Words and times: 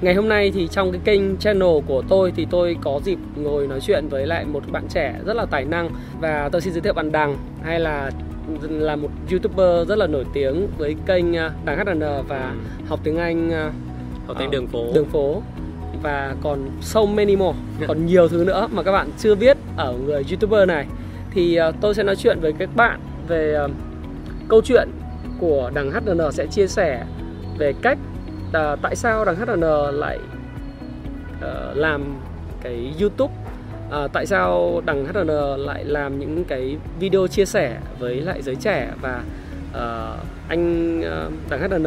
Ngày 0.00 0.14
hôm 0.14 0.28
nay 0.28 0.50
thì 0.54 0.68
trong 0.68 0.92
cái 0.92 1.00
kênh 1.04 1.36
channel 1.36 1.78
của 1.86 2.02
tôi 2.08 2.32
thì 2.36 2.46
tôi 2.50 2.76
có 2.82 3.00
dịp 3.04 3.18
ngồi 3.36 3.66
nói 3.66 3.80
chuyện 3.80 4.08
với 4.08 4.26
lại 4.26 4.44
một 4.44 4.62
bạn 4.72 4.84
trẻ 4.88 5.14
rất 5.26 5.36
là 5.36 5.46
tài 5.46 5.64
năng. 5.64 5.90
Và 6.20 6.48
tôi 6.52 6.60
xin 6.60 6.72
giới 6.72 6.80
thiệu 6.80 6.92
bạn 6.92 7.12
Đằng 7.12 7.36
hay 7.62 7.80
là 7.80 8.10
là 8.62 8.96
một 8.96 9.08
youtuber 9.30 9.88
rất 9.88 9.98
là 9.98 10.06
nổi 10.06 10.24
tiếng 10.32 10.68
với 10.78 10.96
kênh 11.06 11.36
à, 11.36 11.50
Đằng 11.64 11.86
HN 11.86 12.00
và 12.28 12.54
học 12.88 13.00
tiếng 13.04 13.16
Anh 13.16 13.52
à, 13.52 13.70
học 14.26 14.36
tiếng 14.38 14.50
đường 14.50 14.66
phố. 14.66 14.92
đường 14.94 15.08
phố. 15.08 15.42
Và 16.02 16.34
còn 16.42 16.70
so 16.80 17.04
many 17.04 17.36
more 17.36 17.58
còn 17.88 18.06
nhiều 18.06 18.28
thứ 18.28 18.44
nữa 18.44 18.68
mà 18.72 18.82
các 18.82 18.92
bạn 18.92 19.08
chưa 19.18 19.34
biết 19.34 19.56
ở 19.76 19.94
người 20.06 20.24
youtuber 20.30 20.68
này. 20.68 20.86
Thì 21.30 21.58
uh, 21.68 21.74
tôi 21.80 21.94
sẽ 21.94 22.02
nói 22.02 22.16
chuyện 22.16 22.40
với 22.40 22.52
các 22.52 22.76
bạn 22.76 23.00
về 23.28 23.58
câu 24.48 24.62
chuyện 24.64 24.88
của 25.40 25.70
đằng 25.74 25.90
HN 25.90 26.32
sẽ 26.32 26.46
chia 26.46 26.66
sẻ 26.66 27.04
về 27.58 27.72
cách 27.82 27.98
à, 28.52 28.76
tại 28.82 28.96
sao 28.96 29.24
đằng 29.24 29.36
HN 29.36 29.60
lại 29.92 30.18
uh, 31.38 31.76
làm 31.76 32.20
cái 32.62 32.94
YouTube? 33.00 33.34
À, 33.90 34.08
tại 34.12 34.26
sao 34.26 34.82
đằng 34.86 35.06
HN 35.06 35.28
lại 35.58 35.84
làm 35.84 36.18
những 36.18 36.44
cái 36.44 36.76
video 37.00 37.26
chia 37.26 37.44
sẻ 37.44 37.78
với 37.98 38.20
lại 38.20 38.42
giới 38.42 38.54
trẻ? 38.54 38.90
Và 39.00 39.22
uh, 39.70 40.26
anh 40.48 40.98
uh, 41.00 41.32
đằng 41.50 41.70
HN 41.70 41.84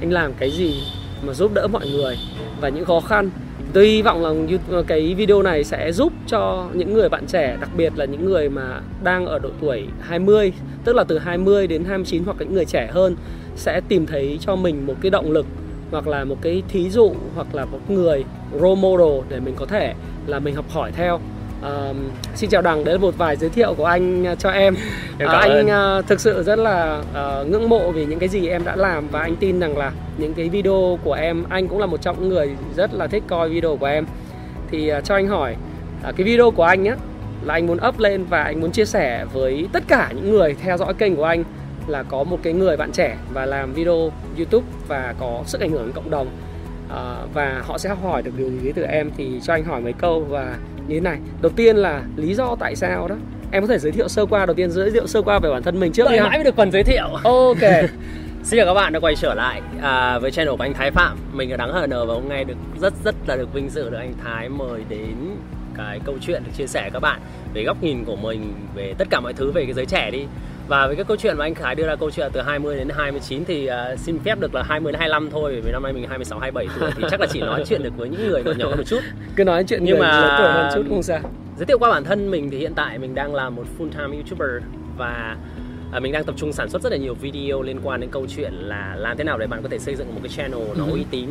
anh 0.00 0.12
làm 0.12 0.32
cái 0.38 0.50
gì 0.50 0.82
mà 1.22 1.32
giúp 1.32 1.50
đỡ 1.54 1.66
mọi 1.66 1.88
người 1.88 2.16
và 2.60 2.68
những 2.68 2.84
khó 2.84 3.00
khăn? 3.00 3.30
Tôi 3.72 3.86
hy 3.86 4.02
vọng 4.02 4.48
là 4.68 4.82
cái 4.86 5.14
video 5.14 5.42
này 5.42 5.64
sẽ 5.64 5.92
giúp 5.92 6.12
cho 6.26 6.68
những 6.72 6.94
người 6.94 7.08
bạn 7.08 7.26
trẻ 7.26 7.56
đặc 7.60 7.70
biệt 7.76 7.92
là 7.96 8.04
những 8.04 8.24
người 8.24 8.48
mà 8.48 8.80
đang 9.04 9.26
ở 9.26 9.38
độ 9.38 9.48
tuổi 9.60 9.86
20 10.00 10.52
tức 10.84 10.96
là 10.96 11.04
từ 11.04 11.18
20 11.18 11.66
đến 11.66 11.84
29 11.84 12.24
hoặc 12.24 12.36
những 12.38 12.54
người 12.54 12.64
trẻ 12.64 12.90
hơn 12.92 13.16
sẽ 13.56 13.80
tìm 13.88 14.06
thấy 14.06 14.38
cho 14.40 14.56
mình 14.56 14.86
một 14.86 14.94
cái 15.00 15.10
động 15.10 15.30
lực 15.30 15.46
hoặc 15.90 16.08
là 16.08 16.24
một 16.24 16.36
cái 16.42 16.62
thí 16.68 16.90
dụ 16.90 17.14
hoặc 17.34 17.54
là 17.54 17.64
một 17.64 17.90
người 17.90 18.24
role 18.60 18.80
model 18.80 19.22
để 19.28 19.40
mình 19.40 19.54
có 19.56 19.66
thể 19.66 19.94
là 20.26 20.38
mình 20.38 20.54
học 20.54 20.64
hỏi 20.70 20.92
theo. 20.92 21.20
Uh, 21.60 21.96
xin 22.34 22.50
chào 22.50 22.62
đằng 22.62 22.84
đấy 22.84 22.94
là 22.94 23.00
một 23.00 23.14
vài 23.18 23.36
giới 23.36 23.50
thiệu 23.50 23.74
của 23.74 23.84
anh 23.84 24.36
cho 24.38 24.50
em, 24.50 24.76
em 25.18 25.28
uh, 25.28 25.34
anh 25.34 25.66
uh, 25.98 26.06
thực 26.06 26.20
sự 26.20 26.42
rất 26.42 26.58
là 26.58 27.02
uh, 27.10 27.48
ngưỡng 27.48 27.68
mộ 27.68 27.92
vì 27.92 28.04
những 28.04 28.18
cái 28.18 28.28
gì 28.28 28.48
em 28.48 28.64
đã 28.64 28.76
làm 28.76 29.08
và 29.08 29.20
anh 29.20 29.36
tin 29.36 29.60
rằng 29.60 29.78
là 29.78 29.92
những 30.18 30.34
cái 30.34 30.48
video 30.48 30.98
của 31.04 31.12
em 31.12 31.44
anh 31.48 31.68
cũng 31.68 31.78
là 31.78 31.86
một 31.86 32.02
trong 32.02 32.16
những 32.20 32.28
người 32.28 32.50
rất 32.76 32.94
là 32.94 33.06
thích 33.06 33.22
coi 33.28 33.48
video 33.48 33.76
của 33.76 33.86
em. 33.86 34.06
Thì 34.70 34.92
uh, 34.98 35.04
cho 35.04 35.14
anh 35.14 35.28
hỏi 35.28 35.56
uh, 36.08 36.16
cái 36.16 36.24
video 36.24 36.50
của 36.50 36.64
anh 36.64 36.84
á 36.84 36.96
là 37.42 37.54
anh 37.54 37.66
muốn 37.66 37.78
up 37.88 37.98
lên 37.98 38.24
và 38.24 38.42
anh 38.42 38.60
muốn 38.60 38.70
chia 38.70 38.84
sẻ 38.84 39.24
với 39.32 39.68
tất 39.72 39.84
cả 39.88 40.12
những 40.14 40.30
người 40.30 40.54
theo 40.62 40.76
dõi 40.76 40.94
kênh 40.94 41.16
của 41.16 41.24
anh 41.24 41.44
là 41.88 42.02
có 42.02 42.24
một 42.24 42.38
cái 42.42 42.52
người 42.52 42.76
bạn 42.76 42.92
trẻ 42.92 43.16
và 43.32 43.46
làm 43.46 43.72
video 43.72 44.12
YouTube 44.36 44.66
và 44.88 45.14
có 45.20 45.42
sức 45.46 45.60
ảnh 45.60 45.70
hưởng 45.70 45.82
đến 45.82 45.92
cộng 45.92 46.10
đồng. 46.10 46.28
Uh, 46.86 47.34
và 47.34 47.62
họ 47.64 47.78
sẽ 47.78 47.88
học 47.88 47.98
hỏi 48.02 48.22
được 48.22 48.30
điều 48.36 48.50
gì 48.50 48.72
từ 48.72 48.82
em 48.82 49.10
thì 49.16 49.40
cho 49.42 49.52
anh 49.52 49.64
hỏi 49.64 49.80
mấy 49.80 49.92
câu 49.92 50.20
và 50.20 50.56
như 50.88 50.94
thế 50.94 51.00
này. 51.00 51.18
Đầu 51.42 51.52
tiên 51.56 51.76
là 51.76 52.02
lý 52.16 52.34
do 52.34 52.56
tại 52.60 52.76
sao 52.76 53.08
đó. 53.08 53.16
Em 53.52 53.62
có 53.62 53.66
thể 53.66 53.78
giới 53.78 53.92
thiệu 53.92 54.08
sơ 54.08 54.26
qua 54.26 54.46
đầu 54.46 54.54
tiên 54.54 54.70
giới 54.70 54.90
thiệu 54.90 55.06
sơ 55.06 55.22
qua 55.22 55.38
về 55.38 55.50
bản 55.50 55.62
thân 55.62 55.80
mình 55.80 55.92
trước 55.92 56.04
Đợi 56.04 56.18
đi 56.18 56.20
mãi 56.20 56.38
mới 56.38 56.44
được 56.44 56.56
phần 56.56 56.72
giới 56.72 56.82
thiệu. 56.82 57.08
Ok. 57.24 57.60
Xin 58.44 58.58
chào 58.58 58.66
các 58.66 58.74
bạn 58.74 58.92
đã 58.92 59.00
quay 59.00 59.16
trở 59.16 59.34
lại 59.34 59.62
à, 59.82 60.18
với 60.18 60.30
channel 60.30 60.56
của 60.56 60.64
anh 60.64 60.74
Thái 60.74 60.90
Phạm. 60.90 61.18
Mình 61.32 61.50
ở 61.50 61.56
Đắng 61.56 61.72
HN 61.72 61.90
và 61.90 62.14
hôm 62.14 62.28
nay 62.28 62.44
được 62.44 62.56
rất 62.80 62.92
rất 63.04 63.14
là 63.26 63.36
được 63.36 63.54
vinh 63.54 63.68
dự 63.68 63.90
được 63.90 63.98
anh 63.98 64.14
Thái 64.24 64.48
mời 64.48 64.80
đến 64.88 65.16
cái 65.76 66.00
câu 66.04 66.14
chuyện 66.20 66.42
được 66.44 66.50
chia 66.56 66.66
sẻ 66.66 66.90
các 66.92 67.00
bạn 67.00 67.20
về 67.54 67.64
góc 67.64 67.82
nhìn 67.82 68.04
của 68.04 68.16
mình 68.16 68.54
về 68.74 68.94
tất 68.98 69.08
cả 69.10 69.20
mọi 69.20 69.32
thứ 69.32 69.50
về 69.50 69.64
cái 69.64 69.74
giới 69.74 69.86
trẻ 69.86 70.10
đi 70.10 70.26
và 70.68 70.86
với 70.86 70.96
cái 70.96 71.04
câu 71.04 71.16
chuyện 71.16 71.36
mà 71.38 71.44
anh 71.44 71.54
Khải 71.54 71.74
đưa 71.74 71.86
ra 71.86 71.96
câu 71.96 72.10
chuyện 72.10 72.30
từ 72.32 72.40
20 72.40 72.76
đến 72.76 72.88
29 72.96 73.44
thì 73.44 73.68
uh, 73.70 73.98
xin 73.98 74.18
phép 74.18 74.40
được 74.40 74.54
là 74.54 74.62
20 74.62 74.92
đến 74.92 74.98
25 74.98 75.30
thôi 75.30 75.60
vì 75.64 75.72
năm 75.72 75.82
nay 75.82 75.92
mình 75.92 76.08
26 76.08 76.38
27 76.38 76.76
tuổi 76.80 76.90
thì 76.96 77.04
chắc 77.10 77.20
là 77.20 77.26
chỉ 77.32 77.40
nói 77.40 77.64
chuyện 77.66 77.82
được 77.82 77.96
với 77.96 78.08
những 78.08 78.28
người 78.28 78.42
nhỏ 78.44 78.52
nhỏ 78.58 78.76
một 78.76 78.82
chút. 78.86 79.00
Cứ 79.36 79.44
nói 79.44 79.64
chuyện 79.68 79.84
nhưng 79.84 79.98
mà 79.98 80.20
lớn 80.20 80.34
tuổi 80.38 80.52
hơn 80.52 80.70
chút 80.74 80.82
không 80.88 81.02
sao. 81.02 81.20
Giới 81.56 81.66
thiệu 81.66 81.78
qua 81.78 81.90
bản 81.90 82.04
thân 82.04 82.30
mình 82.30 82.50
thì 82.50 82.58
hiện 82.58 82.74
tại 82.74 82.98
mình 82.98 83.14
đang 83.14 83.34
là 83.34 83.50
một 83.50 83.64
full 83.78 83.88
time 83.88 84.16
YouTuber 84.16 84.62
và 84.96 85.36
à, 85.92 86.00
mình 86.00 86.12
đang 86.12 86.24
tập 86.24 86.34
trung 86.38 86.52
sản 86.52 86.68
xuất 86.68 86.82
rất 86.82 86.92
là 86.92 86.98
nhiều 86.98 87.14
video 87.14 87.62
liên 87.62 87.80
quan 87.84 88.00
đến 88.00 88.10
câu 88.10 88.26
chuyện 88.36 88.52
là 88.52 88.96
làm 88.98 89.16
thế 89.16 89.24
nào 89.24 89.38
để 89.38 89.46
bạn 89.46 89.62
có 89.62 89.68
thể 89.68 89.78
xây 89.78 89.94
dựng 89.94 90.14
một 90.14 90.20
cái 90.22 90.32
channel 90.36 90.60
nó 90.78 90.84
uy 90.92 91.04
tín 91.10 91.28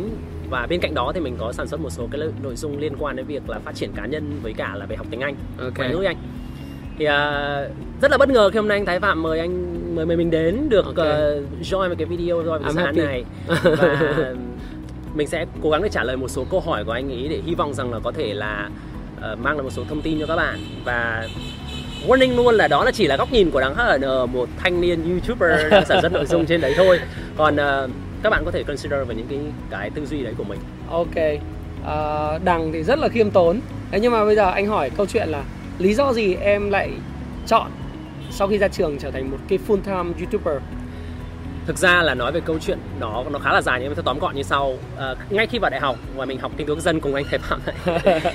và 0.49 0.67
bên 0.69 0.79
cạnh 0.79 0.93
đó 0.93 1.11
thì 1.15 1.21
mình 1.21 1.35
có 1.39 1.51
sản 1.51 1.67
xuất 1.67 1.79
một 1.79 1.89
số 1.89 2.07
cái 2.11 2.21
nội 2.43 2.55
dung 2.55 2.79
liên 2.79 2.93
quan 2.99 3.15
đến 3.15 3.25
việc 3.25 3.49
là 3.49 3.59
phát 3.59 3.75
triển 3.75 3.91
cá 3.95 4.05
nhân 4.05 4.39
với 4.43 4.53
cả 4.53 4.75
là 4.75 4.85
về 4.85 4.95
học 4.95 5.07
tiếng 5.09 5.21
Anh, 5.21 5.35
okay. 5.57 5.71
ngoại 5.77 5.89
ngữ 5.89 6.03
Anh. 6.03 6.17
Thì 6.97 7.05
uh, 7.05 8.01
rất 8.01 8.11
là 8.11 8.17
bất 8.17 8.29
ngờ 8.29 8.49
khi 8.49 8.57
hôm 8.57 8.67
nay 8.67 8.77
anh 8.77 8.85
Thái 8.85 8.99
Phạm 8.99 9.23
mời 9.23 9.39
anh 9.39 9.95
mời 9.95 10.05
mời 10.05 10.17
mình 10.17 10.31
đến 10.31 10.69
được 10.69 10.85
okay. 10.85 11.37
uh, 11.37 11.43
join 11.61 11.89
một 11.89 11.95
cái 11.97 12.05
video 12.05 12.43
rồi 12.43 12.59
buổi 12.59 12.73
sáng 12.73 12.97
này. 12.97 13.23
Và 13.63 14.33
mình 15.15 15.27
sẽ 15.27 15.45
cố 15.61 15.69
gắng 15.69 15.83
để 15.83 15.89
trả 15.89 16.03
lời 16.03 16.17
một 16.17 16.27
số 16.27 16.45
câu 16.51 16.59
hỏi 16.59 16.83
của 16.83 16.91
anh 16.91 17.11
ấy 17.11 17.27
để 17.29 17.41
hy 17.45 17.55
vọng 17.55 17.73
rằng 17.73 17.93
là 17.93 17.99
có 18.03 18.11
thể 18.11 18.33
là 18.33 18.69
uh, 19.17 19.39
mang 19.39 19.57
lại 19.57 19.63
một 19.63 19.69
số 19.69 19.83
thông 19.89 20.01
tin 20.01 20.19
cho 20.19 20.25
các 20.25 20.35
bạn. 20.35 20.59
Và 20.85 21.27
warning 22.07 22.35
luôn 22.35 22.55
là 22.55 22.67
đó 22.67 22.83
là 22.83 22.91
chỉ 22.91 23.07
là 23.07 23.17
góc 23.17 23.31
nhìn 23.31 23.51
của 23.51 23.61
đáng 23.61 23.75
HN 23.75 24.33
một 24.33 24.49
thanh 24.57 24.81
niên 24.81 25.11
youtuber 25.11 25.71
đang 25.71 25.85
sản 25.85 26.01
xuất 26.01 26.11
nội 26.11 26.25
dung 26.25 26.45
trên 26.45 26.61
đấy 26.61 26.73
thôi. 26.77 26.99
Còn 27.37 27.55
uh, 27.55 27.89
các 28.23 28.29
bạn 28.29 28.45
có 28.45 28.51
thể 28.51 28.63
consider 28.63 29.07
vào 29.07 29.17
những 29.17 29.27
cái 29.29 29.39
cái 29.69 29.89
tư 29.89 30.05
duy 30.05 30.23
đấy 30.23 30.33
của 30.37 30.43
mình. 30.43 30.59
Ok. 30.89 31.07
Uh, 31.07 32.43
đằng 32.43 32.71
thì 32.73 32.83
rất 32.83 32.99
là 32.99 33.07
khiêm 33.07 33.31
tốn. 33.31 33.59
Thế 33.91 33.99
nhưng 33.99 34.11
mà 34.11 34.25
bây 34.25 34.35
giờ 34.35 34.51
anh 34.51 34.67
hỏi 34.67 34.89
câu 34.89 35.05
chuyện 35.05 35.29
là 35.29 35.43
lý 35.79 35.93
do 35.93 36.13
gì 36.13 36.35
em 36.35 36.69
lại 36.69 36.89
chọn 37.47 37.71
sau 38.31 38.47
khi 38.47 38.57
ra 38.57 38.67
trường 38.67 38.97
trở 38.97 39.11
thành 39.11 39.31
một 39.31 39.37
cái 39.47 39.59
full 39.67 39.81
time 39.81 40.19
youtuber? 40.19 40.61
Thực 41.65 41.77
ra 41.77 42.03
là 42.03 42.13
nói 42.13 42.31
về 42.31 42.39
câu 42.45 42.59
chuyện 42.59 42.77
đó 42.99 43.23
nó 43.31 43.39
khá 43.39 43.53
là 43.53 43.61
dài 43.61 43.79
nhưng 43.81 43.89
mà 43.89 43.95
tôi 43.95 44.03
tóm 44.03 44.19
gọn 44.19 44.35
như 44.35 44.43
sau. 44.43 44.77
À, 44.97 45.15
ngay 45.29 45.47
khi 45.47 45.57
vào 45.57 45.71
đại 45.71 45.79
học 45.79 45.95
và 46.15 46.25
mình 46.25 46.39
học 46.39 46.51
kinh 46.57 46.67
tế 46.67 46.75
dân 46.75 46.99
cùng 46.99 47.15
anh 47.15 47.25
thầy 47.29 47.39
phạm 47.39 47.59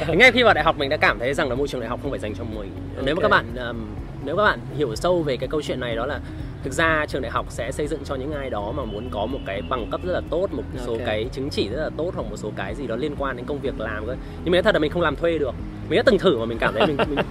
ngay 0.19 0.32
khi 0.32 0.43
vào 0.43 0.55
đại 0.55 0.65
học 0.65 0.78
mình 0.78 0.91
đã 0.91 0.97
cảm 0.97 1.19
thấy 1.19 1.34
rằng 1.34 1.49
là 1.49 1.55
môi 1.55 1.69
trường 1.69 1.81
đại 1.81 1.91
học 1.91 2.00
không 2.03 2.10
phải 2.10 2.20
dành 2.20 2.34
cho 2.34 2.44
mình. 2.44 2.70
Okay. 2.91 3.05
nếu 3.06 3.15
mà 3.15 3.22
các 3.22 3.28
bạn 3.28 3.44
um, 3.69 3.87
nếu 4.25 4.37
các 4.37 4.43
bạn 4.43 4.59
hiểu 4.76 4.97
sâu 4.97 5.22
về 5.22 5.37
cái 5.37 5.49
câu 5.49 5.62
chuyện 5.62 5.81
này 5.81 5.97
đó 5.97 6.06
là 6.06 6.20
thực 6.65 6.73
ra 6.73 7.07
trường 7.09 7.23
đại 7.23 7.31
học 7.31 7.47
sẽ 7.49 7.73
xây 7.73 7.87
dựng 7.87 8.01
cho 8.05 8.15
những 8.15 8.33
ai 8.33 8.51
đó 8.51 8.73
mà 8.77 8.85
muốn 8.85 9.09
có 9.11 9.27
một 9.27 9.39
cái 9.47 9.63
bằng 9.63 9.91
cấp 9.91 10.01
rất 10.05 10.13
là 10.13 10.21
tốt 10.31 10.53
một 10.53 10.63
số 10.87 10.93
okay. 10.93 11.07
cái 11.07 11.29
chứng 11.33 11.51
chỉ 11.51 11.69
rất 11.69 11.83
là 11.83 11.91
tốt 11.97 12.13
hoặc 12.15 12.23
một 12.31 12.37
số 12.37 12.53
cái 12.57 12.75
gì 12.75 12.87
đó 12.87 12.97
liên 12.97 13.15
quan 13.19 13.37
đến 13.37 13.47
công 13.47 13.61
việc 13.61 13.81
làm 13.81 14.07
cơ. 14.07 14.17
Nhưng 14.45 14.53
mà 14.53 14.57
nói 14.57 14.63
thật 14.63 14.75
là 14.75 14.79
mình 14.79 14.93
không 14.93 15.03
làm 15.03 15.17
thuê 15.17 15.39
được. 15.39 15.55
Mình 15.89 15.97
đã 15.97 16.03
từng 16.07 16.19
thử 16.19 16.39
mà 16.39 16.45
mình 16.45 16.59
cảm 16.59 16.75
thấy 16.75 16.87
mình, 16.87 16.97
mình... 16.97 17.19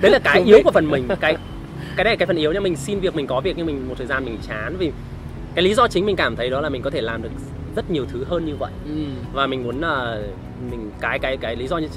đấy 0.00 0.10
là 0.10 0.18
cái 0.18 0.42
yếu 0.42 0.58
của 0.64 0.70
phần 0.70 0.90
mình. 0.90 1.08
Cái 1.20 1.36
cái 1.96 2.04
này 2.04 2.16
cái 2.16 2.26
phần 2.26 2.36
yếu 2.36 2.52
nha. 2.52 2.60
Mình 2.60 2.76
xin 2.76 3.00
việc 3.00 3.14
mình 3.14 3.26
có 3.26 3.40
việc 3.40 3.56
nhưng 3.56 3.66
mình 3.66 3.88
một 3.88 3.94
thời 3.98 4.06
gian 4.06 4.24
mình 4.24 4.38
chán 4.48 4.76
vì 4.78 4.92
cái 5.54 5.64
lý 5.64 5.74
do 5.74 5.88
chính 5.88 6.06
mình 6.06 6.16
cảm 6.16 6.36
thấy 6.36 6.50
đó 6.50 6.60
là 6.60 6.68
mình 6.68 6.82
có 6.82 6.90
thể 6.90 7.00
làm 7.00 7.22
được 7.22 7.30
rất 7.76 7.90
nhiều 7.90 8.06
thứ 8.12 8.24
hơn 8.24 8.46
như 8.46 8.56
vậy. 8.56 8.72
Ừ. 8.84 9.04
và 9.32 9.46
mình 9.46 9.64
muốn 9.64 9.80
là 9.80 10.18
uh, 10.18 10.70
mình 10.70 10.90
cái 11.00 11.18
cái 11.18 11.36
cái 11.36 11.56
lý 11.56 11.66
do 11.66 11.78
như 11.78 11.88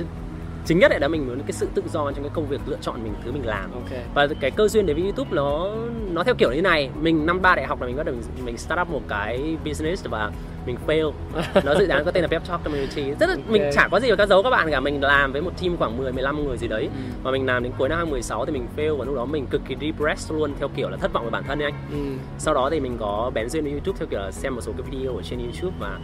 chính 0.66 0.80
nhất 0.80 0.92
là 1.00 1.08
mình 1.08 1.28
muốn 1.28 1.40
cái 1.40 1.52
sự 1.52 1.68
tự 1.76 1.84
do 1.94 2.12
trong 2.12 2.24
cái 2.24 2.32
công 2.34 2.48
việc 2.48 2.62
lựa 2.66 2.78
chọn 2.82 3.04
mình 3.04 3.14
thứ 3.24 3.32
mình 3.32 3.46
làm 3.46 3.72
okay. 3.72 4.04
và 4.14 4.28
cái 4.40 4.52
cơ 4.52 4.68
duyên 4.68 4.86
đến 4.86 4.96
với 4.96 5.04
youtube 5.04 5.30
nó 5.34 5.70
nó 6.12 6.24
theo 6.24 6.36
kiểu 6.36 6.52
như 6.52 6.62
này 6.62 6.90
mình 7.02 7.26
năm 7.26 7.42
ba 7.42 7.56
đại 7.56 7.66
học 7.66 7.82
là 7.82 7.88
mình 7.88 7.98
bắt 7.98 8.06
đầu 8.06 8.16
mình, 8.16 8.46
mình 8.46 8.58
start 8.58 8.82
up 8.82 8.90
một 8.90 9.02
cái 9.08 9.58
business 9.66 10.06
và 10.06 10.32
mình 10.66 10.78
fail 10.88 11.12
nó 11.64 11.76
dự 11.76 11.88
án 11.88 12.06
có 12.06 12.12
tên 12.12 12.22
là 12.22 12.28
Pep 12.28 12.48
Talk 12.48 12.64
Community 12.64 13.04
rất 13.20 13.30
là 13.30 13.36
okay. 13.36 13.46
mình 13.48 13.72
chả 13.74 13.88
có 13.88 14.00
gì 14.00 14.08
phải 14.08 14.18
các 14.18 14.30
giấu 14.30 14.44
các 14.44 14.50
bạn 14.50 14.72
cả 14.72 14.80
mình 14.80 15.02
làm 15.02 15.32
với 15.32 15.42
một 15.42 15.52
team 15.62 15.78
khoảng 15.78 15.98
10 15.98 16.12
15 16.12 16.48
người 16.48 16.58
gì 16.58 16.68
đấy 16.68 16.84
ừ. 16.84 17.00
và 17.24 17.32
mình 17.32 17.46
làm 17.46 17.64
đến 17.64 17.72
cuối 17.78 17.90
năm 17.90 17.98
2016 17.98 18.46
thì 18.46 18.52
mình 18.52 18.68
fail 18.78 18.98
và 18.98 19.06
lúc 19.06 19.16
đó 19.16 19.26
mình 19.26 19.46
cực 19.46 19.62
kỳ 19.68 19.76
depressed 19.82 20.38
luôn 20.38 20.54
theo 20.60 20.68
kiểu 20.76 20.90
là 20.90 20.98
thất 20.98 21.14
vọng 21.14 21.24
với 21.24 21.32
bản 21.32 21.44
thân 21.48 21.60
ấy 21.60 21.72
anh 21.72 21.74
ừ. 21.92 22.24
sau 22.38 22.54
đó 22.54 22.70
thì 22.70 22.80
mình 22.80 22.98
có 23.00 23.32
bén 23.34 23.50
duyên 23.50 23.64
với 23.64 23.72
YouTube 23.72 23.98
theo 24.00 24.08
kiểu 24.08 24.20
là 24.20 24.32
xem 24.32 24.56
một 24.56 24.62
số 24.62 24.72
cái 24.78 24.88
video 24.92 25.16
ở 25.16 25.22
trên 25.22 25.40
YouTube 25.40 25.76
và 25.80 26.00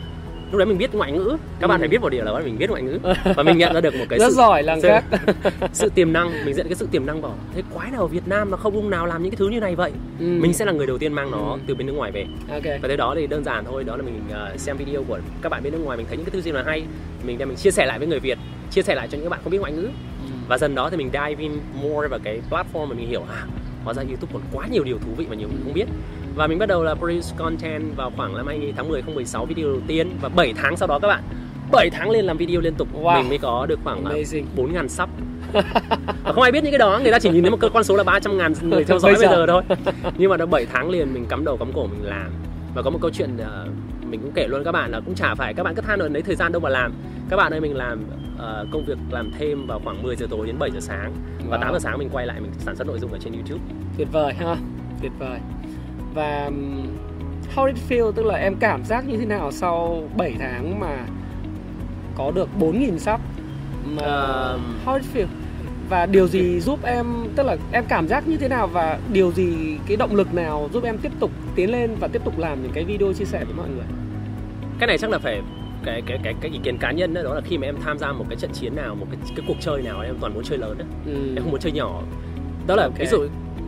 lúc 0.52 0.58
đấy 0.58 0.66
mình 0.66 0.78
biết 0.78 0.94
ngoại 0.94 1.12
ngữ 1.12 1.38
các 1.60 1.68
ừ. 1.68 1.68
bạn 1.68 1.80
phải 1.80 1.88
biết 1.88 2.02
một 2.02 2.10
điều 2.10 2.24
là 2.24 2.40
mình 2.40 2.58
biết 2.58 2.70
ngoại 2.70 2.82
ngữ 2.82 3.00
và 3.36 3.44
mình 3.44 3.58
nhận 3.58 3.74
ra 3.74 3.82
được 3.82 3.96
một 3.96 4.06
cái 4.10 4.20
rất 4.20 4.30
sự, 4.30 4.36
giỏi 4.36 4.64
làm 4.64 4.82
khác 4.82 5.04
sự 5.74 5.90
tiềm 5.90 6.14
năng 6.14 6.46
mình 6.46 6.56
nhận 6.56 6.68
cái 6.68 6.76
sự 6.76 6.88
tiềm 6.92 7.06
năng 7.06 7.22
bảo 7.22 7.36
thế 7.54 7.64
quái 7.74 7.92
nào 7.92 8.02
ở 8.02 8.08
Việt 8.08 8.28
Nam 8.28 8.52
mà 8.52 8.58
không 8.58 8.76
ông 8.76 8.90
nào 8.90 9.06
làm 9.06 9.24
những 9.24 9.32
cái 9.32 9.38
thứ 9.38 9.48
như 9.48 9.60
này 9.60 9.76
vậy 9.76 9.92
ừ. 10.20 10.26
mình 10.26 10.54
sẽ 10.54 10.66
là 10.66 10.72
người 10.72 10.88
đầu 10.88 10.98
tiên 10.98 11.14
mang 11.14 11.32
nó 11.32 11.38
ừ. 11.38 11.60
từ 11.68 11.76
bên 11.76 11.88
nước 11.88 11.94
ngoài 11.94 12.12
về 12.12 12.26
okay. 12.50 12.80
và 12.82 12.88
tới 12.88 12.98
đó 12.98 13.14
thì 13.18 13.28
đơn 13.28 13.44
giản 13.44 13.66
thôi 13.66 13.84
đó 13.84 13.96
là 13.96 14.04
mình 14.04 14.22
uh, 14.54 14.60
xem 14.60 14.78
video 14.78 15.04
của 15.08 15.20
các 15.42 15.50
bạn 15.50 15.64
bên 15.64 15.74
nước 15.74 15.80
ngoài 15.84 15.98
mình 15.98 16.06
thấy 16.08 16.18
những 16.18 16.26
cái 16.26 16.34
thứ 16.34 16.42
gì 16.42 16.52
là 16.52 16.64
hay 16.66 16.84
mình 17.24 17.38
đem 17.38 17.48
mình 17.48 17.58
chia 17.58 17.72
sẻ 17.72 17.86
lại 17.86 18.00
với 18.00 18.08
người 18.08 18.20
Việt 18.20 18.38
chia 18.72 18.82
sẻ 18.82 18.96
lại 18.96 19.08
cho 19.12 19.18
những 19.18 19.30
bạn 19.30 19.40
không 19.44 19.52
biết 19.52 19.60
ngoại 19.62 19.74
ngữ 19.74 19.84
ừ. 19.84 20.32
và 20.48 20.58
dần 20.58 20.76
đó 20.76 20.90
thì 20.90 20.98
mình 20.98 21.10
dive 21.14 21.36
in 21.38 21.52
more 21.82 22.08
vào 22.08 22.20
cái 22.24 22.42
platform 22.50 22.86
mà 22.86 22.96
mình 22.96 23.08
hiểu 23.08 23.24
à 23.30 23.46
hóa 23.84 23.94
ra 23.94 24.04
YouTube 24.04 24.34
còn 24.34 24.42
quá 24.54 24.68
nhiều 24.72 24.84
điều 24.84 24.98
thú 24.98 25.12
vị 25.18 25.26
mà 25.30 25.36
nhiều 25.36 25.48
người 25.48 25.60
không 25.64 25.74
biết 25.74 25.86
và 26.36 26.48
mình 26.48 26.60
bắt 26.60 26.66
đầu 26.66 26.84
là 26.84 26.96
produce 26.96 27.28
content 27.38 27.96
vào 27.96 28.12
khoảng 28.18 28.38
năm 28.38 28.48
2000 28.48 28.76
tháng 28.76 28.88
10 28.90 29.02
2016 29.02 29.46
video 29.46 29.66
đầu 29.66 29.82
tiên 29.88 30.10
và 30.22 30.30
7 30.30 30.54
tháng 30.58 30.78
sau 30.78 30.88
đó 30.88 31.00
các 31.00 31.08
bạn. 31.08 31.24
7 31.72 31.90
tháng 31.90 32.10
lên 32.10 32.26
làm 32.26 32.38
video 32.38 32.62
liên 32.62 32.74
tục. 32.76 32.88
Wow. 33.02 33.18
mình 33.18 33.30
mới 33.30 33.38
có 33.38 33.66
được 33.66 33.80
khoảng 33.84 34.04
Amazing. 34.04 34.44
4 34.56 34.74
ngàn 34.74 34.90
sub. 34.90 35.10
Và 36.24 36.32
không 36.34 36.44
ai 36.44 36.52
biết 36.52 36.64
những 36.64 36.72
cái 36.72 36.80
đó 36.80 37.00
người 37.04 37.12
ta 37.12 37.20
chỉ 37.20 37.30
nhìn 37.30 37.44
thấy 37.44 37.52
một 37.52 37.58
con 37.74 37.84
số 37.84 37.96
là 37.96 38.04
300 38.04 38.38
ngàn 38.38 38.54
người 38.62 38.84
theo 38.84 39.00
dõi 39.00 39.14
Bây 39.14 39.28
bây 39.28 39.36
giờ. 39.36 39.46
thôi. 39.48 39.62
Nhưng 40.18 40.30
mà 40.30 40.38
đã 40.38 40.46
7 40.46 40.66
tháng 40.74 40.90
liền 40.90 41.14
mình 41.14 41.26
cắm 41.30 41.46
đầu 41.46 41.58
cắm 41.58 41.72
cổ 41.74 41.88
mình 41.88 42.06
làm. 42.06 42.32
Và 42.76 42.82
có 42.82 42.90
một 42.90 43.00
câu 43.02 43.12
chuyện 43.12 43.38
ờ, 43.38 43.68
mình 44.10 44.22
cũng 44.22 44.32
kể 44.36 44.48
luôn 44.48 44.64
các 44.64 44.72
bạn 44.72 44.92
là 44.92 45.00
cũng 45.06 45.16
chả 45.16 45.36
phải 45.36 45.54
các 45.54 45.64
bạn 45.64 45.76
cứ 45.76 45.82
than 45.82 46.00
ở 46.00 46.08
lấy 46.10 46.22
thời 46.22 46.36
gian 46.36 46.52
đâu 46.52 46.60
mà 46.60 46.70
làm. 46.70 46.94
Các 47.30 47.38
bạn 47.38 47.54
ơi 47.54 47.62
mình 47.62 47.76
làm 47.76 48.00
ờ, 48.38 48.66
công 48.72 48.86
việc 48.86 48.98
làm 49.12 49.32
thêm 49.40 49.68
vào 49.68 49.82
khoảng 49.84 50.04
10 50.04 50.16
giờ 50.16 50.28
tối 50.30 50.48
đến 50.48 50.56
7 50.60 50.72
giờ 50.72 50.80
sáng. 50.80 51.14
Và 51.50 51.58
Wow. 51.58 51.62
8 51.62 51.74
giờ 51.74 51.80
sáng 51.80 51.98
mình 51.98 52.10
quay 52.12 52.26
lại 52.28 52.40
mình 52.42 52.52
sản 52.60 52.76
xuất 52.76 52.88
nội 52.88 53.00
dung 53.00 53.12
ở 53.12 53.18
trên 53.22 53.34
YouTube. 53.34 53.62
Tuyệt 53.98 54.08
vời 54.12 54.34
ha 54.34 54.56
tuyệt 55.02 55.12
vời 55.20 55.40
và 56.14 56.46
um, 56.46 56.82
how 57.56 57.68
did 57.74 57.76
it 57.76 58.00
feel 58.00 58.12
tức 58.12 58.26
là 58.26 58.36
em 58.36 58.56
cảm 58.60 58.86
giác 58.86 59.08
như 59.08 59.18
thế 59.18 59.26
nào 59.26 59.52
sau 59.52 60.04
7 60.18 60.36
tháng 60.40 60.80
mà 60.80 60.98
có 62.16 62.32
được 62.32 62.50
4.000 62.60 62.98
sub 62.98 63.20
mà 63.86 64.04
Ờm. 64.04 64.80
how 64.86 65.00
did 65.00 65.16
it 65.16 65.26
feel 65.28 65.30
và 65.90 66.06
điều 66.06 66.28
gì 66.28 66.60
giúp 66.60 66.80
em 66.84 67.06
tức 67.36 67.44
là 67.46 67.58
em 67.72 67.84
cảm 67.88 68.08
giác 68.08 68.28
như 68.28 68.38
thế 68.38 68.48
nào 68.48 68.68
và 68.68 69.00
điều 69.14 69.32
gì 69.32 69.78
cái 69.88 69.98
động 69.98 70.16
lực 70.16 70.34
nào 70.34 70.70
giúp 70.74 70.84
em 70.84 70.98
tiếp 70.98 71.12
tục 71.20 71.32
tiến 71.56 71.72
lên 71.72 71.96
và 72.00 72.08
tiếp 72.08 72.22
tục 72.26 72.40
làm 72.40 72.64
những 72.64 72.72
cái 72.72 72.84
video 72.84 73.14
chia 73.14 73.26
sẻ 73.26 73.44
với 73.46 73.54
mọi 73.56 73.70
người 73.70 73.86
cái 74.80 74.88
này 74.88 74.98
chắc 74.98 75.10
là 75.10 75.18
phải 75.20 75.42
cái 75.86 76.02
cái 76.06 76.20
cái 76.24 76.34
cái 76.42 76.52
ý 76.52 76.60
kiến 76.64 76.78
cá 76.78 76.92
nhân 76.92 77.14
đó, 77.14 77.22
đó 77.24 77.34
là 77.34 77.42
khi 77.42 77.58
mà 77.58 77.68
em 77.68 77.76
tham 77.84 77.98
gia 78.00 78.12
một 78.12 78.26
cái 78.30 78.36
trận 78.38 78.52
chiến 78.54 78.76
nào 78.76 78.96
một 78.96 79.06
cái 79.12 79.20
cái 79.36 79.46
cuộc 79.48 79.58
chơi 79.60 79.82
nào 79.82 80.02
em 80.02 80.16
toàn 80.22 80.34
muốn 80.34 80.44
chơi 80.44 80.58
lớn 80.58 80.78
đó. 80.78 80.86
ừ. 81.06 81.12
em 81.36 81.44
không 81.44 81.52
muốn 81.52 81.60
chơi 81.60 81.72
nhỏ 81.72 82.02
đó 82.68 82.76
là 82.76 82.84
Ok. 82.84 82.98
ví 83.00 83.06
dụ 83.06 83.18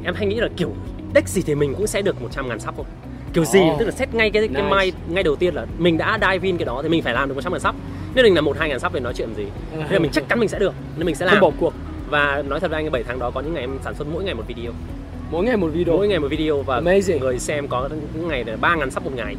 em 0.03 0.13
hay 0.15 0.25
nghĩ 0.27 0.35
là 0.35 0.47
kiểu 0.57 0.69
deck 1.15 1.27
gì 1.27 1.41
thì 1.45 1.55
mình 1.55 1.73
cũng 1.77 1.87
sẽ 1.87 2.01
được 2.01 2.21
100 2.21 2.47
ngàn 2.49 2.59
sub 2.59 2.75
không 2.75 2.85
kiểu 3.33 3.45
gì 3.45 3.59
Oh. 3.59 3.79
tức 3.79 3.85
là 3.85 3.91
set 3.91 4.13
ngay 4.13 4.29
cái 4.31 4.47
cái 4.47 4.61
Nice. 4.63 4.69
mai 4.69 4.91
ngay 5.09 5.23
đầu 5.23 5.35
tiên 5.35 5.55
là 5.55 5.65
mình 5.77 5.97
đã 5.97 6.17
dive 6.21 6.47
in 6.47 6.57
cái 6.57 6.65
đó 6.65 6.79
thì 6.83 6.89
mình 6.89 7.01
phải 7.03 7.13
làm 7.13 7.29
được 7.29 7.35
100 7.35 7.51
ngàn 7.53 7.61
sub. 7.61 7.75
Nếu 8.15 8.23
mình 8.23 8.35
là 8.35 8.41
một 8.41 8.57
hai 8.59 8.69
ngàn 8.69 8.79
sub 8.79 8.93
thì 8.93 8.99
nói 8.99 9.13
chuyện 9.13 9.33
gì? 9.35 9.45
Nên 9.77 9.87
là 9.91 9.99
mình 9.99 10.11
chắc 10.13 10.23
chắn 10.29 10.39
mình 10.39 10.49
sẽ 10.49 10.59
được 10.59 10.73
nên 10.97 11.05
mình 11.05 11.15
sẽ 11.15 11.25
làm. 11.25 11.35
không 11.35 11.41
bỏ 11.51 11.57
cuộc. 11.59 11.73
Và 12.09 12.43
nói 12.47 12.59
thật 12.59 12.71
với 12.71 12.83
anh 12.83 12.91
7 12.91 13.03
tháng 13.03 13.19
đó 13.19 13.31
có 13.31 13.41
những 13.41 13.53
ngày 13.53 13.63
em 13.63 13.77
sản 13.83 13.95
xuất 13.95 14.07
mỗi 14.13 14.23
ngày 14.23 14.33
một 14.33 14.43
video. 14.47 14.71
Mỗi 15.31 15.45
ngày 15.45 15.57
một 15.57 15.67
video. 15.73 15.95
Mỗi 15.95 16.07
ngày 16.07 16.19
một 16.19 16.27
video 16.31 16.61
và 16.61 16.81
Amazing. 16.81 17.19
người 17.19 17.39
xem 17.39 17.67
có 17.67 17.89
những 18.15 18.27
ngày 18.27 18.43
là 18.43 18.55
ba 18.61 18.75
ngàn 18.75 18.91
sub 18.91 19.03
một 19.03 19.11
ngày. 19.15 19.35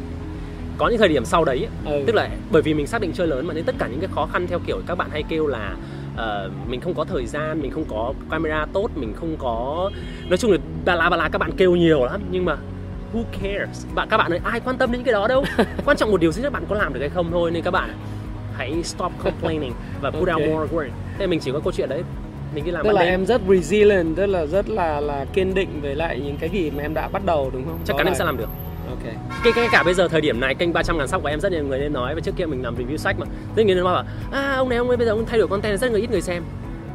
Có 0.77 0.87
những 0.89 0.97
thời 0.99 1.07
điểm 1.07 1.25
sau 1.25 1.45
đấy 1.45 1.67
Ừ. 1.85 2.03
tức 2.07 2.15
là 2.15 2.29
bởi 2.51 2.61
vì 2.61 2.73
mình 2.73 2.87
xác 2.87 3.01
định 3.01 3.11
chơi 3.13 3.27
lớn 3.27 3.47
mà 3.47 3.53
nên 3.53 3.63
tất 3.63 3.75
cả 3.79 3.87
những 3.87 3.99
cái 3.99 4.09
khó 4.15 4.27
khăn 4.33 4.47
theo 4.47 4.59
kiểu 4.67 4.77
các 4.87 4.95
bạn 4.97 5.09
hay 5.11 5.23
kêu 5.29 5.47
là 5.47 5.75
ờ, 6.15 6.49
mình 6.67 6.81
không 6.81 6.93
có 6.93 7.03
thời 7.03 7.25
gian 7.25 7.61
mình 7.61 7.71
không 7.71 7.85
có 7.89 8.13
camera 8.31 8.65
tốt 8.73 8.89
mình 8.95 9.13
không 9.13 9.35
có 9.39 9.91
nói 10.29 10.37
chung 10.37 10.51
là 10.51 10.57
bà 10.85 10.95
la 10.95 11.09
bà 11.09 11.17
la 11.17 11.29
các 11.29 11.37
bạn 11.39 11.51
kêu 11.57 11.75
nhiều 11.75 12.05
lắm 12.05 12.21
nhưng 12.31 12.45
mà 12.45 12.55
who 13.13 13.23
cares? 13.31 13.85
Bạn 13.95 14.07
các 14.11 14.17
bạn 14.17 14.31
ơi 14.31 14.39
ai 14.43 14.59
quan 14.59 14.77
tâm 14.77 14.91
đến 14.91 15.03
cái 15.03 15.13
đó 15.13 15.27
đâu? 15.27 15.43
Quan 15.85 15.97
trọng 15.97 16.11
một 16.11 16.21
điều 16.21 16.31
duy 16.31 16.43
nhất 16.43 16.53
bạn 16.53 16.63
có 16.69 16.75
làm 16.75 16.93
được 16.93 16.99
hay 16.99 17.09
không 17.09 17.31
thôi 17.31 17.51
nên 17.51 17.63
các 17.63 17.71
bạn 17.71 17.89
hãy 18.57 18.83
stop 18.83 19.11
complaining 19.23 19.73
và 20.01 20.11
put 20.11 20.27
Ok. 20.29 20.37
out 20.39 20.47
more 20.49 20.75
work. 20.77 20.89
Thế 21.17 21.27
mình 21.27 21.39
chỉ 21.39 21.51
có 21.51 21.59
câu 21.59 21.73
chuyện 21.73 21.89
đấy. 21.89 22.03
Mình 22.55 22.65
đi 22.65 22.71
làm 22.71 22.85
tức 22.85 22.91
là 22.91 23.01
đêm 23.01 23.09
em 23.09 23.25
rất 23.25 23.41
resilient 23.49 24.15
tức 24.15 24.25
là 24.25 24.45
rất 24.45 24.69
là 24.69 24.99
là 24.99 25.25
kiên 25.33 25.53
định 25.53 25.79
với 25.81 25.95
lại 25.95 26.19
những 26.25 26.37
cái 26.39 26.49
gì 26.49 26.71
mà 26.71 26.83
em 26.83 26.93
đã 26.93 27.07
bắt 27.07 27.25
đầu 27.25 27.49
đúng 27.53 27.65
không? 27.65 27.79
Chắc 27.85 27.97
chắn 27.97 28.05
em 28.07 28.15
sẽ 28.15 28.25
làm 28.25 28.37
được 28.37 28.49
ok. 28.89 29.13
Cái 29.43 29.53
cái 29.55 29.67
cả 29.71 29.83
bây 29.83 29.93
giờ 29.93 30.07
thời 30.07 30.21
điểm 30.21 30.39
này 30.39 30.55
kênh 30.55 30.73
300 30.73 30.97
ngàn 30.97 31.07
sub 31.07 31.21
của 31.21 31.27
em 31.27 31.39
rất 31.39 31.51
nhiều 31.51 31.63
người 31.63 31.79
nên 31.79 31.93
nói. 31.93 32.15
Và 32.15 32.21
trước 32.21 32.35
kia 32.35 32.45
mình 32.45 32.63
làm 32.63 32.75
review 32.75 32.97
sách 32.97 33.15
mà. 33.19 33.25
Rất 33.55 33.63
nhiều 33.65 33.75
người 33.75 33.83
nói 33.83 33.93
bảo 33.93 34.05
à 34.31 34.53
ông 34.55 34.69
này 34.69 34.77
ông 34.77 34.87
ấy 34.87 34.97
bây 34.97 35.05
giờ 35.05 35.11
ông 35.11 35.25
thay 35.25 35.39
đổi 35.39 35.47
content 35.47 35.79
rất 35.79 35.91
người 35.91 36.01
ít 36.01 36.11
người 36.11 36.21
xem. 36.21 36.43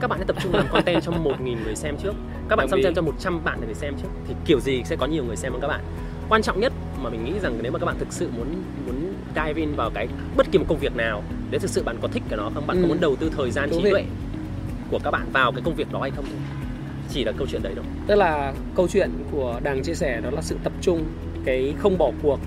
Các 0.00 0.08
bạn 0.10 0.19
hãy 0.19 0.26
tập 0.26 0.37
trung 0.42 0.54
làm 0.54 0.66
content 0.72 1.02
cho 1.02 1.12
1.000 1.12 1.56
người 1.64 1.76
xem 1.76 1.96
trước. 2.02 2.12
Các 2.48 2.56
bạn 2.56 2.69
ý. 2.76 2.82
xem 2.82 2.94
cho 2.94 3.02
100 3.02 3.44
bạn 3.44 3.58
để 3.60 3.66
người 3.66 3.75
xem 3.75 3.94
trước 4.02 4.08
thì 4.28 4.34
kiểu 4.44 4.60
gì 4.60 4.82
sẽ 4.84 4.96
có 4.96 5.06
nhiều 5.06 5.25
người 5.25 5.37
xem 5.37 5.52
hơn 5.52 5.60
các 5.60 5.69
bạn. 5.69 5.81
Quan 6.28 6.42
trọng 6.42 6.60
nhất 6.60 6.72
mà 7.02 7.10
mình 7.10 7.25
nghĩ 7.25 7.32
rằng 7.42 7.58
nếu 7.62 7.72
mà 7.72 7.78
các 7.78 7.87
bạn 7.87 7.96
thực 7.98 8.12
sự 8.12 8.28
muốn 8.36 8.46
muốn 8.86 9.14
dive 9.34 9.52
in 9.60 9.75
vào 9.75 9.90
cái 9.94 10.08
bất 10.36 10.46
kỳ 10.52 10.58
một 10.58 10.64
công 10.69 10.78
việc 10.78 10.96
nào 10.96 11.22
nếu 11.50 11.60
thực 11.60 11.70
sự 11.70 11.82
bạn 11.82 11.96
có 12.02 12.08
thích 12.08 12.22
cái 12.28 12.36
đó 12.36 12.50
không 12.54 12.66
bạn 12.66 12.76
Ừ. 12.76 12.82
có 12.82 12.88
muốn 12.88 13.00
đầu 13.00 13.16
tư 13.16 13.31
thời 13.36 13.50
gian 13.50 13.70
Thú 13.70 13.81
trí 13.82 13.90
tuệ 13.90 14.04
của 14.90 14.98
các 15.04 15.10
bạn 15.10 15.26
vào 15.32 15.52
cái 15.52 15.62
công 15.64 15.75
việc 15.75 15.93
đó 15.93 16.00
hay 16.00 16.10
không 16.10 16.25
chỉ 17.12 17.25
là 17.25 17.32
câu 17.38 17.46
chuyện 17.50 17.62
đấy 17.62 17.72
thôi. 17.76 17.84
Tức 18.06 18.14
là 18.14 18.52
câu 18.76 18.88
chuyện 18.88 19.10
của 19.32 19.60
đằng 19.62 19.82
chia 19.82 19.94
sẻ 19.94 20.20
đó 20.20 20.31
là 20.31 20.43
sự 20.43 20.56
tập 20.64 20.72
trung 20.81 21.04
cái 21.44 21.75
không 21.78 21.98
bỏ 21.98 22.10
cuộc 22.22 22.40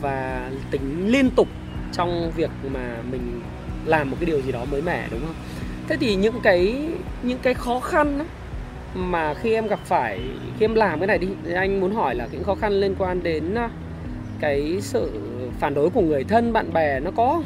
và 0.00 0.50
tính 0.70 1.08
liên 1.08 1.30
tục 1.30 1.48
trong 1.92 2.30
việc 2.36 2.50
mà 2.74 2.96
mình 3.10 3.40
làm 3.84 4.10
một 4.10 4.16
cái 4.20 4.26
điều 4.26 4.40
gì 4.40 4.52
đó 4.52 4.64
mới 4.70 4.82
mẻ 4.82 5.06
đúng 5.10 5.20
không? 5.20 5.34
Thế 5.88 5.96
thì 6.00 6.14
những 6.14 6.40
cái 6.42 6.88
những 7.22 7.38
cái 7.42 7.54
khó 7.54 7.80
khăn 7.80 8.18
mà 8.94 9.34
khi 9.34 9.52
em 9.52 9.66
gặp 9.66 9.80
phải 9.84 10.20
khi 10.58 10.64
em 10.64 10.74
làm 10.74 10.98
cái 10.98 11.06
này 11.06 11.18
đi 11.18 11.28
anh 11.54 11.80
muốn 11.80 11.94
hỏi 11.94 12.14
là 12.14 12.28
những 12.32 12.44
khó 12.44 12.54
khăn 12.54 12.72
liên 12.72 12.94
quan 12.98 13.22
đến 13.22 13.54
à, 13.54 13.70
cái 14.40 14.78
sự 14.80 15.10
phản 15.60 15.74
đối 15.74 15.90
của 15.90 16.00
người 16.00 16.24
thân 16.24 16.52
bạn 16.52 16.72
bè 16.72 17.00
nó 17.00 17.10
có 17.10 17.42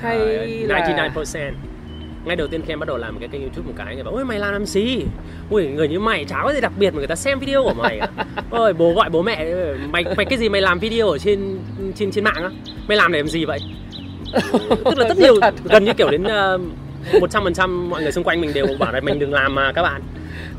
hay 0.00 0.18
Ờ, 0.18 0.46
là 0.46 1.10
99% 1.14 1.52
ngay 2.24 2.36
đầu 2.36 2.48
tiên 2.48 2.62
khi 2.66 2.72
em 2.72 2.80
bắt 2.80 2.88
đầu 2.88 2.96
làm 2.96 3.18
cái 3.18 3.28
kênh 3.28 3.40
youtube 3.40 3.66
một 3.66 3.74
cái 3.76 3.94
người 3.94 4.04
bảo 4.04 4.14
ôi 4.14 4.24
mày 4.24 4.38
làm 4.38 4.52
làm 4.52 4.66
gì? 4.66 5.02
Ui 5.50 5.66
người 5.66 5.88
như 5.88 6.00
mày 6.00 6.24
chả 6.24 6.42
có 6.42 6.52
gì 6.52 6.60
đặc 6.60 6.72
biệt 6.78 6.90
mà 6.90 6.98
người 6.98 7.06
ta 7.06 7.14
xem 7.14 7.38
video 7.38 7.62
của 7.62 7.74
mày 7.74 7.98
à? 7.98 8.08
ôi 8.50 8.72
bố 8.72 8.94
gọi 8.94 9.10
bố 9.10 9.22
mẹ 9.22 9.54
mày 9.90 10.04
mày 10.16 10.26
cái 10.26 10.38
gì 10.38 10.48
mày 10.48 10.60
làm 10.60 10.78
video 10.78 11.08
ở 11.08 11.18
trên 11.18 11.58
trên 11.96 12.10
trên 12.10 12.24
mạng 12.24 12.42
á? 12.42 12.50
Mày 12.88 12.96
làm 12.96 13.12
để 13.12 13.18
làm 13.18 13.28
gì 13.28 13.44
vậy? 13.44 13.60
Tức 14.84 14.98
là 14.98 15.08
rất 15.08 15.18
nhiều 15.18 15.34
gần 15.64 15.84
như 15.84 15.92
kiểu 15.94 16.10
đến 16.10 16.22
một 17.20 17.30
trăm 17.30 17.44
phần 17.44 17.54
trăm 17.54 17.90
mọi 17.90 18.02
người 18.02 18.12
xung 18.12 18.24
quanh 18.24 18.40
mình 18.40 18.54
đều 18.54 18.66
bảo 18.78 18.92
là 18.92 19.00
mình 19.00 19.18
đừng 19.18 19.32
làm 19.32 19.54
mà 19.54 19.72
các 19.72 19.82
bạn. 19.82 20.02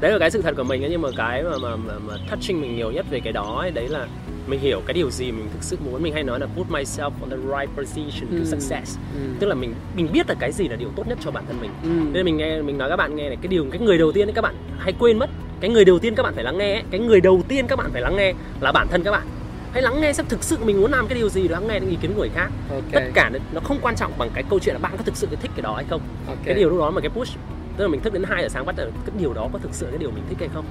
Đấy 0.01 0.11
là 0.11 0.19
cái 0.19 0.31
sự 0.31 0.41
thật 0.41 0.53
của 0.57 0.63
mình 0.63 0.83
ấy, 0.83 0.89
nhưng 0.89 1.01
mà 1.01 1.09
cái 1.17 1.43
mà, 1.43 1.57
mà, 1.61 1.75
mà, 1.75 1.93
mà 2.07 2.13
touching 2.29 2.61
mình 2.61 2.75
nhiều 2.75 2.91
nhất 2.91 3.05
về 3.09 3.19
cái 3.19 3.33
đó 3.33 3.57
ấy, 3.61 3.71
đấy 3.71 3.87
là 3.87 4.07
mình 4.49 4.59
hiểu 4.59 4.81
cái 4.85 4.93
điều 4.93 5.11
gì 5.11 5.31
mình 5.31 5.47
thực 5.53 5.63
sự 5.63 5.77
muốn 5.85 6.03
mình 6.03 6.13
hay 6.13 6.23
nói 6.23 6.39
là 6.39 6.47
put 6.55 6.67
myself 6.69 7.11
on 7.21 7.29
the 7.29 7.37
right 7.37 7.75
position 7.77 8.29
to 8.31 8.37
Ừ. 8.37 8.45
success 8.45 8.97
Ừ. 9.15 9.19
tức 9.39 9.47
là 9.47 9.55
mình 9.55 9.73
mình 9.95 10.07
biết 10.13 10.29
là 10.29 10.35
cái 10.39 10.51
gì 10.51 10.67
là 10.67 10.75
điều 10.75 10.89
tốt 10.95 11.07
nhất 11.07 11.17
cho 11.21 11.31
bản 11.31 11.43
thân 11.47 11.61
mình 11.61 11.71
Ừ. 11.83 11.89
nên 12.13 12.25
mình 12.25 12.37
nghe 12.37 12.61
mình 12.61 12.77
nói 12.77 12.89
các 12.89 12.95
bạn 12.95 13.15
nghe 13.15 13.27
này 13.27 13.37
cái 13.41 13.47
điều 13.47 13.65
cái 13.71 13.81
người 13.81 13.97
đầu 13.97 14.11
tiên 14.11 14.27
ấy 14.27 14.33
các 14.33 14.41
bạn 14.41 14.55
hay 14.79 14.93
quên 14.99 15.19
mất 15.19 15.29
cái 15.59 15.69
người 15.69 15.85
đầu 15.85 15.99
tiên 15.99 16.15
các 16.15 16.23
bạn 16.23 16.33
phải 16.35 16.43
lắng 16.43 16.57
nghe 16.57 16.73
ấy, 16.73 16.83
cái 16.91 16.99
người 16.99 17.21
đầu 17.21 17.41
tiên 17.47 17.67
các 17.67 17.75
bạn 17.75 17.89
phải 17.91 18.01
lắng 18.01 18.15
nghe 18.15 18.33
là 18.61 18.71
bản 18.71 18.87
thân 18.91 19.03
các 19.03 19.11
bạn 19.11 19.27
hãy 19.73 19.81
lắng 19.81 20.01
nghe 20.01 20.13
xem 20.13 20.25
thực 20.29 20.43
sự 20.43 20.57
mình 20.65 20.81
muốn 20.81 20.91
làm 20.91 21.07
cái 21.07 21.17
điều 21.17 21.29
gì 21.29 21.47
lắng 21.47 21.67
nghe 21.67 21.79
những 21.79 21.89
ý 21.89 21.97
kiến 22.01 22.11
của 22.13 22.19
người 22.19 22.29
khác 22.35 22.49
ok 22.69 22.83
tất 22.91 23.03
cả 23.13 23.31
nó 23.53 23.61
không 23.63 23.77
quan 23.81 23.95
trọng 23.95 24.11
bằng 24.17 24.29
cái 24.33 24.43
câu 24.49 24.59
chuyện 24.59 24.75
là 24.75 24.79
bạn 24.79 24.91
có 24.97 25.03
thực 25.03 25.15
sự 25.17 25.27
thích 25.41 25.51
cái 25.55 25.61
đó 25.61 25.73
hay 25.75 25.85
không 25.89 26.01
ok 26.27 26.37
cái 26.45 26.53
điều 26.55 26.69
lúc 26.69 26.79
đó 26.79 26.91
mà 26.91 27.01
cái 27.01 27.09
push 27.09 27.37
tức 27.77 27.83
là 27.83 27.89
mình 27.89 28.01
thức 28.01 28.13
đến 28.13 28.23
2 28.23 28.41
giờ 28.43 28.49
sáng 28.49 28.65
bắt 28.65 28.75
đầu 28.75 28.87
cái 29.05 29.15
điều 29.19 29.33
đó 29.33 29.49
có 29.53 29.59
thực 29.59 29.73
sự 29.73 29.85
cái 29.89 29.97
điều 29.97 30.11
mình 30.11 30.23
thích 30.29 30.37
hay 30.39 30.49
không. 30.53 30.65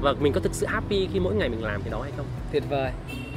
Và 0.00 0.14
mình 0.20 0.32
có 0.32 0.40
thực 0.40 0.54
sự 0.54 0.66
happy 0.66 1.08
khi 1.12 1.20
mỗi 1.20 1.34
ngày 1.34 1.48
mình 1.48 1.64
làm 1.64 1.82
cái 1.82 1.90
đó 1.90 2.00
hay 2.02 2.12
không? 2.16 2.26
Tuyệt 2.52 2.62
vời. 2.70 2.90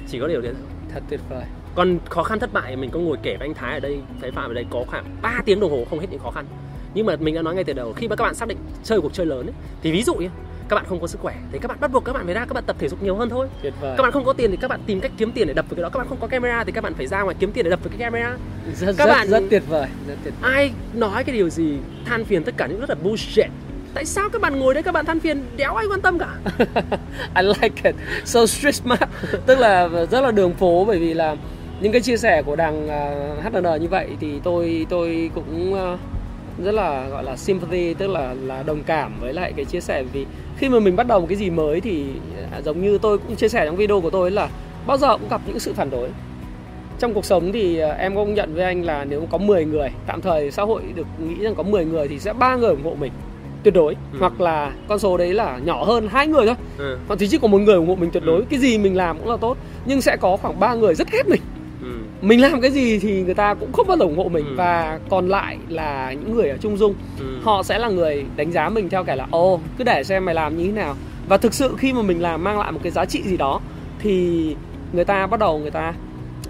Chỉ 0.09 0.19
có 0.19 0.27
điều 0.27 0.41
đấy. 0.41 0.53
Thôi 0.53 0.63
thật 0.93 1.03
tuyệt 1.09 1.19
vời. 1.29 1.43
Còn 1.75 1.99
khó 2.09 2.23
khăn 2.23 2.39
thất 2.39 2.53
bại 2.53 2.75
mình 2.75 2.89
có 2.89 2.99
ngồi 2.99 3.17
kể 3.23 3.37
với 3.39 3.47
anh 3.47 3.53
Thái 3.53 3.73
ở 3.73 3.79
đây 3.79 3.99
Thái 4.21 4.31
Phạm 4.31 4.49
ở 4.49 4.53
đây 4.53 4.65
có 4.69 4.83
khoảng 4.87 5.05
3 5.21 5.41
tiếng 5.45 5.59
đồng 5.59 5.71
hồ 5.71 5.85
không 5.89 5.99
hết 5.99 6.07
những 6.11 6.19
khó 6.19 6.31
khăn. 6.31 6.45
Nhưng 6.93 7.05
mà 7.05 7.15
mình 7.19 7.35
đã 7.35 7.41
nói 7.41 7.55
ngay 7.55 7.63
từ 7.63 7.73
đầu 7.73 7.93
khi 7.93 8.07
mà 8.07 8.15
các 8.15 8.23
bạn 8.23 8.35
xác 8.35 8.47
định 8.47 8.57
chơi 8.83 9.01
cuộc 9.01 9.13
chơi 9.13 9.25
lớn 9.25 9.47
ấy, 9.47 9.53
thì 9.83 9.91
ví 9.91 10.03
dụ 10.03 10.13
như 10.13 10.27
các 10.69 10.75
bạn 10.75 10.85
không 10.89 10.99
có 11.01 11.07
sức 11.07 11.21
khỏe 11.21 11.35
thì 11.51 11.59
các 11.59 11.67
bạn 11.67 11.77
bắt 11.81 11.91
buộc 11.91 12.05
các 12.05 12.13
bạn 12.13 12.25
phải 12.25 12.33
ra 12.33 12.45
các 12.45 12.53
bạn 12.53 12.63
tập 12.67 12.75
thể 12.79 12.89
dục 12.89 13.03
nhiều 13.03 13.15
hơn 13.15 13.29
thôi. 13.29 13.47
Tuyệt 13.61 13.73
vời. 13.81 13.93
Các 13.97 14.03
bạn 14.03 14.11
không 14.11 14.25
có 14.25 14.33
tiền 14.33 14.51
thì 14.51 14.57
các 14.61 14.67
bạn 14.67 14.79
tìm 14.85 14.99
cách 15.01 15.11
kiếm 15.17 15.31
tiền 15.31 15.47
để 15.47 15.53
đập 15.53 15.65
vào 15.69 15.75
cái 15.75 15.83
đó. 15.83 15.89
Các 15.89 15.97
bạn 15.99 16.07
không 16.09 16.17
có 16.21 16.27
camera 16.27 16.63
thì 16.63 16.71
các 16.71 16.83
bạn 16.83 16.93
phải 16.93 17.07
ra 17.07 17.21
ngoài 17.21 17.35
kiếm 17.39 17.51
tiền 17.51 17.63
để 17.65 17.69
đập 17.69 17.79
vào 17.83 17.89
cái 17.89 17.97
camera. 17.99 18.37
Rất 18.75 18.95
các 18.97 19.05
rất, 19.05 19.13
bạn- 19.13 19.27
rất 19.27 19.43
tuyệt 19.49 19.63
vời. 19.67 19.87
Rất 20.07 20.15
tuyệt 20.23 20.33
ai 20.41 20.71
nói 20.93 21.23
cái 21.23 21.35
điều 21.35 21.49
gì 21.49 21.77
than 22.05 22.25
phiền 22.25 22.43
tất 22.43 22.53
cả 22.57 22.67
những 22.67 22.79
rất 22.79 22.89
là 22.89 22.95
bullshit 23.03 23.45
tại 23.93 24.05
sao 24.05 24.29
các 24.29 24.41
bạn 24.41 24.59
ngồi 24.59 24.73
đây 24.73 24.83
các 24.83 24.91
bạn 24.91 25.05
than 25.05 25.19
phiền? 25.19 25.43
Đéo 25.57 25.75
ai 25.75 25.85
quan 25.89 26.01
tâm 26.01 26.19
cả? 26.19 26.35
I 27.35 27.43
like 27.61 27.81
it. 27.83 27.95
So 28.25 28.45
street 28.45 28.75
smart 28.75 29.01
tức 29.45 29.59
là 29.59 29.89
rất 30.11 30.21
là 30.21 30.31
đường 30.31 30.53
phố 30.53 30.85
bởi 30.85 30.99
vì 30.99 31.13
là 31.13 31.35
những 31.81 31.91
cái 31.91 32.01
chia 32.01 32.17
sẻ 32.17 32.41
của 32.41 32.55
đằng 32.55 32.89
à, 32.89 33.33
uh, 33.37 33.53
HNN 33.53 33.81
như 33.81 33.87
vậy 33.87 34.07
thì 34.19 34.39
tôi 34.43 34.85
tôi 34.89 35.31
cũng 35.35 35.73
uh, 35.73 35.99
rất 36.63 36.71
là 36.71 37.07
gọi 37.09 37.23
là 37.23 37.35
sympathy 37.37 37.93
tức 37.93 38.07
là 38.07 38.33
là 38.33 38.63
đồng 38.63 38.83
cảm 38.83 39.13
với 39.21 39.33
lại 39.33 39.53
cái 39.55 39.65
chia 39.65 39.81
sẻ. 39.81 40.03
Vì 40.13 40.25
khi 40.57 40.69
mà 40.69 40.79
mình 40.79 40.95
bắt 40.95 41.07
đầu 41.07 41.19
một 41.19 41.27
cái 41.29 41.37
gì 41.37 41.49
mới 41.49 41.81
thì 41.81 42.05
à, 42.51 42.61
giống 42.61 42.81
như 42.81 42.97
tôi 42.97 43.17
cũng 43.17 43.35
chia 43.35 43.49
sẻ 43.49 43.65
trong 43.65 43.75
video 43.75 44.01
của 44.01 44.09
tôi 44.09 44.31
là 44.31 44.49
bao 44.87 44.97
giờ 44.97 45.17
cũng 45.17 45.29
gặp 45.29 45.41
những 45.47 45.59
sự 45.59 45.73
phản 45.73 45.89
đối. 45.89 46.09
Trong 46.99 47.13
cuộc 47.13 47.25
sống 47.25 47.51
thì 47.51 47.79
em 47.79 48.15
công 48.15 48.33
nhận 48.33 48.55
với 48.55 48.63
anh 48.63 48.85
là 48.85 49.05
nếu 49.05 49.27
có 49.31 49.37
10 49.37 49.65
người 49.65 49.89
tạm 50.07 50.21
thời 50.21 50.51
xã 50.51 50.63
hội 50.63 50.83
được 50.95 51.07
nghĩ 51.19 51.43
rằng 51.43 51.55
có 51.55 51.63
10 51.63 51.85
người 51.85 52.07
thì 52.07 52.19
sẽ 52.19 52.33
ba 52.33 52.55
người 52.55 52.69
ủng 52.69 52.83
hộ 52.83 52.95
mình 52.99 53.11
tuyệt 53.63 53.73
đối 53.73 53.93
Ừ. 54.13 54.17
hoặc 54.19 54.41
là 54.41 54.71
con 54.87 54.99
số 54.99 55.17
đấy 55.17 55.33
là 55.33 55.59
nhỏ 55.65 55.83
hơn 55.83 56.07
hai 56.11 56.27
người 56.27 56.45
thôi 56.45 56.55
ừ. 56.77 56.97
còn 57.07 57.17
thì 57.17 57.27
chỉ 57.27 57.37
có 57.37 57.47
một 57.47 57.57
người 57.57 57.75
ủng 57.75 57.87
hộ 57.87 57.95
mình 57.95 58.09
tuyệt 58.11 58.23
đối 58.25 58.35
Ừ. 58.39 58.45
cái 58.49 58.59
gì 58.59 58.77
mình 58.77 58.95
làm 58.97 59.17
cũng 59.19 59.29
là 59.29 59.37
tốt 59.37 59.57
nhưng 59.85 60.01
sẽ 60.01 60.17
có 60.17 60.37
khoảng 60.37 60.59
ba 60.59 60.73
người 60.73 60.95
rất 60.95 61.11
ghét 61.11 61.27
mình 61.29 61.41
Ừ. 61.81 61.87
mình 62.21 62.41
làm 62.41 62.61
cái 62.61 62.71
gì 62.71 62.99
thì 62.99 63.21
người 63.23 63.33
ta 63.33 63.53
cũng 63.53 63.71
không 63.73 63.87
bao 63.87 63.97
giờ 63.97 64.05
ủng 64.05 64.17
hộ 64.17 64.29
mình 64.29 64.45
Ừ. 64.45 64.53
và 64.57 64.99
còn 65.09 65.29
lại 65.29 65.57
là 65.69 66.11
những 66.13 66.35
người 66.35 66.49
ở 66.49 66.57
trung 66.57 66.77
dung 66.77 66.93
Ừ. 67.19 67.25
họ 67.43 67.63
sẽ 67.63 67.79
là 67.79 67.89
người 67.89 68.25
đánh 68.35 68.51
giá 68.51 68.69
mình 68.69 68.89
theo 68.89 69.03
cái 69.03 69.17
là 69.17 69.27
ồ 69.31 69.59
cứ 69.77 69.83
để 69.83 70.03
xem 70.03 70.25
mày 70.25 70.35
làm 70.35 70.57
như 70.57 70.65
thế 70.65 70.71
nào 70.71 70.95
và 71.29 71.37
thực 71.37 71.53
sự 71.53 71.75
khi 71.77 71.93
mà 71.93 72.01
mình 72.01 72.21
làm 72.21 72.43
mang 72.43 72.59
lại 72.59 72.71
một 72.71 72.79
cái 72.83 72.91
giá 72.91 73.05
trị 73.05 73.21
gì 73.25 73.37
đó 73.37 73.59
thì 73.99 74.55
người 74.93 75.05
ta 75.05 75.27
bắt 75.27 75.39
đầu 75.39 75.59
người 75.59 75.71
ta 75.71 75.93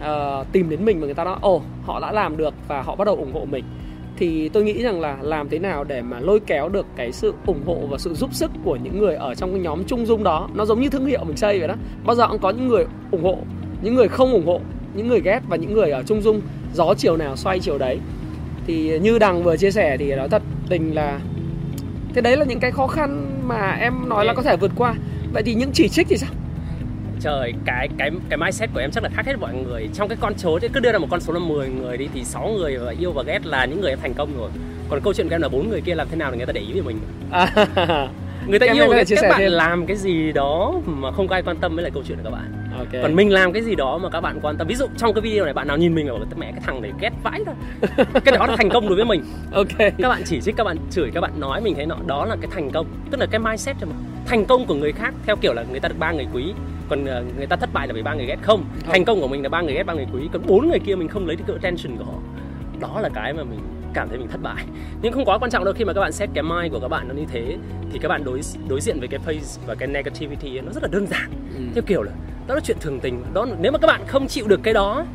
ờ, 0.02 0.46
tìm 0.52 0.70
đến 0.70 0.86
mình 0.86 1.00
và 1.00 1.06
người 1.06 1.14
ta 1.16 1.24
nói 1.24 1.36
ồ 1.42 1.62
họ 1.86 2.00
đã 2.00 2.12
làm 2.12 2.38
được 2.38 2.54
và 2.68 2.82
họ 2.82 2.96
bắt 2.96 3.06
đầu 3.06 3.16
ủng 3.16 3.34
hộ 3.34 3.46
mình 3.52 3.64
thì 4.22 4.50
tôi 4.50 4.64
nghĩ 4.64 4.84
rằng 4.84 5.02
là 5.02 5.18
làm 5.22 5.50
thế 5.50 5.60
nào 5.60 5.84
để 5.84 6.02
mà 6.02 6.20
lôi 6.20 6.40
kéo 6.40 6.70
được 6.70 6.86
cái 6.96 7.12
sự 7.12 7.34
ủng 7.46 7.62
hộ 7.66 7.78
và 7.90 7.98
sự 7.98 8.14
giúp 8.14 8.34
sức 8.34 8.52
của 8.64 8.76
những 8.76 9.00
người 9.00 9.16
ở 9.16 9.36
trong 9.36 9.52
cái 9.52 9.62
nhóm 9.62 9.84
trung 9.84 10.06
dung 10.06 10.24
đó. 10.24 10.50
Nó 10.54 10.66
giống 10.66 10.82
như 10.82 10.90
thương 10.90 11.06
hiệu 11.06 11.24
mình 11.24 11.38
xây 11.38 11.60
vậy 11.60 11.68
đó. 11.68 11.76
Bao 12.06 12.16
giờ 12.16 12.28
cũng 12.28 12.40
có 12.40 12.50
những 12.50 12.68
người 12.68 12.86
ủng 13.12 13.24
hộ 13.24 13.38
những 13.82 13.96
người 13.96 14.08
không 14.08 14.34
ủng 14.34 14.46
hộ 14.46 14.62
những 14.94 15.08
người 15.08 15.22
ghét 15.22 15.40
và 15.50 15.58
những 15.58 15.74
người 15.74 15.92
ở 15.92 16.04
trung 16.04 16.22
dung 16.22 16.42
gió 16.74 16.94
chiều 16.98 17.18
nào 17.18 17.36
xoay 17.36 17.60
chiều 17.60 17.78
đấy. 17.78 18.00
Thì 18.68 19.00
như 19.00 19.20
đằng 19.20 19.44
vừa 19.44 19.58
chia 19.58 19.72
sẻ 19.72 19.98
thì 19.98 20.16
nói 20.16 20.30
thật 20.30 20.42
tình 20.70 20.96
là 20.96 21.20
thế 22.14 22.22
đấy 22.22 22.38
là 22.38 22.46
những 22.46 22.60
cái 22.60 22.72
khó 22.72 22.88
khăn 22.88 23.42
mà 23.48 23.72
em 23.72 23.94
nói 24.10 24.26
là 24.26 24.34
có 24.34 24.42
thể 24.42 24.58
vượt 24.58 24.72
qua. 24.76 24.94
Vậy 25.34 25.44
thì 25.44 25.54
những 25.54 25.72
chỉ 25.74 25.90
trích 25.90 26.08
thì 26.10 26.18
sao 26.18 26.30
trời 27.22 27.54
cái 27.66 27.90
cái 27.98 28.12
cái 28.30 28.38
mindset 28.38 28.70
của 28.74 28.80
em 28.80 28.92
chắc 28.92 29.04
là 29.04 29.10
khác 29.14 29.26
hết 29.26 29.36
mọi 29.40 29.54
người. 29.54 29.90
Trong 29.94 30.08
cái 30.08 30.18
con 30.22 30.38
số 30.38 30.60
cứ 30.74 30.80
đưa 30.80 30.92
ra 30.92 31.00
một 31.00 31.08
con 31.12 31.22
số 31.22 31.34
là 31.34 31.40
10 31.40 31.70
người 31.70 31.98
đi 31.98 32.08
thì 32.14 32.24
6 32.24 32.48
người 32.48 32.78
và 32.78 32.94
yêu 33.00 33.12
và 33.12 33.24
ghét 33.24 33.46
là 33.46 33.66
những 33.66 33.82
người 33.82 33.90
em 33.90 34.00
thành 34.02 34.14
công 34.14 34.38
rồi. 34.38 34.50
Còn 34.90 35.02
câu 35.04 35.14
chuyện 35.14 35.30
của 35.30 35.36
em 35.36 35.42
là 35.42 35.50
bốn 35.50 35.70
người 35.70 35.82
kia 35.82 35.96
làm 35.96 36.08
thế 36.10 36.16
nào 36.16 36.32
để 36.32 36.38
người 36.38 36.46
ta 36.46 36.54
để 36.54 36.62
ý 36.62 36.74
về 36.74 36.82
mình? 36.82 37.00
À, 37.32 37.68
người 38.48 38.60
ta 38.60 38.66
em 38.66 38.76
yêu 38.76 38.88
các, 38.92 39.08
các 39.10 39.30
bạn 39.30 39.40
thêm. 39.40 39.52
làm 39.52 39.86
cái 39.86 39.98
gì 39.98 40.32
đó 40.32 40.74
mà 40.86 41.12
không 41.12 41.28
có 41.28 41.36
ai 41.36 41.42
quan 41.42 41.58
tâm 41.58 41.76
với 41.76 41.84
lại 41.84 41.92
câu 41.94 42.04
chuyện 42.08 42.18
của 42.18 42.24
các 42.24 42.30
bạn. 42.30 42.54
Okay. 42.78 43.02
còn 43.02 43.16
mình 43.16 43.34
làm 43.34 43.54
cái 43.54 43.64
gì 43.64 43.76
đó 43.76 43.98
mà 43.98 44.10
các 44.10 44.22
bạn 44.22 44.40
quan 44.42 44.58
tâm. 44.58 44.68
Ví 44.68 44.76
dụ 44.76 44.86
trong 44.98 45.14
cái 45.14 45.22
video 45.22 45.46
này 45.46 45.54
bạn 45.54 45.68
nào 45.68 45.78
nhìn 45.78 45.96
mình 45.96 46.08
bảo 46.08 46.20
mẹ 46.38 46.52
cái 46.52 46.62
thằng 46.66 46.82
này 46.82 46.92
ghét 47.00 47.12
vãi 47.24 47.42
thôi. 47.46 47.56
Cái 48.26 48.38
đó 48.38 48.48
là 48.48 48.56
thành 48.58 48.70
công 48.70 48.88
đối 48.88 48.96
với 48.96 49.06
mình. 49.06 49.24
Ok. 49.52 49.78
Các 49.78 50.10
bạn 50.10 50.22
chỉ 50.26 50.42
trích 50.42 50.56
các 50.58 50.64
bạn 50.64 50.78
chửi 50.92 51.12
các 51.14 51.22
bạn 51.22 51.40
nói 51.40 51.62
mình 51.62 51.76
thấy 51.76 51.86
nó 51.86 51.96
đó 52.08 52.26
là 52.26 52.36
cái 52.42 52.52
thành 52.54 52.72
công. 52.72 52.86
Tức 53.12 53.20
là 53.20 53.26
cái 53.32 53.40
mindset 53.40 53.76
mà. 53.82 53.96
Thành 54.26 54.46
công 54.46 54.66
của 54.66 54.76
người 54.76 54.92
khác 54.92 55.14
theo 55.26 55.36
kiểu 55.36 55.54
là 55.54 55.64
người 55.72 55.80
ta 55.80 55.90
được 55.90 55.96
ba 56.00 56.12
người 56.12 56.28
quý 56.34 56.54
còn 56.92 57.06
ờ, 57.06 57.24
người 57.38 57.48
ta 57.48 57.56
thất 57.56 57.70
bại 57.74 57.88
là 57.88 57.94
vì 57.94 58.02
ba 58.02 58.14
người 58.14 58.26
ghét 58.26 58.38
không? 58.42 58.66
Thành 58.84 59.06
công 59.06 59.22
của 59.22 59.28
mình 59.28 59.44
là 59.44 59.50
ba 59.50 59.62
người 59.62 59.74
ghét 59.74 59.84
ba 59.84 59.94
người 59.94 60.08
quý. 60.14 60.30
Còn 60.34 60.42
bốn 60.48 60.70
người 60.70 60.80
kia 60.80 60.96
mình 60.96 61.08
không 61.08 61.28
lấy 61.28 61.36
được 61.36 61.44
cái 61.48 61.56
attention 61.56 61.98
của 61.98 62.04
họ. 62.04 62.20
Đó 62.80 63.02
là 63.02 63.10
cái 63.14 63.34
mà 63.34 63.44
mình 63.44 63.60
cảm 63.94 64.10
thấy 64.10 64.18
mình 64.18 64.28
thất 64.28 64.42
bại. 64.42 64.66
Nhưng 65.02 65.14
không 65.14 65.26
quá 65.26 65.38
quan 65.38 65.52
trọng 65.52 65.66
đâu 65.66 65.74
khi 65.74 65.86
mà 65.86 65.94
các 65.94 66.02
bạn 66.02 66.12
set 66.12 66.30
cái 66.34 66.44
mind 66.44 66.74
của 66.74 66.80
các 66.80 66.88
bạn 66.88 67.08
nó 67.08 67.14
như 67.14 67.26
thế 67.32 67.58
thì 67.92 68.00
các 68.00 68.10
bạn 68.10 68.24
đối 68.24 68.42
đối 68.70 68.82
diện 68.82 69.00
với 69.00 69.08
cái 69.08 69.20
face 69.26 69.60
và 69.66 69.76
cái 69.76 69.88
negativity 69.88 70.58
ấy, 70.58 70.62
nó 70.62 70.72
rất 70.72 70.84
là 70.84 70.90
đơn 70.92 71.08
giản. 71.08 71.32
Ừ. 71.58 71.64
theo 71.74 71.84
kiểu 71.88 72.02
là 72.02 72.12
đó 72.48 72.56
là 72.56 72.62
chuyện 72.64 72.78
thường 72.80 73.00
tình. 73.00 73.24
Đó 73.34 73.48
nếu 73.62 73.72
mà 73.72 73.78
các 73.78 73.88
bạn 73.88 74.02
không 74.08 74.28
chịu 74.28 74.48
được 74.48 74.60
cái 74.64 74.74
đó 74.74 75.06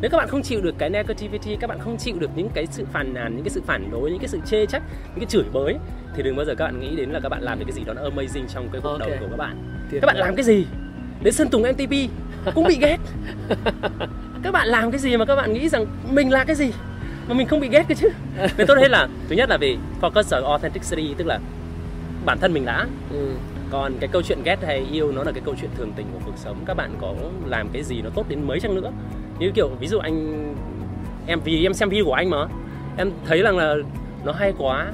nếu 0.00 0.10
các 0.10 0.18
bạn 0.18 0.28
không 0.28 0.42
chịu 0.42 0.60
được 0.60 0.74
cái 0.78 0.90
negativity 0.90 1.56
các 1.60 1.66
bạn 1.66 1.78
không 1.78 1.96
chịu 1.96 2.16
được 2.18 2.30
những 2.36 2.48
cái 2.54 2.66
sự 2.70 2.84
phàn 2.92 3.14
nàn 3.14 3.34
những 3.34 3.44
cái 3.44 3.50
sự 3.50 3.62
phản 3.66 3.90
đối 3.90 4.10
những 4.10 4.18
cái 4.18 4.28
sự 4.28 4.40
chê 4.46 4.66
trách 4.66 4.82
những 5.08 5.18
cái 5.18 5.26
chửi 5.26 5.44
bới 5.52 5.76
thì 6.14 6.22
đừng 6.22 6.36
bao 6.36 6.46
giờ 6.46 6.54
các 6.54 6.64
bạn 6.64 6.80
nghĩ 6.80 6.96
đến 6.96 7.10
là 7.10 7.20
các 7.20 7.28
bạn 7.28 7.42
làm 7.42 7.58
được 7.58 7.64
cái 7.68 7.72
gì 7.72 7.84
đó 7.84 7.92
nó 7.94 8.02
amazing 8.02 8.46
trong 8.54 8.68
cái 8.72 8.80
cuộc 8.80 8.88
okay. 8.88 9.08
đời 9.08 9.18
của 9.20 9.26
các 9.30 9.36
bạn. 9.36 9.56
Tuyệt 9.90 10.02
các 10.02 10.06
bạn 10.06 10.16
làm 10.16 10.36
cái 10.36 10.44
gì 10.44 10.66
đến 11.22 11.34
sân 11.34 11.48
tùng 11.48 11.62
mtp 11.62 11.94
cũng 12.54 12.66
bị 12.68 12.78
ghét. 12.80 12.98
Các 14.42 14.52
bạn 14.52 14.68
làm 14.68 14.90
cái 14.90 15.00
gì 15.00 15.16
mà 15.16 15.24
các 15.24 15.36
bạn 15.36 15.52
nghĩ 15.52 15.68
rằng 15.68 15.86
mình 16.10 16.32
là 16.32 16.44
cái 16.44 16.56
gì? 16.56 16.72
Mà 17.28 17.34
mình 17.34 17.46
không 17.46 17.60
bị 17.60 17.68
ghét 17.68 17.84
cái 17.88 17.96
chứ. 17.96 18.08
Nên 18.58 18.66
tốt 18.66 18.74
hết 18.80 18.90
là 18.90 19.08
thứ 19.28 19.36
nhất 19.36 19.48
là 19.48 19.56
về 19.56 19.76
focus 20.00 20.36
ở 20.36 20.42
authenticity 20.52 21.14
tức 21.18 21.26
là 21.26 21.38
bản 22.24 22.38
thân 22.38 22.52
mình 22.52 22.64
đã. 22.64 22.86
Ừ. 23.10 23.28
còn 23.70 23.92
cái 24.00 24.08
câu 24.12 24.22
chuyện 24.22 24.42
ghét 24.44 24.58
hay 24.66 24.86
yêu 24.92 25.12
nó 25.12 25.22
là 25.22 25.32
cái 25.32 25.42
câu 25.44 25.54
chuyện 25.60 25.70
thường 25.76 25.92
tình 25.96 26.06
của 26.12 26.18
cuộc 26.26 26.36
sống. 26.36 26.56
Các 26.66 26.76
bạn 26.76 26.90
có 27.00 27.14
làm 27.46 27.68
cái 27.72 27.82
gì 27.82 28.02
nó 28.02 28.10
tốt 28.14 28.28
đến 28.28 28.46
mấy 28.46 28.60
chăng 28.60 28.74
nữa. 28.74 28.92
Như 29.38 29.50
kiểu 29.54 29.68
ví 29.80 29.86
dụ 29.86 29.98
anh 29.98 30.54
em 31.26 31.40
vì 31.44 31.66
em 31.66 31.74
xem 31.74 31.88
video 31.88 32.04
của 32.04 32.12
anh 32.12 32.30
mà. 32.30 32.46
Em 32.96 33.10
thấy 33.26 33.42
rằng 33.42 33.56
là 33.56 33.74
nó 34.24 34.32
hay 34.32 34.52
quá 34.58 34.92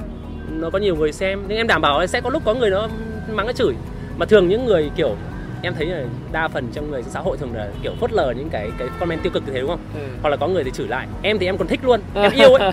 nó 0.51 0.69
có 0.69 0.79
nhiều 0.79 0.95
người 0.95 1.11
xem. 1.11 1.43
Nhưng 1.47 1.57
em 1.57 1.67
đảm 1.67 1.81
bảo 1.81 1.99
là 1.99 2.07
sẽ 2.07 2.21
có 2.21 2.29
lúc 2.29 2.43
có 2.45 2.53
người 2.53 2.69
nó 2.69 2.87
mắng 3.31 3.47
nó 3.47 3.53
chửi. 3.53 3.73
Mà 4.17 4.25
thường 4.25 4.47
những 4.47 4.65
người 4.65 4.89
kiểu 4.95 5.15
em 5.61 5.73
thấy 5.73 5.85
là 5.85 6.03
đa 6.31 6.47
phần 6.47 6.67
trong 6.73 6.91
người 6.91 7.03
xã 7.03 7.19
hội 7.19 7.37
thường 7.37 7.53
là 7.53 7.69
kiểu 7.83 7.91
phớt 7.99 8.11
lờ 8.11 8.33
những 8.37 8.49
cái 8.49 8.71
cái 8.77 8.87
comment 8.99 9.23
tiêu 9.23 9.31
cực 9.33 9.43
như 9.45 9.53
thế 9.53 9.59
đúng 9.59 9.69
không 9.69 9.79
ừ. 9.93 10.01
hoặc 10.21 10.29
là 10.29 10.37
có 10.37 10.47
người 10.47 10.63
thì 10.63 10.71
chửi 10.71 10.87
lại 10.87 11.07
em 11.21 11.39
thì 11.39 11.45
em 11.45 11.57
còn 11.57 11.67
thích 11.67 11.79
luôn 11.83 12.01
em 12.13 12.31
yêu 12.35 12.53
ấy 12.53 12.71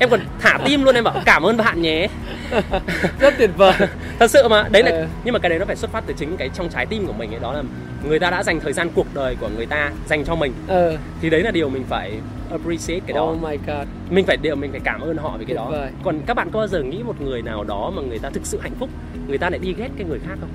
em 0.00 0.10
còn 0.10 0.20
thả 0.40 0.58
tim 0.64 0.84
luôn 0.84 0.94
em 0.94 1.04
bảo 1.04 1.22
cảm 1.24 1.42
ơn 1.42 1.56
bạn 1.56 1.82
nhé 1.82 2.08
rất 3.20 3.34
tuyệt 3.38 3.50
vời 3.56 3.74
thật 4.18 4.30
sự 4.30 4.48
mà 4.48 4.68
đấy 4.70 4.82
là 4.82 4.90
ừ. 4.90 5.06
nhưng 5.24 5.32
mà 5.32 5.38
cái 5.38 5.50
đấy 5.50 5.58
nó 5.58 5.64
phải 5.64 5.76
xuất 5.76 5.90
phát 5.90 6.04
từ 6.06 6.14
chính 6.16 6.36
cái 6.36 6.48
trong 6.54 6.68
trái 6.68 6.86
tim 6.86 7.06
của 7.06 7.12
mình 7.12 7.30
ấy 7.30 7.40
đó 7.40 7.52
là 7.52 7.62
người 8.08 8.18
ta 8.18 8.30
đã 8.30 8.42
dành 8.42 8.60
thời 8.60 8.72
gian 8.72 8.88
cuộc 8.94 9.06
đời 9.14 9.36
của 9.40 9.48
người 9.56 9.66
ta 9.66 9.90
dành 10.06 10.24
cho 10.24 10.34
mình 10.34 10.52
ừ. 10.68 10.96
thì 11.20 11.30
đấy 11.30 11.42
là 11.42 11.50
điều 11.50 11.68
mình 11.68 11.84
phải 11.88 12.12
appreciate 12.52 13.00
cái 13.06 13.14
đó. 13.14 13.24
Oh 13.24 13.42
my 13.42 13.56
god. 13.66 13.88
Mình 14.10 14.26
phải 14.26 14.36
điều 14.36 14.56
mình 14.56 14.70
phải 14.70 14.80
cảm 14.84 15.00
ơn 15.00 15.16
họ 15.16 15.36
vì 15.38 15.44
cái 15.44 15.56
đó. 15.56 15.68
Vời. 15.70 15.90
Còn 16.02 16.20
các 16.26 16.34
bạn 16.34 16.50
có 16.52 16.58
bao 16.58 16.68
giờ 16.68 16.82
nghĩ 16.82 17.02
một 17.02 17.20
người 17.20 17.42
nào 17.42 17.64
đó 17.64 17.92
mà 17.96 18.02
người 18.02 18.18
ta 18.18 18.30
thực 18.30 18.46
sự 18.46 18.58
hạnh 18.62 18.74
phúc, 18.78 18.88
người 19.28 19.38
ta 19.38 19.50
lại 19.50 19.58
đi 19.58 19.74
ghét 19.78 19.88
cái 19.96 20.06
người 20.06 20.18
khác 20.18 20.34
không? 20.40 20.50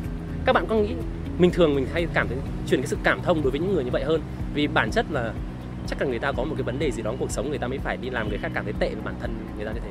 Các 0.46 0.54
bạn 0.54 0.66
có 0.68 0.76
nghĩ 0.76 0.94
mình 1.38 1.52
thường 1.52 1.76
mình 1.76 1.88
hay 1.94 2.08
cảm 2.14 2.28
thấy 2.28 2.38
truyền 2.70 2.82
cái 2.82 2.88
sự 2.88 2.98
cảm 3.04 3.22
thông 3.22 3.42
đối 3.42 3.52
với 3.52 3.60
những 3.60 3.76
người 3.76 3.84
như 3.84 3.92
vậy 3.92 4.04
hơn. 4.04 4.22
Vì 4.54 4.68
bản 4.68 4.92
chất 4.92 5.06
là 5.12 5.34
chắc 5.88 6.02
là 6.02 6.08
người 6.08 6.20
ta 6.20 6.32
có 6.32 6.44
một 6.44 6.56
cái 6.58 6.64
vấn 6.64 6.80
đề 6.80 6.92
gì 6.92 7.02
đó 7.02 7.12
trong 7.12 7.18
cuộc 7.18 7.32
sống 7.32 7.50
người 7.50 7.58
ta 7.58 7.68
mới 7.68 7.80
phải 7.80 7.98
đi 7.98 8.10
làm 8.10 8.30
người 8.30 8.38
khác 8.38 8.52
cảm 8.54 8.64
thấy 8.64 8.74
tệ 8.80 8.90
với 8.90 9.04
bản 9.04 9.16
thân 9.20 9.36
người 9.58 9.66
ta 9.66 9.72
như 9.72 9.80
thế. 9.84 9.90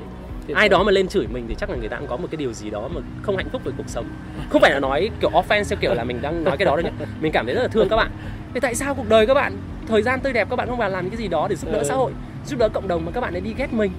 Ai 0.55 0.69
đó 0.69 0.83
mà 0.83 0.93
lên 0.93 1.09
chửi 1.09 1.27
mình 1.27 1.45
thì 1.49 1.55
chắc 1.59 1.71
là 1.71 1.77
người 1.77 1.89
ta 1.89 1.97
cũng 1.97 2.09
có 2.09 2.17
một 2.17 2.29
cái 2.31 2.37
điều 2.37 2.53
gì 2.53 2.71
đó 2.71 2.89
mà 2.95 3.01
không 3.23 3.37
hạnh 3.37 3.49
phúc 3.53 3.63
với 3.65 3.75
cuộc 3.77 3.89
sống. 3.89 4.07
Không 4.51 4.63
phải 4.63 4.71
là 4.71 4.81
nói 4.81 5.11
kiểu 5.21 5.31
offense 5.31 5.65
theo 5.69 5.79
kiểu 5.81 5.95
là 5.95 6.05
mình 6.05 6.23
đang 6.23 6.45
nói 6.45 6.57
cái 6.57 6.67
đó 6.67 6.77
đâu 6.77 6.85
nhé 6.85 7.07
mình 7.21 7.33
cảm 7.33 7.47
thấy 7.47 7.55
rất 7.55 7.63
là 7.63 7.69
thương 7.69 7.89
các 7.89 7.97
bạn. 7.97 8.11
Thì 8.55 8.61
tại 8.61 8.75
sao 8.75 8.95
cuộc 8.95 9.09
đời 9.09 9.27
các 9.27 9.35
bạn 9.35 9.57
thời 9.89 10.03
gian 10.03 10.21
tươi 10.21 10.33
đẹp 10.33 10.51
các 10.51 10.57
bạn 10.57 10.69
không 10.69 10.79
vào 10.79 10.91
làm 10.91 11.11
cái 11.11 11.17
gì 11.17 11.29
đó 11.29 11.47
để 11.51 11.57
giúp 11.57 11.73
đỡ 11.73 11.79
ừ. 11.79 11.85
xã 11.85 11.95
hội 11.95 12.13
giúp 12.47 12.59
đỡ 12.59 12.69
cộng 12.69 12.89
đồng 12.89 13.05
mà 13.05 13.13
các 13.13 13.21
bạn 13.21 13.33
lại 13.33 13.41
đi 13.41 13.55
ghét 13.57 13.73
mình? 13.73 13.93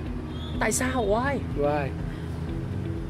Tại 0.59 0.71
sao? 0.71 1.05
Why? 1.07 1.37
Why? 1.59 1.87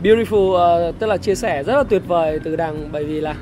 Beautiful 0.04 0.90
uh, 0.90 1.00
tức 1.00 1.08
là 1.08 1.18
chia 1.18 1.36
sẻ 1.36 1.64
rất 1.64 1.76
là 1.76 1.84
tuyệt 1.84 2.02
vời 2.08 2.40
từ 2.44 2.56
đằng 2.56 2.90
bởi 2.92 3.04
vì 3.04 3.22
là 3.22 3.36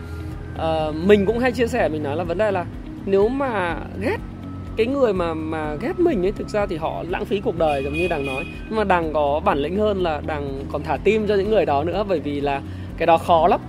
uh, 0.55 0.95
mình 0.95 1.25
cũng 1.25 1.39
hay 1.39 1.51
chia 1.51 1.67
sẻ 1.67 1.89
mình 1.89 2.03
nói 2.03 2.15
là 2.15 2.24
vấn 2.24 2.38
đề 2.38 2.51
là 2.51 2.65
nếu 3.05 3.27
mà 3.27 3.77
ghét 4.01 4.17
cái 4.77 4.85
người 4.85 5.13
mà 5.13 5.33
mà 5.33 5.75
ghét 5.81 6.00
mình 6.00 6.25
ấy 6.25 6.31
thực 6.31 6.50
ra 6.50 6.65
thì 6.65 6.77
họ 6.77 7.03
lãng 7.09 7.25
phí 7.25 7.39
cuộc 7.39 7.57
đời 7.57 7.83
giống 7.83 7.93
như 7.93 8.07
đằng 8.07 8.25
nói. 8.25 8.43
Nhưng 8.69 8.77
mà 8.77 8.83
đằng 8.83 9.13
có 9.13 9.41
bản 9.45 9.57
lĩnh 9.57 9.77
hơn 9.77 10.03
là 10.03 10.21
đằng 10.25 10.59
còn 10.71 10.83
thả 10.83 10.97
tim 11.03 11.27
cho 11.27 11.35
những 11.35 11.50
người 11.50 11.65
đó 11.65 11.83
nữa 11.83 12.05
bởi 12.07 12.19
vì 12.19 12.41
là 12.41 12.62
cái 12.97 13.05
đó 13.05 13.17
khó 13.17 13.47
lắm. 13.47 13.59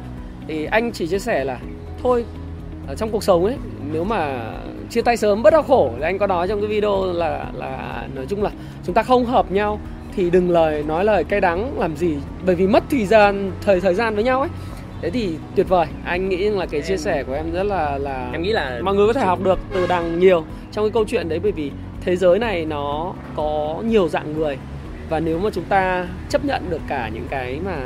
Thì 0.49 0.65
anh 0.65 0.93
chỉ 0.93 1.07
chia 1.07 1.19
sẻ 1.19 1.45
là 1.45 1.59
thôi 2.03 2.25
ở 2.89 2.95
trong 2.95 3.11
cuộc 3.11 3.25
sống 3.25 3.45
ấy 3.45 3.57
nếu 3.93 4.05
mà 4.05 4.53
chia 4.91 5.03
tay 5.03 5.17
sớm 5.17 5.43
bất 5.43 5.51
đau 5.51 5.63
khổ 5.63 5.93
thì 5.97 6.03
anh 6.03 6.19
có 6.19 6.27
nói 6.27 6.49
trong 6.49 6.61
cái 6.61 6.69
video 6.69 7.05
là 7.05 7.45
là 7.55 8.07
nói 8.15 8.27
chung 8.29 8.43
là 8.43 8.51
chúng 8.85 8.95
ta 8.95 9.03
không 9.03 9.25
hợp 9.25 9.53
nhau 9.53 9.81
thì 10.17 10.31
đừng 10.31 10.51
lời 10.51 10.83
nói 10.83 11.05
lời 11.05 11.25
cay 11.25 11.41
đắng 11.41 11.79
làm 11.79 11.97
gì? 11.97 12.17
Bởi 12.47 12.55
vì 12.55 12.67
mất 12.67 12.85
thời 12.91 13.07
gian 13.07 13.53
thời 13.61 13.81
thời 13.81 13.95
gian 13.95 14.15
với 14.15 14.25
nhau 14.25 14.41
ấy 14.41 14.51
thế 15.03 15.11
thì 15.11 15.37
tuyệt 15.55 15.69
vời. 15.69 15.87
Anh 16.05 16.29
nghĩ 16.29 16.51
là 16.51 16.67
cái 16.67 16.83
chia 16.83 16.95
em... 16.95 16.99
sẻ 16.99 17.25
của 17.27 17.33
em 17.33 17.53
rất 17.53 17.63
là 17.63 17.99
là 17.99 18.31
em 18.33 18.43
nghĩ 18.43 18.53
là 18.53 18.81
mọi 18.83 18.95
người 18.95 19.07
có 19.07 19.13
thể 19.13 19.25
học 19.25 19.39
được 19.43 19.59
từ 19.73 19.87
đằng 19.87 20.19
nhiều 20.19 20.45
trong 20.73 20.85
cái 20.85 20.91
câu 20.91 21.05
chuyện 21.09 21.29
đấy 21.29 21.41
bởi 21.43 21.53
vì 21.53 21.71
thế 22.01 22.17
giới 22.17 22.39
này 22.39 22.65
nó 22.65 23.13
có 23.37 23.83
nhiều 23.87 24.09
dạng 24.09 24.33
người. 24.39 24.59
Và 25.09 25.21
nếu 25.21 25.39
mà 25.39 25.51
chúng 25.53 25.65
ta 25.65 26.09
chấp 26.29 26.45
nhận 26.45 26.71
được 26.71 26.81
cả 26.89 27.11
những 27.15 27.27
cái 27.31 27.61
mà 27.65 27.77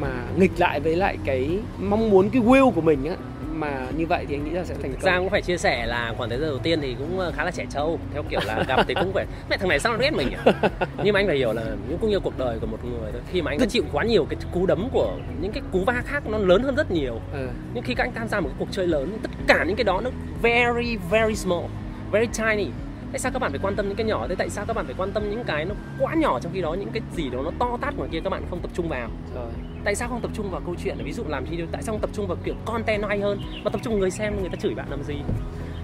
mà 0.00 0.08
nghịch 0.38 0.52
lại 0.58 0.80
với 0.80 0.96
lại 0.96 1.18
cái 1.24 1.58
mong 1.78 2.10
muốn 2.10 2.30
cái 2.30 2.42
will 2.42 2.70
của 2.70 2.80
mình 2.80 3.04
á 3.04 3.16
mà 3.60 3.86
như 3.96 4.06
vậy 4.06 4.24
thì 4.28 4.34
anh 4.34 4.44
nghĩ 4.44 4.50
là 4.50 4.64
sẽ 4.64 4.74
thành 4.82 4.92
công. 4.92 5.02
Giang 5.02 5.22
cũng 5.22 5.30
phải 5.30 5.42
chia 5.42 5.56
sẻ 5.56 5.86
là 5.86 6.14
khoảng 6.16 6.30
thời 6.30 6.38
gian 6.38 6.48
đầu 6.48 6.58
tiên 6.58 6.80
thì 6.82 6.94
cũng 6.98 7.18
ờ, 7.18 7.32
khá 7.36 7.44
là 7.44 7.50
trẻ 7.50 7.66
trâu. 7.70 8.00
Theo 8.12 8.22
kiểu 8.22 8.40
là 8.46 8.64
gặp 8.68 8.84
thì 8.88 8.94
cũng 8.94 9.12
phải 9.12 9.26
mẹ 9.50 9.56
thằng 9.56 9.68
này 9.68 9.78
sao 9.78 9.92
nó 9.92 9.98
ghét 9.98 10.12
mình 10.12 10.28
nhỉ? 10.28 10.36
nhưng 11.04 11.12
mà 11.14 11.20
anh 11.20 11.26
phải 11.26 11.36
hiểu 11.36 11.52
là 11.52 11.62
những 11.88 11.98
cũng 11.98 12.10
như 12.10 12.20
cuộc 12.20 12.38
đời 12.38 12.58
của 12.60 12.66
một 12.66 12.84
người 12.84 13.12
thôi. 13.12 13.20
Khi 13.30 13.42
mà 13.42 13.50
anh 13.50 13.58
đã 13.58 13.66
chịu 13.66 13.82
quá 13.92 14.04
nhiều 14.04 14.26
cái 14.30 14.38
cú 14.52 14.66
đấm 14.66 14.88
của 14.92 15.16
những 15.40 15.52
cái 15.52 15.62
cú 15.72 15.84
va 15.84 16.02
khác 16.06 16.22
nó 16.26 16.38
lớn 16.38 16.62
hơn 16.62 16.76
rất 16.76 16.90
nhiều. 16.90 17.20
Ừ. 17.32 17.48
nhưng 17.74 17.84
khi 17.84 17.94
các 17.94 18.04
anh 18.04 18.14
tham 18.14 18.28
gia 18.28 18.40
một 18.40 18.48
cái 18.48 18.56
cuộc 18.58 18.68
chơi 18.70 18.86
lớn 18.86 19.18
tất 19.22 19.30
cả 19.46 19.64
những 19.64 19.76
cái 19.76 19.84
đó 19.84 20.00
nó 20.00 20.10
very 20.42 20.96
very 21.10 21.34
small 21.34 21.64
very 22.12 22.26
tiny. 22.26 22.66
Tại 23.12 23.18
sao 23.18 23.32
các 23.32 23.38
bạn 23.38 23.50
phải 23.50 23.60
quan 23.62 23.76
tâm 23.76 23.88
những 23.88 23.96
cái 23.96 24.06
nhỏ 24.06 24.26
thế? 24.28 24.34
Tại 24.34 24.50
sao 24.50 24.64
các 24.68 24.76
bạn 24.76 24.86
phải 24.86 24.94
quan 24.98 25.12
tâm 25.12 25.30
những 25.30 25.44
cái 25.44 25.64
nó 25.64 25.74
quá 25.98 26.14
nhỏ 26.14 26.40
trong 26.40 26.52
khi 26.52 26.60
đó 26.60 26.74
những 26.74 26.90
cái 26.92 27.02
gì 27.16 27.30
đó 27.30 27.38
nó 27.44 27.50
to 27.58 27.78
tát 27.80 27.96
ngoài 27.96 28.08
kia 28.12 28.20
các 28.24 28.30
bạn 28.30 28.42
không 28.50 28.60
tập 28.60 28.70
trung 28.74 28.88
vào? 28.88 29.10
Rồi 29.34 29.46
tại 29.88 29.94
sao 29.94 30.08
không 30.08 30.20
tập 30.20 30.30
trung 30.34 30.50
vào 30.50 30.60
câu 30.66 30.74
chuyện 30.84 30.96
ví 31.04 31.12
dụ 31.12 31.22
làm 31.26 31.44
video 31.44 31.66
tại 31.72 31.82
sao 31.82 31.92
không 31.92 32.00
tập 32.00 32.10
trung 32.12 32.26
vào 32.26 32.36
kiểu 32.44 32.54
content 32.64 33.02
nó 33.02 33.08
hay 33.08 33.20
hơn? 33.20 33.40
Mà 33.64 33.70
tập 33.70 33.80
trung 33.84 33.98
người 33.98 34.10
xem 34.10 34.40
người 34.40 34.48
ta 34.48 34.56
chửi 34.56 34.74
bạn 34.74 34.86
làm 34.90 35.02
gì? 35.02 35.14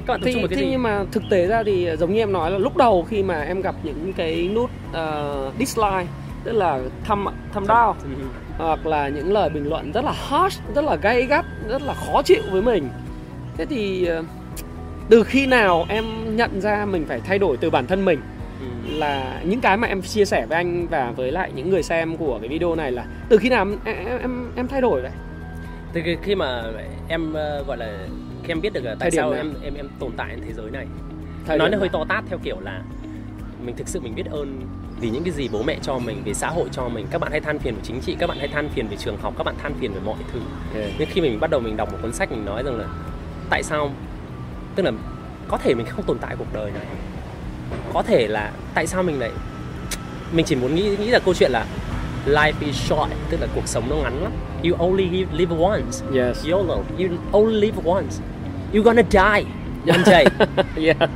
Các 0.06 0.12
bạn 0.12 0.20
tập 0.20 0.26
thì, 0.26 0.32
trung 0.32 0.42
vào 0.42 0.49
cái 0.49 0.56
thì 0.56 0.64
gì? 0.64 0.70
nhưng 0.70 0.82
mà 0.82 1.04
thực 1.12 1.23
tế 1.30 1.46
ra 1.46 1.62
thì 1.66 1.88
giống 1.99 2.14
như 2.14 2.18
em 2.18 2.32
nói 2.32 2.50
là 2.50 2.58
lúc 2.58 2.76
đầu 2.76 3.06
khi 3.11 3.23
mà 3.23 3.42
em 3.42 3.61
gặp 3.61 3.75
những 3.82 4.12
cái 4.12 4.49
nút 4.54 4.70
uh, 4.90 5.54
dislike 5.58 6.06
tức 6.44 6.52
là 6.52 6.80
thăm 7.04 7.25
thăm 7.52 7.64
down 7.64 7.94
hoặc 8.58 8.87
là 8.87 9.08
những 9.08 9.32
lời 9.32 9.50
bình 9.50 9.68
luận 9.68 9.92
rất 9.92 10.04
là 10.04 10.12
harsh 10.12 10.62
rất 10.75 10.84
là 10.84 10.96
gay 10.96 11.26
gắt 11.26 11.44
rất 11.68 11.82
là 11.82 11.94
khó 11.94 12.23
chịu 12.23 12.42
với 12.50 12.62
mình 12.62 12.88
thế 13.56 13.66
thì 13.66 14.08
uh, 14.18 14.26
từ 15.08 15.25
khi 15.25 15.46
nào 15.46 15.87
em 15.88 16.04
nhận 16.37 16.61
ra 16.61 16.84
mình 16.84 17.04
phải 17.08 17.20
thay 17.20 17.38
đổi 17.38 17.56
từ 17.56 17.70
bản 17.70 17.87
thân 17.87 18.04
mình? 18.04 18.20
ừ. 18.20 18.33
Là 18.88 19.42
những 19.44 19.60
cái 19.60 19.76
mà 19.76 19.88
em 19.88 20.02
chia 20.02 20.24
sẻ 20.24 20.46
với 20.46 20.56
anh 20.56 20.86
và 20.86 21.12
với 21.16 21.32
lại 21.32 21.52
những 21.54 21.70
người 21.70 21.82
xem 21.82 22.16
của 22.16 22.38
cái 22.38 22.48
video 22.48 22.74
này 22.74 22.92
là 22.92 23.06
từ 23.28 23.36
khi 23.36 23.48
nào 23.48 23.66
em 23.84 24.06
em 24.06 24.50
em, 24.56 24.68
thay 24.68 24.80
đổi 24.80 25.02
vậy? 25.02 25.10
Từ 25.92 26.00
khi 26.22 26.34
mà 26.34 26.62
em 27.08 27.30
uh, 27.30 27.66
gọi 27.66 27.76
là 27.76 27.98
khi 28.42 28.52
em 28.52 28.60
biết 28.60 28.72
được 28.72 28.82
tại 28.98 29.10
sao 29.10 29.32
em 29.32 29.54
em 29.62 29.74
em 29.74 29.88
tồn 29.98 30.12
tại 30.16 30.28
trên 30.30 30.40
thế 30.46 30.52
giới 30.52 30.70
này. 30.70 30.86
Thời 31.46 31.58
nói 31.58 31.70
nó 31.70 31.78
hơi 31.78 31.88
to 31.88 32.04
tát 32.08 32.24
theo 32.28 32.38
kiểu 32.42 32.60
là 32.60 32.82
mình 33.64 33.76
thực 33.76 33.88
sự 33.88 34.00
mình 34.00 34.14
biết 34.14 34.26
ơn 34.30 34.60
vì 35.00 35.10
những 35.10 35.24
cái 35.24 35.32
gì 35.32 35.48
bố 35.52 35.62
mẹ 35.62 35.78
cho 35.82 35.98
mình 35.98 36.22
về 36.24 36.34
xã 36.34 36.48
hội 36.48 36.68
cho 36.72 36.88
mình. 36.88 37.06
Các 37.10 37.20
bạn 37.20 37.30
hay 37.30 37.40
than 37.40 37.58
phiền 37.58 37.74
về 37.74 37.80
chính 37.82 38.00
trị 38.00 38.16
các 38.18 38.26
bạn 38.26 38.38
hay 38.38 38.48
than 38.48 38.68
phiền 38.68 38.88
về 38.88 38.96
trường 38.96 39.16
học 39.16 39.34
các 39.38 39.44
bạn 39.44 39.54
than 39.62 39.74
phiền 39.74 39.92
về 39.92 40.00
mọi 40.04 40.18
thứ. 40.32 40.40
Yeah. 40.74 40.90
nhưng 40.98 41.08
khi 41.12 41.20
mình 41.20 41.40
bắt 41.40 41.50
đầu 41.50 41.60
mình 41.60 41.76
đọc 41.76 41.92
một 41.92 41.98
cuốn 42.02 42.12
sách 42.12 42.30
mình 42.30 42.44
nói 42.44 42.62
rằng 42.62 42.78
là 42.78 42.86
tại 43.50 43.62
sao 43.62 43.90
tức 44.74 44.82
là 44.82 44.92
có 45.48 45.58
thể 45.58 45.74
mình 45.74 45.86
không 45.86 46.04
tồn 46.04 46.18
tại 46.18 46.36
cuộc 46.38 46.52
đời 46.52 46.70
này 46.70 46.86
có 47.94 48.02
thể 48.02 48.28
là 48.28 48.52
tại 48.74 48.86
sao 48.86 49.02
mình 49.02 49.20
lại 49.20 49.30
mình 50.32 50.46
chỉ 50.46 50.56
muốn 50.56 50.74
nghĩ 50.74 50.96
nghĩ 50.98 51.10
là 51.10 51.18
câu 51.18 51.34
chuyện 51.34 51.52
là 51.52 51.66
life 52.26 52.52
is 52.60 52.76
short 52.76 53.10
tức 53.30 53.40
là 53.40 53.46
cuộc 53.54 53.68
sống 53.68 53.84
nó 53.90 53.96
ngắn 53.96 54.22
lắm. 54.22 54.32
You 54.64 54.76
only 54.78 55.26
live 55.32 55.56
once. 55.56 55.98
Yes. 56.14 56.46
YOLO 56.46 56.74
you 56.74 57.08
only 57.32 57.60
live 57.60 57.78
once. 57.84 58.16
You 58.74 58.82
gonna 58.82 59.02
die 59.02 59.44
one 59.86 60.04
day. 60.06 60.26
Yeah. 60.76 61.10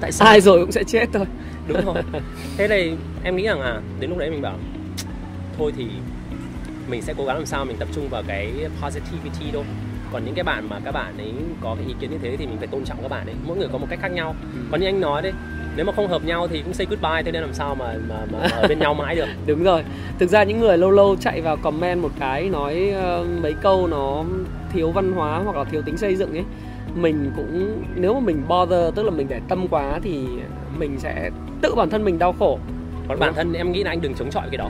tại 0.00 0.12
sao? 0.12 0.28
Ai 0.28 0.40
rồi 0.40 0.60
cũng 0.60 0.72
sẽ 0.72 0.84
chết 0.84 1.06
thôi. 1.12 1.26
Đúng 1.68 1.84
rồi. 1.84 2.02
Thế 2.56 2.68
này 2.68 2.96
em 3.24 3.36
nghĩ 3.36 3.46
rằng 3.46 3.60
là 3.60 3.80
đến 4.00 4.10
lúc 4.10 4.18
đấy 4.18 4.30
mình 4.30 4.42
bảo 4.42 4.58
thôi 5.58 5.72
thì 5.76 5.86
mình 6.88 7.02
sẽ 7.02 7.14
cố 7.18 7.24
gắng 7.24 7.36
làm 7.36 7.46
sao 7.46 7.64
mình 7.64 7.76
tập 7.76 7.88
trung 7.94 8.08
vào 8.08 8.22
cái 8.26 8.52
positivity 8.82 9.50
thôi. 9.52 9.64
Còn 10.12 10.24
những 10.24 10.34
cái 10.34 10.44
bạn 10.44 10.68
mà 10.68 10.80
các 10.84 10.92
bạn 10.92 11.18
ấy 11.18 11.32
có 11.60 11.74
cái 11.78 11.86
ý 11.88 11.94
kiến 12.00 12.10
như 12.10 12.18
thế 12.22 12.36
thì 12.36 12.46
mình 12.46 12.58
phải 12.58 12.66
tôn 12.66 12.84
trọng 12.84 13.02
các 13.02 13.08
bạn 13.08 13.26
ấy. 13.26 13.34
Mỗi 13.46 13.56
người 13.56 13.68
có 13.72 13.78
một 13.78 13.86
cách 13.90 13.98
khác 14.02 14.12
nhau. 14.12 14.34
Ừ. 14.54 14.60
còn 14.70 14.80
như 14.80 14.86
anh 14.86 15.00
nói 15.00 15.22
đấy 15.22 15.32
nếu 15.76 15.86
mà 15.86 15.92
không 15.92 16.08
hợp 16.08 16.24
nhau 16.24 16.48
thì 16.48 16.62
cũng 16.62 16.74
say 16.74 16.86
goodbye 16.90 17.22
thế 17.24 17.32
nên 17.32 17.42
làm 17.42 17.52
sao 17.52 17.74
mà 17.74 17.94
mà, 18.08 18.16
mà 18.32 18.38
ở 18.38 18.68
bên 18.68 18.78
nhau 18.78 18.94
mãi 18.94 19.16
được. 19.16 19.28
Đúng 19.46 19.62
rồi. 19.62 19.82
Thực 20.18 20.30
ra 20.30 20.42
những 20.44 20.60
người 20.60 20.78
lâu 20.78 20.90
lâu 20.90 21.16
chạy 21.20 21.40
vào 21.40 21.56
comment 21.56 22.02
một 22.02 22.10
cái 22.20 22.48
nói 22.48 22.90
ờ, 22.94 23.24
mấy 23.42 23.54
câu 23.62 23.86
nó 23.86 24.24
thiếu 24.72 24.90
văn 24.90 25.12
hóa 25.12 25.40
hoặc 25.44 25.56
là 25.56 25.64
thiếu 25.64 25.82
tính 25.82 25.96
xây 25.96 26.16
dựng 26.16 26.32
ấy 26.32 26.44
mình 26.94 27.32
cũng 27.36 27.82
nếu 27.94 28.14
mà 28.14 28.20
mình 28.20 28.42
bother 28.48 28.94
tức 28.94 29.02
là 29.02 29.10
mình 29.10 29.26
để 29.30 29.40
tâm 29.48 29.68
quá 29.68 30.00
thì 30.02 30.24
mình 30.78 30.98
sẽ 30.98 31.30
tự 31.62 31.74
bản 31.74 31.90
thân 31.90 32.04
mình 32.04 32.18
đau 32.18 32.34
khổ. 32.38 32.58
Còn 33.08 33.18
bản 33.18 33.34
thân 33.34 33.52
em 33.52 33.72
nghĩ 33.72 33.84
là 33.84 33.90
anh 33.90 34.00
đừng 34.00 34.14
chống 34.14 34.30
chọi 34.30 34.48
cái 34.50 34.56
đó 34.56 34.68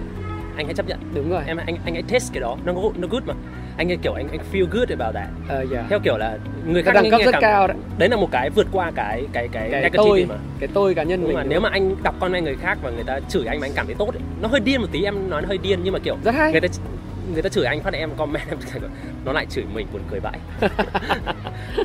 anh 0.56 0.66
hãy 0.66 0.74
chấp 0.74 0.86
nhận. 0.88 0.98
Đúng 1.14 1.30
rồi. 1.30 1.42
Em 1.46 1.56
anh 1.56 1.76
anh 1.84 1.94
hãy 1.94 2.02
test 2.08 2.32
cái 2.32 2.40
đó. 2.40 2.56
Nó 2.64 2.72
nó 2.96 3.08
good 3.10 3.22
mà. 3.26 3.34
Anh 3.76 3.90
ấy 3.90 3.96
kiểu 4.02 4.12
anh 4.12 4.28
anh 4.28 4.40
feel 4.52 4.66
good 4.70 4.88
about 4.98 5.14
that. 5.14 5.28
Ờ 5.48 5.64
yeah. 5.72 5.84
theo 5.88 5.98
kiểu 6.00 6.16
là 6.16 6.38
người 6.66 6.82
cái 6.82 6.94
khác 6.94 7.00
đẳng 7.02 7.10
cấp 7.10 7.20
rất 7.24 7.32
cảm- 7.32 7.42
cao 7.42 7.66
đấy. 7.66 7.76
Đấy 7.98 8.08
là 8.08 8.16
một 8.16 8.28
cái 8.32 8.50
vượt 8.50 8.66
qua 8.72 8.90
cái 8.94 9.22
cái 9.32 9.48
cái, 9.52 9.68
cái 9.70 9.80
negative 9.82 10.04
tôi 10.04 10.26
mà. 10.28 10.34
cái 10.60 10.68
tôi 10.74 10.94
cá 10.94 11.02
nhân 11.02 11.20
nhưng 11.20 11.28
mình 11.28 11.36
mà 11.36 11.42
đúng 11.42 11.50
nếu 11.50 11.60
mà 11.60 11.68
anh 11.72 11.94
đọc 12.02 12.14
comment 12.20 12.44
người 12.44 12.56
khác 12.62 12.78
và 12.82 12.90
người 12.90 13.04
ta 13.04 13.20
chửi 13.28 13.46
anh 13.46 13.60
mà 13.60 13.66
anh 13.66 13.72
cảm 13.76 13.86
thấy 13.86 13.94
tốt 13.98 14.14
ấy, 14.14 14.22
nó 14.42 14.48
hơi 14.48 14.60
điên 14.60 14.80
một 14.80 14.86
tí 14.92 15.02
em 15.04 15.30
nói 15.30 15.42
nó 15.42 15.48
hơi 15.48 15.58
điên 15.58 15.80
nhưng 15.84 15.92
mà 15.92 15.98
kiểu 15.98 16.16
rất 16.24 16.34
hay. 16.34 16.52
người 16.52 16.60
ta 16.60 16.68
người 17.32 17.42
ta 17.42 17.48
chửi 17.48 17.64
anh 17.64 17.82
phát 17.82 17.94
em 17.94 18.10
comment 18.16 18.48
em 18.48 18.58
nó 19.24 19.32
lại 19.32 19.46
chửi 19.50 19.64
mình 19.74 19.86
buồn 19.92 20.02
cười 20.10 20.20
vãi 20.20 20.38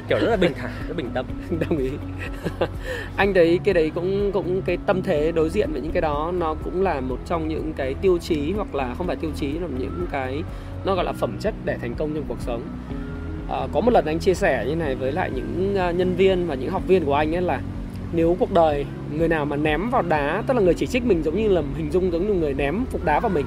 kiểu 0.09 0.19
rất 0.19 0.29
là 0.29 0.37
bình 0.37 0.51
thản 0.55 0.71
rất 0.87 0.97
bình 0.97 1.09
tâm. 1.13 1.25
Đồng 1.69 1.77
ý. 1.77 1.89
Anh 3.15 3.33
thấy 3.33 3.59
cái 3.63 3.73
đấy 3.73 3.91
cũng 3.95 4.31
cũng 4.31 4.61
cái 4.61 4.77
tâm 4.85 5.01
thế 5.01 5.31
đối 5.31 5.49
diện 5.49 5.71
với 5.71 5.81
những 5.81 5.91
cái 5.91 6.01
đó 6.01 6.31
nó 6.37 6.55
cũng 6.63 6.81
là 6.81 7.01
một 7.01 7.17
trong 7.25 7.47
những 7.47 7.73
cái 7.73 7.93
tiêu 7.93 8.17
chí 8.17 8.51
hoặc 8.51 8.75
là 8.75 8.93
không 8.97 9.07
phải 9.07 9.15
tiêu 9.15 9.31
chí 9.35 9.51
là 9.51 9.67
những 9.77 10.07
cái 10.11 10.43
nó 10.85 10.95
gọi 10.95 11.05
là 11.05 11.13
phẩm 11.13 11.37
chất 11.39 11.53
để 11.65 11.77
thành 11.81 11.93
công 11.97 12.13
trong 12.13 12.23
cuộc 12.27 12.41
sống. 12.41 12.61
À, 13.49 13.67
có 13.73 13.81
một 13.81 13.93
lần 13.93 14.05
anh 14.05 14.19
chia 14.19 14.33
sẻ 14.33 14.65
như 14.67 14.75
này 14.75 14.95
với 14.95 15.11
lại 15.11 15.31
những 15.35 15.75
à, 15.77 15.91
nhân 15.91 16.15
viên 16.15 16.47
và 16.47 16.55
những 16.55 16.71
học 16.71 16.81
viên 16.87 17.05
của 17.05 17.13
anh 17.13 17.35
ấy 17.35 17.41
là 17.41 17.61
nếu 18.13 18.35
cuộc 18.39 18.51
đời 18.51 18.85
người 19.17 19.27
nào 19.27 19.45
mà 19.45 19.55
ném 19.55 19.89
vào 19.89 20.01
đá 20.01 20.43
tức 20.47 20.53
là 20.53 20.61
người 20.61 20.73
chỉ 20.73 20.87
trích 20.87 21.05
mình 21.05 21.23
giống 21.23 21.35
như 21.35 21.47
là 21.47 21.61
hình 21.77 21.91
dung 21.91 22.11
giống 22.11 22.27
như 22.27 22.33
người 22.33 22.53
ném 22.53 22.85
phục 22.85 23.05
đá 23.05 23.19
vào 23.19 23.29
mình 23.29 23.45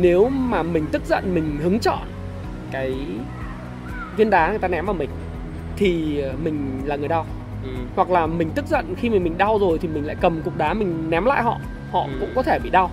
nếu 0.00 0.28
mà 0.28 0.62
mình 0.62 0.86
tức 0.92 1.02
giận 1.06 1.34
mình 1.34 1.58
hứng 1.62 1.78
chọn 1.78 2.08
cái 2.72 2.94
viên 4.16 4.30
đá 4.30 4.48
người 4.50 4.58
ta 4.58 4.68
ném 4.68 4.86
vào 4.86 4.94
mình 4.94 5.10
thì 5.76 6.18
ờ, 6.20 6.32
mình 6.44 6.80
là 6.84 6.96
người 6.96 7.08
đau. 7.08 7.26
Ừ. 7.62 7.70
hoặc 7.96 8.10
là 8.10 8.26
mình 8.26 8.50
tức 8.54 8.64
giận 8.66 8.94
khi 8.96 9.10
mà 9.10 9.18
mình 9.18 9.38
đau 9.38 9.58
rồi 9.58 9.78
thì 9.78 9.88
mình 9.88 10.06
lại 10.06 10.16
cầm 10.20 10.42
cục 10.42 10.56
đá 10.56 10.74
mình 10.74 11.10
ném 11.10 11.24
lại 11.24 11.42
họ 11.42 11.58
họ 11.92 12.00
Ừ. 12.04 12.10
cũng 12.20 12.28
có 12.34 12.42
thể 12.42 12.58
bị 12.58 12.70
đau. 12.70 12.90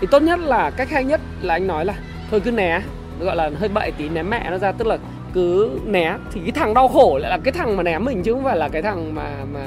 Thì 0.00 0.06
tốt 0.10 0.22
nhất 0.22 0.38
là 0.38 0.70
cách 0.70 0.90
hay 0.90 1.04
nhất 1.04 1.20
là 1.42 1.54
anh 1.54 1.66
nói 1.66 1.84
là 1.84 1.94
thôi 2.30 2.40
cứ 2.40 2.50
né 2.50 2.80
gọi 3.20 3.36
là 3.36 3.50
hơi 3.58 3.68
bậy 3.68 3.90
tí 3.92 4.08
ném 4.08 4.30
mẹ 4.30 4.50
nó 4.50 4.58
ra. 4.58 4.72
Tức 4.72 4.86
là 4.86 4.98
cứ 5.34 5.70
né 5.84 6.16
thì 6.32 6.40
cái 6.40 6.50
thằng 6.52 6.74
đau 6.74 6.88
khổ 6.88 7.18
lại 7.18 7.30
là 7.30 7.38
cái 7.44 7.52
thằng 7.52 7.76
mà 7.76 7.82
ném 7.82 8.04
mình 8.04 8.22
chứ 8.22 8.32
không 8.32 8.44
phải 8.44 8.56
là 8.56 8.68
cái 8.68 8.82
thằng 8.82 9.14
mà 9.14 9.30
mà 9.52 9.66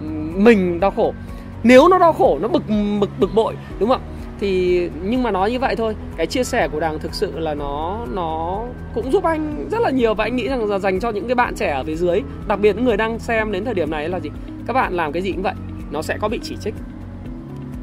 ừm, 0.00 0.44
mình 0.44 0.80
đau 0.80 0.90
khổ. 0.90 1.14
Nếu 1.62 1.88
nó 1.88 1.98
đau 1.98 2.12
khổ 2.12 2.38
nó 2.42 2.48
bực 2.48 2.62
bực 3.00 3.10
bực 3.18 3.34
bội 3.34 3.54
đúng 3.78 3.88
không 3.88 4.00
ạ 4.00 4.15
thì 4.40 4.80
nhưng 5.02 5.22
mà 5.22 5.30
nói 5.30 5.50
như 5.50 5.58
vậy 5.58 5.76
thôi 5.76 5.96
cái 6.16 6.26
chia 6.26 6.44
sẻ 6.44 6.68
của 6.68 6.80
đàng 6.80 6.98
thực 6.98 7.14
sự 7.14 7.38
là 7.38 7.54
nó 7.54 8.06
nó 8.12 8.62
cũng 8.94 9.12
giúp 9.12 9.24
anh 9.24 9.68
rất 9.70 9.80
là 9.80 9.90
nhiều 9.90 10.14
và 10.14 10.24
anh 10.24 10.36
nghĩ 10.36 10.48
rằng 10.48 10.70
là 10.70 10.78
dành 10.78 11.00
cho 11.00 11.10
những 11.10 11.28
cái 11.28 11.34
bạn 11.34 11.54
trẻ 11.54 11.70
ở 11.70 11.84
phía 11.84 11.94
dưới 11.94 12.22
đặc 12.48 12.60
biệt 12.60 12.76
những 12.76 12.84
người 12.84 12.96
đang 12.96 13.18
xem 13.18 13.52
đến 13.52 13.64
thời 13.64 13.74
điểm 13.74 13.90
này 13.90 14.08
là 14.08 14.20
gì? 14.20 14.30
Các 14.66 14.72
bạn 14.72 14.94
làm 14.94 15.12
cái 15.12 15.22
gì 15.22 15.32
cũng 15.32 15.42
vậy 15.42 15.54
nó 15.90 16.02
sẽ 16.02 16.18
có 16.20 16.28
bị 16.28 16.40
chỉ 16.42 16.56
trích. 16.60 16.74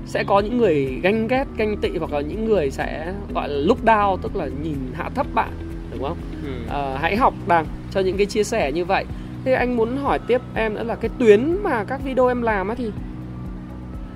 Sẽ 0.06 0.24
có 0.28 0.40
những 0.40 0.58
người 0.58 1.00
ganh 1.04 1.28
ghét 1.28 1.46
ganh 1.58 1.78
tị 1.78 1.90
hoặc 1.98 2.14
là 2.14 2.22
những 2.22 2.46
người 2.46 2.72
sẽ 2.72 3.14
gọi 3.34 3.50
là 3.50 3.56
look 3.56 3.86
down 3.86 4.18
tức 4.18 4.36
là 4.36 4.48
nhìn 4.64 4.78
hạ 4.94 5.10
thấp 5.16 5.28
bạn 5.34 5.52
đúng 5.94 6.04
không? 6.04 6.18
Ừ. 6.46 6.50
Ờ, 6.70 6.98
hãy 7.02 7.16
học 7.16 7.34
đàng 7.48 7.66
cho 7.92 8.00
những 8.00 8.18
cái 8.18 8.26
chia 8.26 8.44
sẻ 8.44 8.72
như 8.72 8.86
vậy. 8.86 9.06
Thế 9.46 9.54
anh 9.54 9.78
muốn 9.78 9.98
hỏi 9.98 10.20
tiếp 10.28 10.42
em 10.56 10.74
nữa 10.74 10.84
là 10.84 10.96
cái 10.96 11.10
tuyến 11.20 11.58
mà 11.64 11.84
các 11.84 12.02
video 12.04 12.28
em 12.28 12.42
làm 12.42 12.68
á 12.68 12.76
thì 12.76 12.92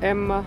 em 0.02 0.30
ờ, 0.30 0.44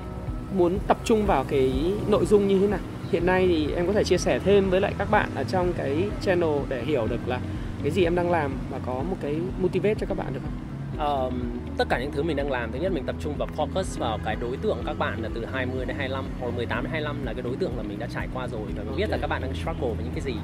muốn 0.57 0.79
tập 0.87 0.99
trung 1.05 1.27
vào 1.27 1.45
cái 1.49 1.93
nội 2.09 2.27
dung 2.27 2.49
như 2.49 2.59
thế 2.59 2.67
nào? 2.67 2.81
Hiện 3.13 3.27
nay 3.27 3.47
thì 3.49 3.73
em 3.75 3.87
có 3.87 3.93
thể 3.93 4.05
chia 4.05 4.19
sẻ 4.19 4.39
thêm 4.39 4.71
với 4.71 4.81
lại 4.81 4.95
các 4.99 5.11
bạn 5.11 5.29
ở 5.35 5.45
trong 5.45 5.73
cái 5.73 6.09
channel 6.21 6.59
để 6.69 6.83
hiểu 6.85 7.07
được 7.07 7.29
là 7.29 7.41
cái 7.83 7.91
gì 7.91 8.05
em 8.05 8.15
đang 8.15 8.31
làm 8.31 8.53
và 8.71 8.79
có 8.87 8.93
một 8.95 9.17
cái 9.21 9.37
motivate 9.61 9.95
cho 9.95 10.07
các 10.07 10.17
bạn 10.17 10.33
được 10.35 10.41
không? 10.43 10.53
Ờm, 10.99 11.59
tất 11.79 11.89
cả 11.89 12.01
những 12.01 12.13
thứ 12.13 12.23
mình 12.23 12.37
đang 12.37 12.51
làm 12.51 12.73
thứ 12.73 12.79
nhất 12.79 12.93
mình 12.93 13.05
tập 13.07 13.17
trung 13.21 13.35
vào 13.39 13.49
focus 13.57 13.99
vào 13.99 14.19
cái 14.25 14.37
đối 14.41 14.57
tượng 14.57 14.79
các 14.87 14.99
bạn 14.99 15.23
là 15.23 15.29
từ 15.35 15.47
20 15.53 15.87
đến 15.87 15.97
25 15.97 16.25
hoặc 16.41 16.55
18 16.57 16.85
đến 16.85 16.91
25 16.91 17.25
là 17.25 17.33
cái 17.33 17.43
đối 17.43 17.57
tượng 17.57 17.77
là 17.77 17.83
mình 17.83 17.99
đã 17.99 18.07
trải 18.15 18.29
qua 18.35 18.49
rồi 18.49 18.61
và 18.77 18.83
mình 18.83 18.97
biết 18.97 19.11
là 19.11 19.19
các 19.21 19.27
bạn 19.27 19.43
đang 19.43 19.55
struggle 19.55 19.95
với 19.95 20.05
những 20.05 20.15
cái 20.15 20.21
gì. 20.21 20.35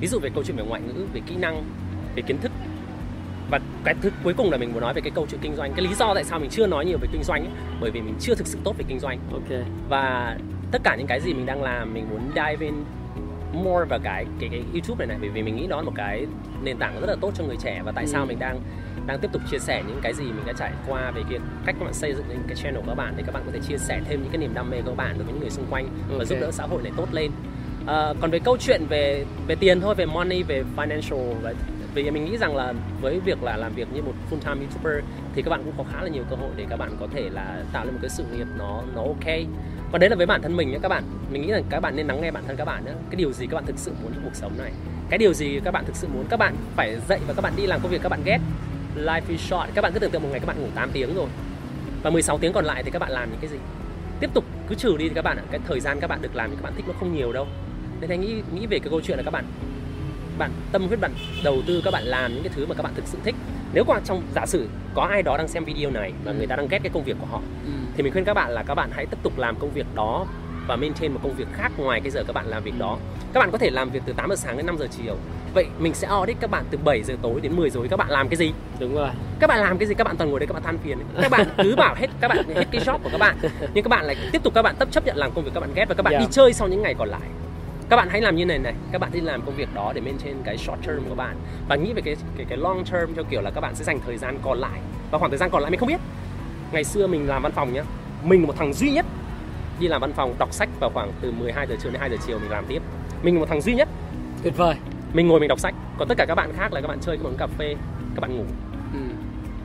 Ví 0.00 0.06
dụ 0.06 0.18
về 0.18 0.30
câu 0.34 0.44
chuyện 0.44 0.56
về 0.56 0.64
ngoại 0.64 0.80
ngữ 0.80 1.06
về 1.12 1.20
kỹ 1.26 1.36
năng 1.36 1.64
về 2.14 2.22
kiến 2.22 2.38
thức 2.38 2.52
và 3.50 3.60
cái 3.84 3.94
thứ 4.02 4.10
cuối 4.24 4.34
cùng 4.36 4.50
là 4.50 4.56
mình 4.56 4.72
muốn 4.72 4.80
nói 4.80 4.94
về 4.94 5.00
cái 5.00 5.10
câu 5.14 5.26
chuyện 5.30 5.40
kinh 5.42 5.56
doanh 5.56 5.72
cái 5.72 5.84
lý 5.84 5.94
do 5.94 6.14
tại 6.14 6.24
sao 6.24 6.38
mình 6.38 6.50
chưa 6.50 6.66
nói 6.66 6.84
nhiều 6.86 6.98
về 6.98 7.08
kinh 7.12 7.22
doanh 7.22 7.42
ấy, 7.44 7.52
bởi 7.80 7.90
vì 7.90 8.00
mình 8.00 8.14
chưa 8.20 8.34
thực 8.34 8.46
sự 8.46 8.58
tốt 8.64 8.74
về 8.78 8.84
kinh 8.88 8.98
doanh 8.98 9.18
ok 9.32 9.60
và 9.88 10.36
tất 10.72 10.80
cả 10.84 10.96
những 10.96 11.06
cái 11.06 11.20
gì 11.20 11.34
mình 11.34 11.46
đang 11.46 11.62
làm 11.62 11.94
mình 11.94 12.06
muốn 12.10 12.20
dive 12.34 12.66
in 12.66 12.74
more 13.52 13.84
vào 13.88 13.98
cái 14.02 14.24
cái 14.40 14.48
cái 14.52 14.62
YouTube 14.72 14.98
này 14.98 15.06
này 15.06 15.18
bởi 15.20 15.30
vì 15.30 15.42
mình 15.42 15.56
nghĩ 15.56 15.66
đó 15.66 15.76
là 15.76 15.82
một 15.82 15.92
cái 15.96 16.26
nền 16.62 16.76
tảng 16.76 17.00
rất 17.00 17.06
là 17.06 17.16
tốt 17.20 17.32
cho 17.34 17.44
người 17.44 17.56
trẻ 17.62 17.82
và 17.84 17.92
tại 17.92 18.06
sao 18.06 18.22
Ừ. 18.22 18.26
mình 18.28 18.38
đang 18.38 18.60
đang 19.06 19.18
tiếp 19.18 19.28
tục 19.32 19.42
chia 19.50 19.58
sẻ 19.58 19.82
những 19.88 20.00
cái 20.02 20.14
gì 20.14 20.24
mình 20.24 20.46
đã 20.46 20.52
trải 20.58 20.72
qua 20.88 21.10
về 21.10 21.22
cái 21.30 21.38
cách 21.66 21.74
các 21.78 21.84
bạn 21.84 21.94
xây 21.94 22.14
dựng 22.14 22.28
lên 22.28 22.38
cái 22.46 22.56
channel 22.56 22.80
của 22.80 22.86
các 22.88 22.94
bạn 22.94 23.14
để 23.16 23.22
các 23.26 23.32
bạn 23.34 23.42
có 23.46 23.52
thể 23.52 23.58
chia 23.68 23.78
sẻ 23.78 24.00
thêm 24.08 24.22
những 24.22 24.32
cái 24.32 24.38
niềm 24.38 24.54
đam 24.54 24.70
mê 24.70 24.76
của 24.82 24.88
các 24.90 24.96
bạn 24.96 25.14
đối 25.16 25.24
với 25.24 25.32
những 25.32 25.40
người 25.40 25.50
xung 25.50 25.66
quanh 25.70 25.88
và 26.08 26.14
Ok. 26.18 26.26
giúp 26.26 26.36
đỡ 26.40 26.50
xã 26.50 26.64
hội 26.66 26.82
này 26.82 26.92
tốt 26.96 27.08
lên. 27.12 27.30
Ờ, 27.86 28.14
còn 28.20 28.30
về 28.30 28.38
câu 28.38 28.56
chuyện 28.60 28.82
về 28.88 29.24
về 29.46 29.54
tiền 29.54 29.80
thôi 29.80 29.94
về 29.94 30.06
money 30.06 30.42
về 30.42 30.64
financial 30.76 31.34
và 31.42 31.54
vì 31.94 32.10
mình 32.10 32.24
nghĩ 32.24 32.36
rằng 32.36 32.56
là 32.56 32.74
với 33.00 33.20
việc 33.20 33.42
là 33.42 33.56
làm 33.56 33.72
việc 33.74 33.88
như 33.92 34.02
một 34.02 34.12
full 34.30 34.38
time 34.38 34.66
youtuber 34.66 35.04
thì 35.34 35.42
các 35.42 35.50
bạn 35.50 35.62
cũng 35.64 35.74
có 35.78 35.84
khá 35.92 36.02
là 36.02 36.08
nhiều 36.08 36.24
cơ 36.30 36.36
hội 36.36 36.50
để 36.56 36.66
các 36.70 36.76
bạn 36.76 36.96
có 37.00 37.06
thể 37.14 37.30
là 37.30 37.62
tạo 37.72 37.84
lên 37.84 37.94
một 37.94 37.98
cái 38.02 38.10
sự 38.10 38.24
nghiệp 38.32 38.46
nó 38.58 38.82
nó 38.94 39.02
ok 39.02 39.26
còn 39.92 40.00
đấy 40.00 40.10
là 40.10 40.16
với 40.16 40.26
bản 40.26 40.42
thân 40.42 40.56
mình 40.56 40.70
nhé 40.70 40.78
các 40.82 40.88
bạn 40.88 41.04
mình 41.32 41.42
nghĩ 41.42 41.52
rằng 41.52 41.64
các 41.70 41.80
bạn 41.80 41.96
nên 41.96 42.06
lắng 42.06 42.20
nghe 42.20 42.30
bản 42.30 42.44
thân 42.46 42.56
các 42.56 42.64
bạn 42.64 42.84
nữa 42.84 42.94
cái 43.10 43.16
điều 43.16 43.32
gì 43.32 43.46
các 43.46 43.54
bạn 43.54 43.66
thực 43.66 43.78
sự 43.78 43.92
muốn 44.02 44.12
trong 44.14 44.24
cuộc 44.24 44.34
sống 44.34 44.52
này 44.58 44.72
cái 45.10 45.18
điều 45.18 45.32
gì 45.32 45.60
các 45.64 45.70
bạn 45.70 45.84
thực 45.84 45.96
sự 45.96 46.08
muốn 46.14 46.24
các 46.30 46.36
bạn 46.36 46.56
phải 46.76 46.96
dậy 47.08 47.20
và 47.26 47.34
các 47.34 47.42
bạn 47.42 47.52
đi 47.56 47.66
làm 47.66 47.80
công 47.80 47.92
việc 47.92 48.02
các 48.02 48.08
bạn 48.08 48.20
ghét 48.24 48.38
life 48.96 49.22
is 49.28 49.40
short 49.40 49.74
các 49.74 49.82
bạn 49.82 49.92
cứ 49.92 49.98
tưởng 49.98 50.10
tượng 50.10 50.22
một 50.22 50.28
ngày 50.30 50.40
các 50.40 50.46
bạn 50.46 50.62
ngủ 50.62 50.68
8 50.74 50.90
tiếng 50.92 51.14
rồi 51.14 51.28
và 52.02 52.10
16 52.10 52.38
tiếng 52.38 52.52
còn 52.52 52.64
lại 52.64 52.82
thì 52.82 52.90
các 52.90 52.98
bạn 52.98 53.10
làm 53.10 53.30
những 53.30 53.40
cái 53.40 53.50
gì 53.50 53.56
tiếp 54.20 54.30
tục 54.34 54.44
cứ 54.68 54.74
trừ 54.74 54.96
đi 54.96 55.08
thì 55.08 55.14
các 55.14 55.22
bạn 55.22 55.36
ạ 55.36 55.42
cái 55.50 55.60
thời 55.66 55.80
gian 55.80 56.00
các 56.00 56.06
bạn 56.06 56.22
được 56.22 56.36
làm 56.36 56.50
thì 56.50 56.56
các 56.56 56.62
bạn 56.62 56.72
thích 56.76 56.84
nó 56.88 56.94
không 57.00 57.16
nhiều 57.16 57.32
đâu 57.32 57.46
nên 58.00 58.10
anh 58.10 58.20
nghĩ 58.20 58.42
nghĩ 58.54 58.66
về 58.66 58.78
cái 58.78 58.88
câu 58.90 59.00
chuyện 59.00 59.16
là 59.16 59.22
các 59.22 59.30
bạn 59.30 59.44
bạn 60.40 60.50
tâm 60.72 60.86
huyết 60.86 61.00
bạn 61.00 61.12
đầu 61.44 61.62
tư 61.66 61.82
các 61.84 61.90
bạn 61.90 62.02
làm 62.04 62.34
những 62.34 62.42
cái 62.42 62.52
thứ 62.56 62.66
mà 62.66 62.74
các 62.74 62.82
bạn 62.82 62.92
thực 62.94 63.06
sự 63.06 63.18
thích 63.24 63.34
nếu 63.72 63.84
qua 63.86 64.00
trong 64.04 64.22
giả 64.34 64.46
sử 64.46 64.68
có 64.94 65.02
ai 65.02 65.22
đó 65.22 65.36
đang 65.36 65.48
xem 65.48 65.64
video 65.64 65.90
này 65.90 66.12
và 66.24 66.32
người 66.32 66.46
ta 66.46 66.56
đang 66.56 66.68
ghét 66.68 66.78
cái 66.82 66.90
công 66.94 67.04
việc 67.04 67.16
của 67.20 67.26
họ 67.26 67.40
ừ. 67.64 67.70
thì 67.96 68.02
mình 68.02 68.12
khuyên 68.12 68.24
các 68.24 68.34
bạn 68.34 68.50
là 68.50 68.62
các 68.62 68.74
bạn 68.74 68.90
hãy 68.92 69.06
tiếp 69.06 69.18
tục 69.22 69.38
làm 69.38 69.56
công 69.56 69.70
việc 69.70 69.86
đó 69.94 70.26
và 70.66 70.76
maintain 70.76 71.12
một 71.12 71.20
công 71.22 71.34
việc 71.34 71.48
khác 71.52 71.72
ngoài 71.76 72.00
cái 72.00 72.10
giờ 72.10 72.24
các 72.26 72.32
bạn 72.32 72.46
làm 72.46 72.62
việc 72.62 72.78
đó 72.78 72.98
các 73.32 73.40
bạn 73.40 73.50
có 73.50 73.58
thể 73.58 73.70
làm 73.70 73.90
việc 73.90 74.02
từ 74.06 74.12
8 74.12 74.30
giờ 74.30 74.36
sáng 74.36 74.56
đến 74.56 74.66
5 74.66 74.78
giờ 74.78 74.86
chiều 74.90 75.16
vậy 75.54 75.66
mình 75.78 75.94
sẽ 75.94 76.08
audit 76.08 76.36
các 76.40 76.50
bạn 76.50 76.64
từ 76.70 76.78
7 76.84 77.02
giờ 77.02 77.14
tối 77.22 77.40
đến 77.40 77.56
10 77.56 77.70
giờ 77.70 77.78
tối 77.78 77.88
các 77.90 77.96
bạn 77.96 78.10
làm 78.10 78.28
cái 78.28 78.36
gì 78.36 78.52
đúng 78.80 78.94
rồi 78.94 79.10
các 79.40 79.46
bạn 79.46 79.60
làm 79.60 79.78
cái 79.78 79.88
gì 79.88 79.94
các 79.94 80.04
bạn 80.04 80.16
toàn 80.16 80.30
ngồi 80.30 80.40
đây 80.40 80.46
các 80.46 80.54
bạn 80.54 80.62
than 80.62 80.78
phiền 80.78 80.98
ấy. 80.98 81.22
các 81.22 81.30
bạn 81.30 81.46
cứ 81.62 81.76
bảo 81.76 81.94
hết 81.94 82.06
các 82.20 82.28
bạn 82.28 82.44
hết 82.54 82.66
cái 82.70 82.80
job 82.80 82.98
của 82.98 83.08
các 83.12 83.18
bạn 83.18 83.36
nhưng 83.74 83.84
các 83.84 83.88
bạn 83.88 84.04
lại 84.04 84.16
tiếp 84.32 84.42
tục 84.42 84.54
các 84.54 84.62
bạn 84.62 84.76
chấp 84.78 84.92
chấp 84.92 85.06
nhận 85.06 85.16
làm 85.16 85.30
công 85.32 85.44
việc 85.44 85.50
các 85.54 85.60
bạn 85.60 85.70
ghét 85.74 85.84
và 85.88 85.94
các 85.94 86.02
bạn 86.02 86.14
Yeah. 86.14 86.22
đi 86.22 86.28
chơi 86.30 86.52
sau 86.52 86.68
những 86.68 86.82
ngày 86.82 86.94
còn 86.94 87.08
lại 87.08 87.20
các 87.90 87.96
bạn 87.96 88.08
hãy 88.10 88.20
làm 88.20 88.36
như 88.36 88.44
này 88.44 88.58
này 88.58 88.74
các 88.92 89.00
bạn 89.00 89.10
đi 89.12 89.20
làm 89.20 89.42
công 89.42 89.56
việc 89.56 89.74
đó 89.74 89.92
để 89.94 90.00
maintain 90.00 90.36
cái 90.44 90.58
short 90.58 90.86
term 90.86 91.08
của 91.08 91.14
bạn. 91.14 91.36
Và 91.68 91.76
nghĩ 91.76 91.92
về 91.92 92.02
cái 92.02 92.16
cái 92.36 92.46
cái 92.48 92.58
long 92.58 92.84
term 92.84 93.14
theo 93.14 93.24
kiểu 93.30 93.40
là 93.40 93.50
các 93.50 93.60
bạn 93.60 93.74
sẽ 93.74 93.84
dành 93.84 94.00
thời 94.06 94.18
gian 94.18 94.38
còn 94.42 94.58
lại. 94.58 94.80
Và 95.10 95.18
khoảng 95.18 95.30
thời 95.30 95.38
gian 95.38 95.50
còn 95.50 95.62
lại 95.62 95.70
mình 95.70 95.80
không 95.80 95.88
biết. 95.88 96.00
Ngày 96.72 96.84
xưa 96.84 97.06
mình 97.06 97.28
làm 97.28 97.42
văn 97.42 97.52
phòng 97.52 97.72
nhá 97.72 97.82
mình 98.22 98.42
một 98.42 98.54
thằng 98.56 98.72
duy 98.72 98.90
nhất 98.90 99.06
đi 99.80 99.88
làm 99.88 100.00
văn 100.00 100.12
phòng 100.12 100.34
đọc 100.38 100.52
sách 100.52 100.68
vào 100.80 100.90
khoảng 100.90 101.12
từ 101.20 101.32
12 101.32 101.66
giờ 101.66 101.76
trưa 101.82 101.90
đến 101.90 102.00
2 102.00 102.10
giờ 102.10 102.16
chiều 102.26 102.38
mình 102.38 102.50
làm 102.50 102.64
tiếp. 102.68 102.82
Mình 103.22 103.40
một 103.40 103.48
thằng 103.48 103.60
duy 103.60 103.74
nhất. 103.74 103.88
Tuyệt 104.42 104.56
vời. 104.56 104.74
Mình 105.12 105.28
ngồi 105.28 105.40
mình 105.40 105.48
đọc 105.48 105.60
sách. 105.60 105.74
Còn 105.98 106.08
tất 106.08 106.14
cả 106.18 106.24
các 106.28 106.34
bạn 106.34 106.52
khác 106.56 106.72
là 106.72 106.80
các 106.80 106.88
bạn 106.88 106.98
chơi 107.00 107.16
các 107.16 107.24
bạn 107.24 107.36
cà 107.38 107.46
phê 107.46 107.74
các 108.14 108.20
bạn 108.20 108.36
ngủ. 108.36 108.44
Ừ. 108.92 109.00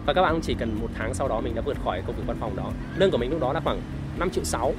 và 0.06 0.14
các 0.14 0.22
bạn 0.22 0.40
chỉ 0.42 0.56
cần 0.60 0.78
một 0.82 0.88
tháng 0.98 1.14
sau 1.14 1.28
đó 1.28 1.42
mình 1.42 1.56
đã 1.56 1.62
vượt 1.62 1.78
khỏi 1.84 2.02
công 2.08 2.16
việc 2.16 2.24
văn 2.26 2.38
phòng 2.40 2.56
đó. 2.56 2.72
Lương 2.96 3.12
của 3.12 3.18
mình 3.18 3.32
lúc 3.32 3.42
đó 3.42 3.54
là 3.54 3.60
khoảng 3.60 3.82
5 4.18 4.30
triệu 4.30 4.44
6 4.44 4.74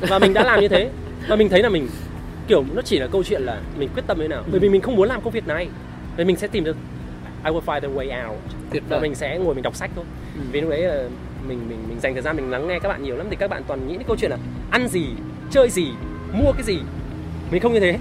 và 0.00 0.18
mình 0.18 0.34
đã 0.34 0.44
làm 0.44 0.60
như 0.60 0.68
thế. 0.68 0.90
Và 1.28 1.36
mình 1.36 1.48
thấy 1.48 1.62
là 1.62 1.68
mình 1.68 1.88
kiểu 2.48 2.64
nó 2.74 2.82
chỉ 2.82 2.98
là 2.98 3.06
câu 3.06 3.24
chuyện 3.24 3.42
là 3.42 3.60
mình 3.78 3.88
quyết 3.94 4.02
tâm 4.06 4.18
thế 4.20 4.28
nào. 4.28 4.44
Bởi 4.50 4.60
vì 4.60 4.68
mình 4.68 4.80
không 4.80 4.96
muốn 4.96 5.08
làm 5.08 5.20
công 5.20 5.32
việc 5.32 5.46
này. 5.46 5.68
Vì 6.16 6.24
mình 6.24 6.36
sẽ 6.36 6.46
tìm 6.46 6.64
được 6.64 6.76
I 7.44 7.50
will 7.50 7.60
find 7.60 7.80
a 7.80 7.88
way 7.88 8.28
out. 8.28 8.38
Tuyệt 8.70 8.82
và 8.88 8.98
mình 9.00 9.14
sẽ 9.14 9.38
ngồi 9.38 9.54
mình 9.54 9.62
đọc 9.62 9.76
sách 9.76 9.90
thôi. 9.94 10.04
Ừ. 10.34 10.40
vì 10.52 10.60
lúc 10.60 10.70
đấy 10.70 10.80
là 10.80 11.04
mình 11.48 11.68
mình 11.68 11.78
mình 11.88 12.00
dành 12.00 12.12
thời 12.14 12.22
gian 12.22 12.36
mình 12.36 12.50
lắng 12.50 12.68
nghe 12.68 12.78
các 12.78 12.88
bạn 12.88 13.02
nhiều 13.02 13.16
lắm 13.16 13.26
thì 13.30 13.36
các 13.36 13.50
bạn 13.50 13.62
toàn 13.66 13.88
nghĩ 13.88 13.94
đến 13.94 14.02
câu 14.06 14.16
chuyện 14.16 14.30
là 14.30 14.36
ăn 14.70 14.88
gì 14.88 15.06
chơi 15.50 15.70
gì 15.70 15.86
mua 16.32 16.52
cái 16.52 16.62
gì. 16.62 16.78
Mình 17.50 17.60
không 17.62 17.72
như 17.72 17.80
thế. 17.80 17.98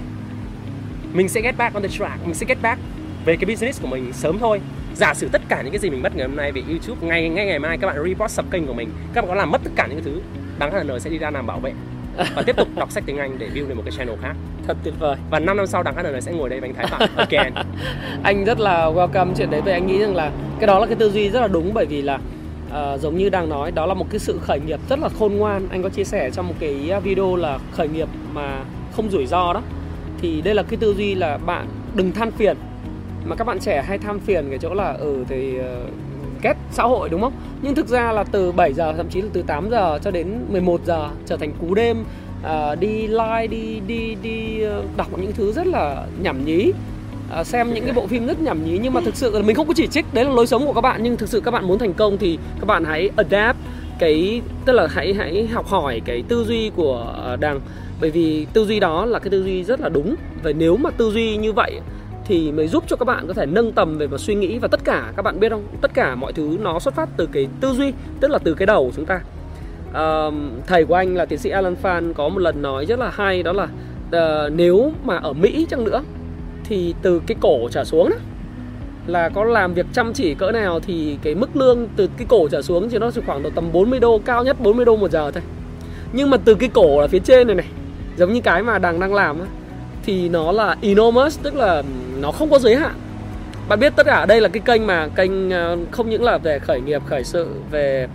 Mình 1.13 1.29
sẽ 1.29 1.41
get 1.41 1.57
back 1.57 1.73
on 1.73 1.83
the 1.83 1.89
track. 1.89 2.25
Mình 2.25 2.33
sẽ 2.35 2.45
get 2.45 2.57
back 2.61 2.81
về 3.25 3.35
cái 3.35 3.45
business 3.45 3.81
của 3.81 3.87
mình 3.87 4.13
sớm 4.13 4.39
thôi. 4.39 4.61
Giả 4.95 5.13
sử 5.13 5.29
tất 5.31 5.41
cả 5.49 5.61
những 5.61 5.71
cái 5.71 5.79
gì 5.79 5.89
mình 5.89 6.01
mất 6.01 6.15
ngày 6.15 6.27
hôm 6.27 6.35
nay 6.35 6.51
về 6.51 6.61
YouTube 6.69 7.07
ngay 7.07 7.29
ngay 7.29 7.45
ngày 7.45 7.59
mai 7.59 7.77
các 7.77 7.87
bạn 7.87 8.03
report 8.07 8.31
sập 8.31 8.51
kênh 8.51 8.67
của 8.67 8.73
mình 8.73 8.89
các 9.13 9.21
bạn 9.21 9.29
có 9.29 9.35
làm 9.35 9.51
mất 9.51 9.61
tất 9.63 9.71
cả 9.75 9.87
những 9.87 10.03
cái 10.03 10.13
thứ 10.13 10.21
đáng 10.59 10.87
HN 10.87 10.99
sẽ 10.99 11.09
đi 11.09 11.17
ra 11.17 11.31
làm 11.31 11.47
bảo 11.47 11.59
vệ 11.59 11.73
và 12.35 12.41
tiếp 12.45 12.55
tục 12.55 12.67
đọc 12.75 12.91
sách 12.91 13.03
tiếng 13.05 13.17
Anh 13.17 13.39
để 13.39 13.49
build 13.53 13.67
lên 13.67 13.77
một 13.77 13.83
cái 13.85 13.91
channel 13.97 14.15
khác. 14.21 14.35
Thật 14.67 14.77
tuyệt 14.83 14.93
vời. 14.99 15.15
Và 15.29 15.39
5 15.39 15.57
năm 15.57 15.67
sau 15.67 15.83
đằng 15.83 15.95
HN 15.95 16.21
sẽ 16.21 16.31
ngồi 16.31 16.49
đây 16.49 16.59
anh 16.61 16.73
Thái 16.73 16.87
Phạm 16.87 17.09
again. 17.15 17.53
Anh 18.23 18.45
rất 18.45 18.59
là 18.59 18.85
welcome 18.85 19.33
chuyện 19.37 19.51
đấy 19.51 19.61
và 19.65 19.71
anh 19.71 19.87
nghĩ 19.87 19.99
rằng 19.99 20.15
là 20.15 20.31
cái 20.59 20.67
đó 20.67 20.79
là 20.79 20.85
cái 20.85 20.95
tư 20.95 21.11
duy 21.11 21.29
rất 21.29 21.41
là 21.41 21.47
đúng 21.47 21.73
bởi 21.73 21.85
vì 21.85 22.01
là 22.01 22.19
uh, 22.67 23.01
giống 23.01 23.17
như 23.17 23.29
đang 23.29 23.49
nói 23.49 23.71
đó 23.71 23.85
là 23.85 23.93
một 23.93 24.05
cái 24.09 24.19
sự 24.19 24.39
khởi 24.41 24.59
nghiệp 24.59 24.79
rất 24.89 24.99
là 24.99 25.09
khôn 25.09 25.33
ngoan. 25.33 25.67
Anh 25.69 25.83
có 25.83 25.89
chia 25.89 26.03
sẻ 26.03 26.29
trong 26.33 26.47
một 26.47 26.55
cái 26.59 26.91
video 27.03 27.35
là 27.35 27.59
khởi 27.71 27.87
nghiệp 27.87 28.07
mà 28.33 28.63
không 28.95 29.09
rủi 29.09 29.25
ro 29.25 29.53
đó. 29.53 29.61
Thì 30.21 30.41
đây 30.41 30.55
là 30.55 30.63
cái 30.63 30.77
tư 30.77 30.93
duy 30.93 31.15
là 31.15 31.37
bạn 31.37 31.67
đừng 31.95 32.11
than 32.11 32.31
phiền. 32.31 32.57
Mà 33.25 33.35
các 33.35 33.47
bạn 33.47 33.59
trẻ 33.59 33.83
hay 33.87 33.97
tham 33.97 34.19
phiền 34.19 34.49
cái 34.49 34.59
chỗ 34.59 34.73
là 34.73 34.83
ở 34.83 34.97
ừ, 34.97 35.23
thì 35.29 35.59
uh, 35.59 35.65
ghét 36.47 36.55
xã 36.71 36.83
hội 36.83 37.09
đúng 37.09 37.21
không? 37.21 37.33
Nhưng 37.61 37.75
thực 37.75 37.87
ra 37.87 38.11
là 38.11 38.23
từ 38.23 38.51
7 38.51 38.73
giờ 38.73 38.93
thậm 38.97 39.09
chí 39.09 39.21
là 39.21 39.29
từ 39.33 39.41
8 39.41 39.69
giờ 39.69 39.99
cho 40.03 40.11
đến 40.11 40.27
11 40.49 40.81
giờ 40.85 41.09
trở 41.25 41.37
thành 41.37 41.53
cú 41.61 41.73
đêm 41.73 42.03
uh, 42.45 42.79
đi 42.79 43.07
like 43.07 43.47
đi 43.49 43.79
đi 43.87 44.15
đi 44.21 44.61
ờ, 44.61 44.83
đọc 44.97 45.07
những 45.17 45.31
thứ 45.33 45.51
rất 45.51 45.67
là 45.67 46.05
nhảm 46.21 46.45
nhí. 46.45 46.71
Uh, 47.39 47.47
xem 47.47 47.73
những 47.73 47.83
cái 47.83 47.93
bộ 47.93 48.07
phim 48.07 48.27
rất 48.27 48.41
nhảm 48.41 48.65
nhí 48.65 48.79
nhưng 48.81 48.93
mà 48.93 49.01
thực 49.01 49.15
sự 49.15 49.31
là 49.31 49.41
mình 49.41 49.55
không 49.55 49.67
có 49.67 49.73
chỉ 49.73 49.87
trích 49.87 50.05
đấy 50.13 50.25
là 50.25 50.31
lối 50.31 50.47
sống 50.47 50.65
của 50.65 50.73
các 50.73 50.81
bạn. 50.81 51.03
Nhưng 51.03 51.17
thực 51.17 51.29
sự 51.29 51.39
các 51.39 51.51
bạn 51.51 51.67
muốn 51.67 51.79
thành 51.79 51.93
công 51.93 52.17
thì 52.17 52.37
các 52.59 52.65
bạn 52.65 52.83
hãy 52.85 53.09
adapt 53.15 53.57
cái 53.99 54.41
tức 54.65 54.73
là 54.73 54.87
hãy 54.89 55.13
hãy 55.13 55.47
học 55.47 55.67
hỏi 55.67 56.01
cái 56.05 56.23
tư 56.27 56.45
duy 56.47 56.71
của 56.75 57.15
à, 57.25 57.35
đằng. 57.35 57.59
Bởi 58.01 58.11
vì 58.11 58.47
tư 58.53 58.65
duy 58.65 58.79
đó 58.79 59.05
là 59.05 59.19
cái 59.19 59.29
tư 59.29 59.43
duy 59.43 59.63
rất 59.63 59.79
là 59.79 59.89
đúng. 59.89 60.15
Và 60.43 60.51
nếu 60.51 60.77
mà 60.77 60.89
tư 60.89 61.11
duy 61.11 61.37
như 61.37 61.53
vậy 61.53 61.79
thì 62.27 62.51
mới 62.51 62.67
giúp 62.67 62.83
cho 62.87 62.95
các 62.95 63.05
bạn 63.05 63.27
có 63.27 63.33
thể 63.33 63.45
nâng 63.45 63.71
tầm 63.71 63.97
về 63.97 64.07
mặt 64.07 64.17
suy 64.17 64.35
nghĩ 64.35 64.57
và 64.57 64.67
tất 64.67 64.79
cả 64.83 65.13
các 65.15 65.21
bạn 65.21 65.39
biết 65.39 65.49
không? 65.49 65.63
Tất 65.81 65.93
cả 65.93 66.15
mọi 66.15 66.33
thứ 66.33 66.57
nó 66.61 66.79
xuất 66.79 66.93
phát 66.95 67.09
từ 67.17 67.29
cái 67.31 67.47
tư 67.61 67.73
duy 67.73 67.93
tức 68.19 68.31
là 68.31 68.37
từ 68.37 68.53
cái 68.53 68.65
đầu 68.65 68.85
của 68.85 68.91
chúng 68.95 69.05
ta. 69.05 69.21
Uh, 69.89 70.33
thầy 70.67 70.85
của 70.85 70.95
anh 70.95 71.15
là 71.15 71.25
tiến 71.25 71.39
sĩ 71.39 71.49
Alan 71.49 71.75
fan 71.83 72.13
có 72.13 72.29
một 72.29 72.39
lần 72.39 72.61
nói 72.61 72.85
rất 72.85 72.99
là 72.99 73.09
hay 73.09 73.43
đó 73.43 73.53
là 73.53 73.63
uh, 73.63 74.53
nếu 74.53 74.91
mà 75.03 75.17
ở 75.17 75.33
Mỹ 75.33 75.67
chăng 75.69 75.83
nữa 75.83 76.03
thì 76.63 76.95
từ 77.01 77.21
cái 77.27 77.37
cổ 77.41 77.69
trở 77.71 77.83
xuống 77.83 78.09
đó, 78.09 78.15
là 79.07 79.29
có 79.29 79.43
làm 79.43 79.73
việc 79.73 79.85
chăm 79.93 80.13
chỉ 80.13 80.33
cỡ 80.33 80.51
nào 80.51 80.79
thì 80.79 81.17
cái 81.21 81.35
mức 81.35 81.55
lương 81.55 81.87
từ 81.95 82.09
cái 82.17 82.27
cổ 82.29 82.47
trở 82.51 82.61
xuống 82.61 82.89
thì 82.89 82.97
nó 82.97 83.11
chỉ 83.11 83.21
khoảng 83.25 83.43
độ 83.43 83.49
tầm 83.55 83.71
40 83.71 83.99
đô 83.99 84.21
cao 84.25 84.43
nhất 84.43 84.59
40 84.59 84.85
đô 84.85 84.95
một 84.95 85.11
giờ 85.11 85.31
thôi. 85.31 85.43
Nhưng 86.13 86.29
mà 86.29 86.37
từ 86.37 86.55
cái 86.55 86.69
cổ 86.73 87.01
là 87.01 87.07
phía 87.07 87.19
trên 87.19 87.47
này 87.47 87.55
này 87.55 87.67
giống 88.17 88.33
như 88.33 88.41
cái 88.41 88.63
mà 88.63 88.79
đằng 88.79 88.99
đang 88.99 89.13
làm 89.13 89.39
á 89.39 89.45
thì 90.05 90.29
nó 90.29 90.51
là 90.51 90.75
enormous 90.81 91.39
tức 91.43 91.55
là 91.55 91.83
nó 92.21 92.31
không 92.31 92.49
có 92.49 92.59
giới 92.59 92.75
hạn. 92.75 92.95
Bạn 93.69 93.79
biết 93.79 93.93
tất 93.95 94.05
cả 94.05 94.25
đây 94.25 94.41
là 94.41 94.49
cái 94.49 94.61
kênh 94.65 94.87
mà 94.87 95.07
kênh 95.07 95.49
ờ, 95.49 95.77
không 95.91 96.09
những 96.09 96.23
là 96.23 96.37
về 96.37 96.59
khởi 96.59 96.81
nghiệp 96.81 97.01
khởi 97.05 97.23
sự 97.23 97.49
về 97.71 98.07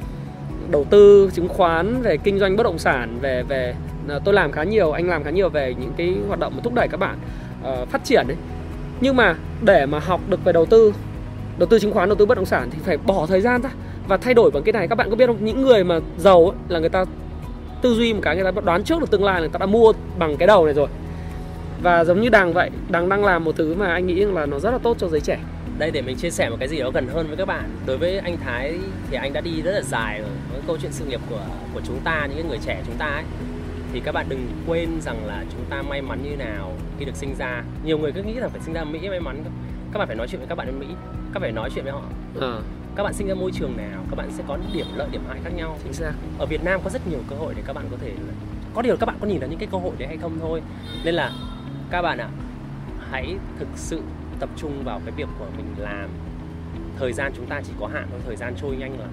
đầu 0.71 0.85
tư 0.91 1.31
chứng 1.35 1.49
khoán 1.49 2.03
về 2.03 2.17
kinh 2.17 2.39
doanh 2.39 2.57
bất 2.57 2.63
động 2.63 2.79
sản 2.79 3.19
về 3.21 3.43
về 3.43 3.75
ờ, 4.09 4.21
tôi 4.25 4.35
làm 4.35 4.53
khá 4.53 4.63
nhiều 4.63 4.93
anh 4.93 5.09
làm 5.09 5.25
khá 5.25 5.31
nhiều 5.31 5.49
về 5.49 5.75
những 5.81 5.93
cái 5.97 6.15
hoạt 6.29 6.41
động 6.41 6.53
mà 6.57 6.61
thúc 6.65 6.75
đẩy 6.75 6.89
các 6.89 7.01
bạn 7.01 7.19
uh, 7.63 7.89
phát 7.89 8.05
triển 8.05 8.29
đấy 8.29 8.37
nhưng 9.01 9.17
mà 9.17 9.35
để 9.63 9.87
mà 9.87 9.99
học 9.99 10.21
được 10.29 10.45
về 10.45 10.53
đầu 10.53 10.67
tư 10.67 10.93
đầu 11.59 11.67
tư 11.67 11.79
chứng 11.79 11.93
khoán 11.93 12.09
đầu 12.09 12.17
tư 12.17 12.27
bất 12.27 12.37
động 12.37 12.47
sản 12.47 12.69
thì 12.71 12.79
phải 12.85 12.97
bỏ 12.97 13.27
thời 13.27 13.41
gian 13.41 13.63
ra 13.63 13.71
và 14.09 14.17
thay 14.17 14.35
đổi 14.35 14.51
bằng 14.51 14.63
cái 14.63 14.73
này. 14.73 14.89
Các 14.89 14.95
bạn 14.95 15.11
có 15.11 15.17
biết 15.17 15.27
không? 15.27 15.45
Những 15.45 15.63
người 15.63 15.85
mà 15.85 16.01
giàu 16.19 16.45
ấy, 16.45 16.57
là 16.69 16.79
người 16.79 16.89
ta 16.89 17.05
tư 17.83 17.95
duy 17.95 18.13
một 18.13 18.21
cái 18.23 18.37
người 18.37 18.53
ta 18.53 18.61
đoán 18.65 18.85
trước 18.85 19.01
được 19.01 19.11
tương 19.11 19.25
lai 19.25 19.41
người 19.41 19.49
ta 19.49 19.59
đã 19.59 19.67
mua 19.67 19.93
bằng 20.19 20.37
cái 20.37 20.47
đầu 20.47 20.65
này 20.65 20.75
rồi 20.75 20.89
và 21.83 22.05
giống 22.05 22.21
như 22.21 22.29
đằng 22.29 22.53
vậy 22.53 22.71
đằng 22.91 23.09
đang 23.09 23.25
làm 23.25 23.45
một 23.45 23.57
thứ 23.57 23.75
mà 23.75 23.93
anh 23.93 24.07
nghĩ 24.07 24.15
là 24.15 24.47
nó 24.47 24.59
rất 24.59 24.71
là 24.71 24.79
tốt 24.79 24.97
cho 24.99 25.09
giới 25.09 25.21
trẻ. 25.21 25.39
Đây 25.79 25.91
để 25.91 26.03
mình 26.03 26.17
chia 26.17 26.31
sẻ 26.31 26.51
một 26.51 26.57
cái 26.61 26.69
gì 26.69 26.79
đó 26.79 26.91
gần 26.91 27.09
hơn 27.09 27.27
với 27.27 27.37
các 27.37 27.45
bạn. 27.45 27.71
Đối 27.87 27.99
với 27.99 28.19
anh 28.19 28.37
Thái 28.37 28.79
thì 29.11 29.17
anh 29.17 29.33
đã 29.33 29.41
đi 29.41 29.63
rất 29.63 29.73
là 29.73 29.83
dài 29.83 30.19
rồi. 30.21 30.31
Với 30.53 30.61
câu 30.67 30.77
chuyện 30.83 30.93
sự 30.93 31.05
nghiệp 31.05 31.21
của 31.31 31.45
của 31.75 31.81
chúng 31.85 32.01
ta 32.05 32.29
những 32.37 32.49
người 32.49 32.59
trẻ 32.67 32.83
chúng 32.87 32.97
ta 32.99 33.07
ấy 33.07 33.25
thì 33.93 34.01
các 34.01 34.13
bạn 34.13 34.27
đừng 34.29 34.47
quên 34.67 35.01
rằng 35.01 35.27
là 35.27 35.45
chúng 35.53 35.65
ta 35.71 35.83
may 35.83 36.03
mắn 36.03 36.23
như 36.23 36.37
nào 36.37 36.73
khi 36.99 37.05
được 37.05 37.17
sinh 37.17 37.35
ra. 37.39 37.63
Nhiều 37.85 37.99
người 37.99 38.13
cứ 38.13 38.23
nghĩ 38.23 38.35
là 38.35 38.49
phải 38.49 38.61
sinh 38.61 38.75
ra 38.75 38.85
Mỹ 38.85 39.09
may 39.09 39.21
mắn 39.21 39.45
các 39.93 39.99
bạn 39.99 40.09
phải 40.09 40.17
nói 40.17 40.27
chuyện 40.31 40.41
với 40.41 40.49
các 40.49 40.55
bạn 40.55 40.67
ở 40.67 40.73
Mỹ 40.73 40.87
các 41.35 41.41
bạn 41.41 41.43
phải 41.43 41.53
nói 41.53 41.71
chuyện 41.75 41.85
với 41.85 41.93
họ. 41.93 42.03
À. 42.41 42.55
các 42.97 43.03
bạn 43.03 43.13
sinh 43.13 43.29
ra 43.29 43.35
môi 43.35 43.51
trường 43.55 43.77
nào 43.77 44.05
các 44.11 44.17
bạn 44.17 44.31
sẽ 44.33 44.45
có 44.49 44.59
điểm 44.73 44.87
lợi 44.97 45.09
điểm 45.13 45.23
hại 45.29 45.39
khác 45.45 45.51
nhau. 45.57 45.79
Chính 45.83 45.93
xác. 45.93 46.13
Ở 46.39 46.47
Việt 46.47 46.65
Nam 46.65 46.81
có 46.85 46.91
rất 46.91 47.07
nhiều 47.07 47.21
cơ 47.31 47.37
hội 47.37 47.55
để 47.57 47.63
các 47.67 47.73
bạn 47.73 47.85
có 47.91 47.97
thể 48.01 48.11
có 48.75 48.83
điều 48.83 48.97
các 48.97 49.07
bạn 49.07 49.17
có 49.21 49.27
nhìn 49.27 49.41
thấy 49.41 49.49
những 49.49 49.59
cái 49.59 49.69
cơ 49.73 49.79
hội 49.79 49.93
đấy 49.99 50.09
hay 50.09 50.17
không 50.17 50.39
thôi. 50.41 50.63
Nên 51.05 51.15
là 51.15 51.33
các 51.93 52.03
bạn 52.03 52.19
ạ 52.19 52.29
hãy 53.11 53.37
thực 53.59 53.69
sự 53.75 54.01
tập 54.41 54.49
trung 54.57 54.85
vào 54.85 55.01
cái 55.05 55.15
việc 55.17 55.29
của 55.39 55.47
mình 55.57 55.67
làm. 55.79 56.09
Thời 56.99 57.13
gian 57.13 57.33
chúng 57.37 57.47
ta 57.47 57.61
chỉ 57.65 57.73
có 57.81 57.87
hạn 57.87 58.07
thôi 58.11 58.21
thời 58.27 58.37
gian 58.37 58.55
trôi 58.61 58.77
nhanh 58.77 58.99
rồi 58.99 59.07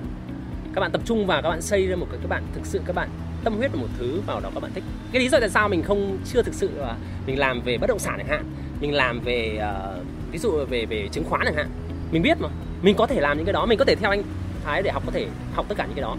các 0.75 0.81
bạn 0.81 0.91
tập 0.91 1.01
trung 1.05 1.27
vào 1.27 1.41
các 1.41 1.49
bạn 1.49 1.61
xây 1.61 1.87
ra 1.87 1.95
một 1.95 2.07
cái 2.11 2.19
các 2.21 2.29
bạn 2.29 2.43
thực 2.53 2.65
sự 2.65 2.81
các 2.85 2.95
bạn 2.95 3.09
tâm 3.43 3.57
huyết 3.57 3.71
vào 3.71 3.81
một 3.81 3.87
thứ 3.99 4.21
vào 4.27 4.39
đó 4.39 4.49
các 4.53 4.63
bạn 4.63 4.71
thích. 4.73 4.83
Cái 5.11 5.21
lý 5.21 5.29
do 5.29 5.39
tại 5.39 5.49
sao 5.49 5.69
mình 5.69 5.83
không 5.83 6.17
chưa 6.25 6.41
thực 6.41 6.53
sự 6.53 6.69
là 6.75 6.95
mình 7.27 7.39
làm 7.39 7.61
về 7.61 7.77
bất 7.77 7.87
động 7.87 7.99
sản 7.99 8.15
chẳng 8.17 8.27
hạn 8.27 8.43
mình 8.81 8.93
làm 8.93 9.19
về 9.19 9.69
uh, 9.99 10.31
ví 10.31 10.39
dụ 10.39 10.51
về 10.69 10.85
về 10.85 11.07
chứng 11.11 11.23
khoán 11.23 11.41
chẳng 11.45 11.55
hạn 11.55 11.69
mình 12.11 12.21
biết 12.21 12.37
mà. 12.41 12.49
Mình 12.81 12.95
có 12.95 13.07
thể 13.07 13.21
làm 13.21 13.37
những 13.37 13.45
cái 13.45 13.53
đó 13.53 13.65
mình 13.65 13.77
có 13.77 13.85
thể 13.85 13.95
theo 13.95 14.09
anh 14.09 14.23
thái 14.65 14.81
để 14.81 14.91
học 14.91 15.03
có 15.05 15.11
thể 15.11 15.27
học 15.53 15.65
tất 15.69 15.75
cả 15.77 15.85
những 15.85 15.95
cái 15.95 16.01
đó. 16.01 16.15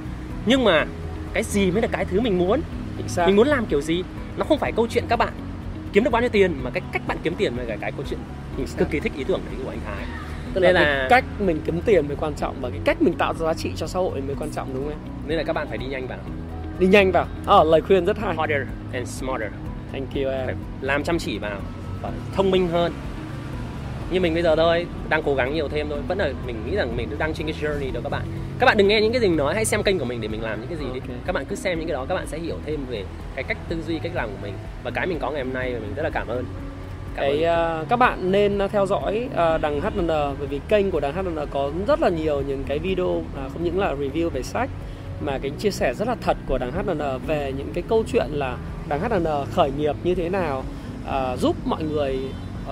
Nhưng 0.47 0.65
mà 0.65 0.87
cái 1.33 1.43
gì 1.43 1.71
mới 1.71 1.83
là 1.83 1.89
cái 1.93 2.05
thứ 2.05 2.21
mình 2.21 2.39
muốn? 2.39 2.61
Mình 3.27 3.37
muốn 3.37 3.49
làm 3.49 3.67
kiểu 3.67 3.81
gì? 3.81 4.03
Nó 4.37 4.45
không 4.45 4.59
phải 4.59 4.73
câu 4.73 4.87
chuyện 4.91 5.05
các 5.09 5.17
bạn 5.17 5.33
kiếm 5.93 6.05
được 6.05 6.11
bao 6.11 6.23
nhiêu 6.23 6.31
tiền 6.31 6.55
mà 6.63 6.71
cái 6.71 6.83
cách 6.93 7.03
bạn 7.07 7.19
kiếm 7.23 7.35
tiền 7.35 7.57
là 7.57 7.77
cái 7.81 7.93
câu 7.93 8.05
chuyện 8.11 8.19
mình 8.57 8.67
cực 8.77 8.91
kỳ 8.91 9.01
thích 9.01 9.13
ý 9.17 9.25
tưởng 9.25 9.41
đấy 9.47 9.55
của 9.65 9.71
anh 9.71 9.81
Thái. 9.87 10.07
Tức 10.55 10.61
là, 10.61 10.73
là 10.73 11.07
cách 11.11 11.25
mình 11.39 11.61
kiếm 11.65 11.81
tiền 11.81 12.09
mới 12.09 12.17
quan 12.17 12.35
trọng 12.35 12.57
và 12.61 12.71
cái 12.71 12.81
cách 12.85 13.03
mình 13.03 13.15
tạo 13.15 13.35
ra 13.35 13.47
giá 13.47 13.55
trị 13.55 13.71
cho 13.77 13.87
xã 13.87 13.99
hội 13.99 14.21
mới 14.21 14.37
quan 14.39 14.51
trọng 14.51 14.75
đúng 14.75 14.83
không 14.83 14.93
em? 14.93 14.99
Nên 15.27 15.39
là 15.39 15.45
các 15.45 15.53
bạn 15.53 15.69
phải 15.69 15.79
đi 15.79 15.87
nhanh 15.87 16.07
vào. 16.07 16.19
Đi 16.79 16.87
nhanh 16.87 17.13
vào. 17.13 17.27
Ờ 17.47 17.65
lời 17.65 17.81
khuyên 17.81 18.05
rất 18.05 18.19
hay. 18.19 18.35
Harder 18.37 18.63
and 18.93 19.09
smarter. 19.09 19.51
Thank 19.93 20.15
you 20.15 20.31
em. 20.31 20.47
Phải 20.47 20.55
làm 20.81 21.05
chăm 21.05 21.19
chỉ 21.19 21.39
vào 21.39 21.61
và 22.03 22.11
thông 22.33 22.51
minh 22.51 22.69
hơn. 22.69 22.93
Như 24.11 24.21
mình 24.21 24.35
bây 24.35 24.43
giờ 24.43 24.57
thôi 24.57 24.87
đang 25.09 25.23
cố 25.23 25.35
gắng 25.35 25.55
nhiều 25.55 25.69
thêm 25.69 25.89
thôi. 25.89 25.99
Vẫn 26.09 26.19
là 26.19 26.33
mình 26.47 26.63
nghĩ 26.67 26.77
rằng 26.77 26.97
mình 26.97 27.09
đang 27.19 27.35
trên 27.35 27.47
cái 27.47 27.57
journey 27.63 27.93
đó 27.93 28.01
các 28.05 28.09
bạn 28.09 28.23
các 28.61 28.67
bạn 28.67 28.77
đừng 28.77 28.89
nghe 28.89 29.01
những 29.01 29.13
cái 29.13 29.21
gì 29.21 29.29
mình 29.29 29.37
nói 29.37 29.55
hãy 29.55 29.65
xem 29.65 29.83
kênh 29.83 29.99
của 29.99 30.05
mình 30.05 30.21
để 30.21 30.29
mình 30.29 30.43
làm 30.43 30.61
những 30.61 30.69
cái 30.69 30.79
gì 30.79 30.85
okay. 30.85 31.01
đi 31.09 31.15
các 31.27 31.33
bạn 31.33 31.45
cứ 31.49 31.57
xem 31.57 31.79
những 31.79 31.89
cái 31.89 31.95
đó 31.95 32.07
các 32.09 32.15
bạn 32.15 32.27
sẽ 32.27 32.39
hiểu 32.39 32.57
thêm 32.67 32.87
về 32.91 33.05
cái 33.35 33.45
cách 33.45 33.59
tư 33.69 33.83
duy 33.87 33.99
cách 33.99 34.13
làm 34.15 34.29
của 34.29 34.37
mình 34.43 34.55
và 34.85 34.91
cái 34.91 35.07
mình 35.07 35.19
có 35.19 35.31
ngày 35.31 35.45
hôm 35.45 35.53
nay 35.53 35.73
và 35.75 35.79
mình 35.79 35.95
rất 35.95 36.03
là 36.03 36.11
cảm 36.11 36.29
ơn 36.29 36.45
cảm 37.17 37.25
cái 37.25 37.45
ơn. 37.45 37.83
Uh, 37.83 37.89
các 37.89 37.97
bạn 37.97 38.33
nên 38.33 38.59
theo 38.73 38.87
dõi 38.87 39.29
uh, 39.33 39.61
đằng 39.61 39.81
HN 39.81 40.07
bởi 40.07 40.47
vì 40.51 40.61
kênh 40.69 40.91
của 40.91 41.01
đằng 41.01 41.15
HN 41.15 41.47
có 41.51 41.71
rất 41.87 42.01
là 42.01 42.09
nhiều 42.09 42.43
những 42.49 42.65
cái 42.67 42.79
video 42.79 43.07
uh, 43.07 43.25
không 43.53 43.65
những 43.65 43.79
là 43.79 43.95
review 43.95 44.29
về 44.29 44.43
sách 44.43 44.71
mà 45.21 45.39
cái 45.39 45.51
chia 45.51 45.71
sẻ 45.71 45.95
rất 45.95 46.09
là 46.09 46.17
thật 46.21 46.37
của 46.47 46.59
đằng 46.59 46.73
HN 46.73 46.99
về 47.27 47.53
những 47.57 47.71
cái 47.75 47.85
câu 47.89 48.05
chuyện 48.13 48.27
là 48.31 48.57
đằng 48.89 49.01
HN 49.01 49.27
khởi 49.53 49.71
nghiệp 49.79 49.97
như 50.05 50.15
thế 50.15 50.29
nào 50.29 50.65
uh, 51.09 51.39
giúp 51.39 51.57
mọi 51.65 51.83
người 51.83 52.19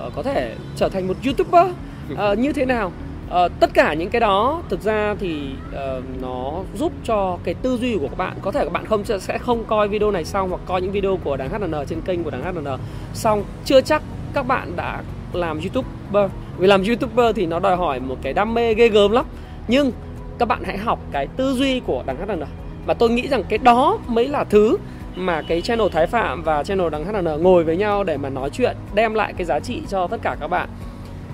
uh, 0.07 0.13
có 0.15 0.23
thể 0.23 0.55
trở 0.75 0.89
thành 0.89 1.07
một 1.07 1.17
youtuber 1.25 1.67
uh, 2.13 2.37
như 2.37 2.53
thế 2.53 2.65
nào 2.65 2.91
Ờ, 3.29 3.49
tất 3.59 3.69
cả 3.73 3.93
những 3.93 4.09
cái 4.09 4.19
đó 4.19 4.61
thực 4.69 4.81
ra 4.81 5.15
thì 5.19 5.49
uh, 5.69 6.03
nó 6.21 6.53
giúp 6.75 6.91
cho 7.03 7.37
cái 7.43 7.53
tư 7.53 7.77
duy 7.77 7.97
của 7.97 8.07
các 8.07 8.17
bạn 8.17 8.37
có 8.41 8.51
thể 8.51 8.63
các 8.63 8.73
bạn 8.73 8.85
không 8.85 9.03
sẽ 9.05 9.37
không 9.37 9.63
coi 9.63 9.87
video 9.87 10.11
này 10.11 10.25
xong 10.25 10.49
hoặc 10.49 10.61
coi 10.65 10.81
những 10.81 10.91
video 10.91 11.17
của 11.23 11.37
đảng 11.37 11.49
HN 11.49 11.85
trên 11.87 12.01
kênh 12.01 12.23
của 12.23 12.29
đảng 12.29 12.55
HN 12.55 12.65
xong. 13.13 13.43
Chưa 13.65 13.81
chắc 13.81 14.01
các 14.33 14.47
bạn 14.47 14.75
đã 14.75 15.01
làm 15.33 15.59
youtuber 15.59 16.31
vì 16.57 16.67
làm 16.67 16.83
youtuber 16.83 17.35
thì 17.35 17.45
nó 17.45 17.59
đòi 17.59 17.75
hỏi 17.75 17.99
một 17.99 18.15
cái 18.21 18.33
đam 18.33 18.53
mê 18.53 18.73
ghê 18.73 18.89
gớm 18.89 19.11
lắm. 19.11 19.25
Nhưng 19.67 19.91
các 20.39 20.47
bạn 20.47 20.63
hãy 20.63 20.77
học 20.77 20.99
cái 21.11 21.27
tư 21.27 21.53
duy 21.53 21.79
của 21.79 22.03
đảng 22.05 22.27
HN 22.27 22.43
và 22.85 22.93
tôi 22.93 23.09
nghĩ 23.09 23.27
rằng 23.27 23.43
cái 23.49 23.59
đó 23.59 23.97
mới 24.07 24.27
là 24.27 24.43
thứ 24.43 24.77
mà 25.15 25.41
cái 25.41 25.61
channel 25.61 25.87
Thái 25.91 26.07
Phạm 26.07 26.43
và 26.43 26.63
channel 26.63 26.89
đằng 26.89 27.05
HN 27.05 27.43
ngồi 27.43 27.63
với 27.63 27.77
nhau 27.77 28.03
để 28.03 28.17
mà 28.17 28.29
nói 28.29 28.49
chuyện 28.49 28.77
đem 28.93 29.13
lại 29.13 29.33
cái 29.37 29.45
giá 29.45 29.59
trị 29.59 29.81
cho 29.89 30.07
tất 30.07 30.17
cả 30.21 30.37
các 30.39 30.47
bạn 30.47 30.69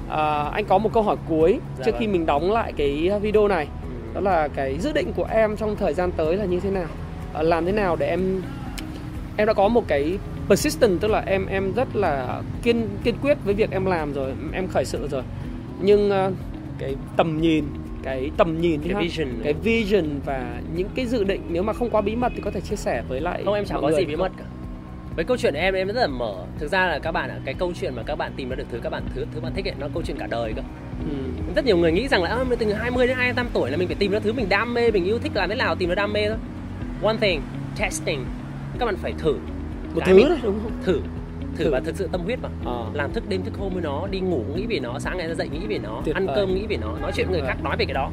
à, 0.10 0.50
anh 0.54 0.66
có 0.66 0.78
một 0.78 0.94
câu 0.94 1.04
hỏi 1.04 1.16
cuối 1.30 1.60
dạ 1.78 1.84
trước 1.86 1.92
vâng. 1.92 2.00
khi 2.00 2.08
mình 2.08 2.26
đóng 2.26 2.52
lại 2.52 2.74
cái 2.78 3.12
video 3.22 3.48
này. 3.48 3.68
Ừ. 3.84 3.90
đó 4.14 4.22
là 4.22 4.48
cái 4.48 4.78
dự 4.80 4.92
định 4.92 5.14
của 5.16 5.28
em 5.32 5.58
trong 5.58 5.76
thời 5.76 5.94
gian 5.94 6.12
tới 6.12 6.36
là 6.36 6.46
như 6.46 6.60
thế 6.60 6.70
nào? 6.70 6.88
À, 7.34 7.44
làm 7.44 7.66
thế 7.66 7.72
nào 7.72 7.96
để 7.96 8.08
em 8.08 8.42
em 9.38 9.48
đã 9.48 9.54
có 9.54 9.68
một 9.68 9.84
cái 9.88 10.18
persistent 10.48 11.02
tức 11.02 11.08
là 11.08 11.24
em 11.26 11.46
em 11.46 11.74
rất 11.76 11.96
là 11.96 12.42
kiên 12.64 12.88
kiên 13.04 13.16
quyết 13.22 13.38
với 13.46 13.54
việc 13.54 13.72
em 13.72 13.86
làm 13.86 14.14
rồi 14.14 14.34
em 14.54 14.68
khởi 14.68 14.86
sự 14.86 15.08
rồi. 15.08 15.24
Nhưng 15.82 16.10
uh, 16.10 16.34
cái 16.80 16.96
tầm 17.18 17.42
nhìn 17.42 17.66
cái 18.04 18.32
tầm 18.38 18.62
nhìn 18.62 18.82
cái 18.82 19.04
vision. 19.04 19.28
cái 19.44 19.54
vision 19.54 20.06
và 20.26 20.62
những 20.76 20.88
cái 20.96 21.06
dự 21.06 21.24
định 21.24 21.42
nếu 21.50 21.64
mà 21.64 21.74
không 21.74 21.90
quá 21.90 22.02
bí 22.02 22.16
mật 22.16 22.32
thì 22.36 22.42
có 22.42 22.52
thể 22.52 22.62
chia 22.62 22.76
sẻ 22.76 23.04
với 23.08 23.22
lại 23.22 23.42
không 23.46 23.54
em 23.54 23.66
chẳng 23.66 23.82
có 23.82 23.92
gì 23.92 24.06
bí 24.06 24.16
mật 24.16 24.32
cả 24.38 24.44
với 25.16 25.26
câu 25.26 25.38
chuyện 25.38 25.54
em 25.54 25.74
em 25.74 25.88
rất 25.88 26.02
là 26.02 26.08
mở. 26.08 26.34
Thực 26.60 26.72
ra 26.72 26.86
là 26.86 27.00
các 27.00 27.12
bạn 27.12 27.30
ạ 27.30 27.36
cái 27.46 27.54
câu 27.54 27.74
chuyện 27.80 27.96
mà 27.96 28.04
các 28.06 28.16
bạn 28.16 28.32
tìm 28.36 28.50
ra 28.50 28.56
được 28.56 28.66
thứ 28.72 28.80
các 28.84 28.90
bạn 28.90 29.04
thứ 29.16 29.26
thứ 29.34 29.40
bạn 29.42 29.54
thích 29.56 29.66
ấy 29.68 29.74
nó 29.80 29.88
câu 29.94 30.04
chuyện 30.06 30.18
cả 30.20 30.28
đời 30.30 30.54
cơ. 30.56 30.62
Ừ. 31.10 31.16
rất 31.56 31.66
nhiều 31.66 31.78
người 31.78 31.92
nghĩ 31.92 32.08
rằng 32.08 32.24
là 32.24 32.44
mình 32.44 32.60
từ 32.60 32.74
20 32.74 33.08
đến 33.08 33.18
25 33.18 33.48
tuổi 33.54 33.72
là 33.72 33.78
mình 33.78 33.88
phải 33.88 33.96
tìm 34.00 34.12
ra 34.12 34.20
thứ 34.20 34.34
mình 34.34 34.50
đam 34.50 34.74
mê 34.74 34.92
mình 34.92 35.06
yêu 35.06 35.20
thích 35.20 35.32
làm 35.36 35.50
thế 35.50 35.56
nào 35.56 35.76
tìm 35.76 35.90
ra 35.90 35.96
đam 35.96 36.14
mê 36.14 36.28
thôi. 36.30 36.38
One 37.04 37.18
thing 37.22 37.42
testing. 37.80 38.26
Các 38.80 38.86
bạn 38.86 38.96
phải 38.98 39.14
thử. 39.18 39.34
Một 39.94 40.00
cái 40.06 40.10
thứ 40.10 40.16
mình 40.16 40.28
đúng 40.44 40.60
không? 40.64 40.72
thử. 40.84 41.00
Thử 41.58 41.64
Thử. 41.64 41.72
và 41.72 41.80
thực 41.80 41.96
sự 41.96 42.10
tâm 42.12 42.22
huyết 42.22 42.40
vào 42.42 42.52
Ờ. 42.66 42.86
làm 42.94 43.14
thức 43.14 43.24
đêm 43.30 43.44
thức 43.44 43.54
hôm 43.58 43.74
với 43.74 43.84
nó 43.84 44.08
đi 44.12 44.20
ngủ 44.20 44.44
nghĩ 44.56 44.66
về 44.70 44.80
nó 44.80 45.00
sáng 45.00 45.18
ngày 45.18 45.28
ra 45.28 45.34
dậy 45.34 45.50
nghĩ 45.50 45.68
về 45.68 45.78
nó 45.84 46.02
Tuyệt 46.06 46.16
ăn 46.16 46.26
vời. 46.28 46.36
cơm 46.36 46.56
nghĩ 46.56 46.66
về 46.70 46.78
nó 46.82 46.98
nói 47.02 47.12
chuyện 47.16 47.28
với 47.30 47.40
người 47.40 47.48
khác 47.48 47.58
nói 47.64 47.76
về 47.80 47.86
cái 47.86 47.94
đó 47.94 48.12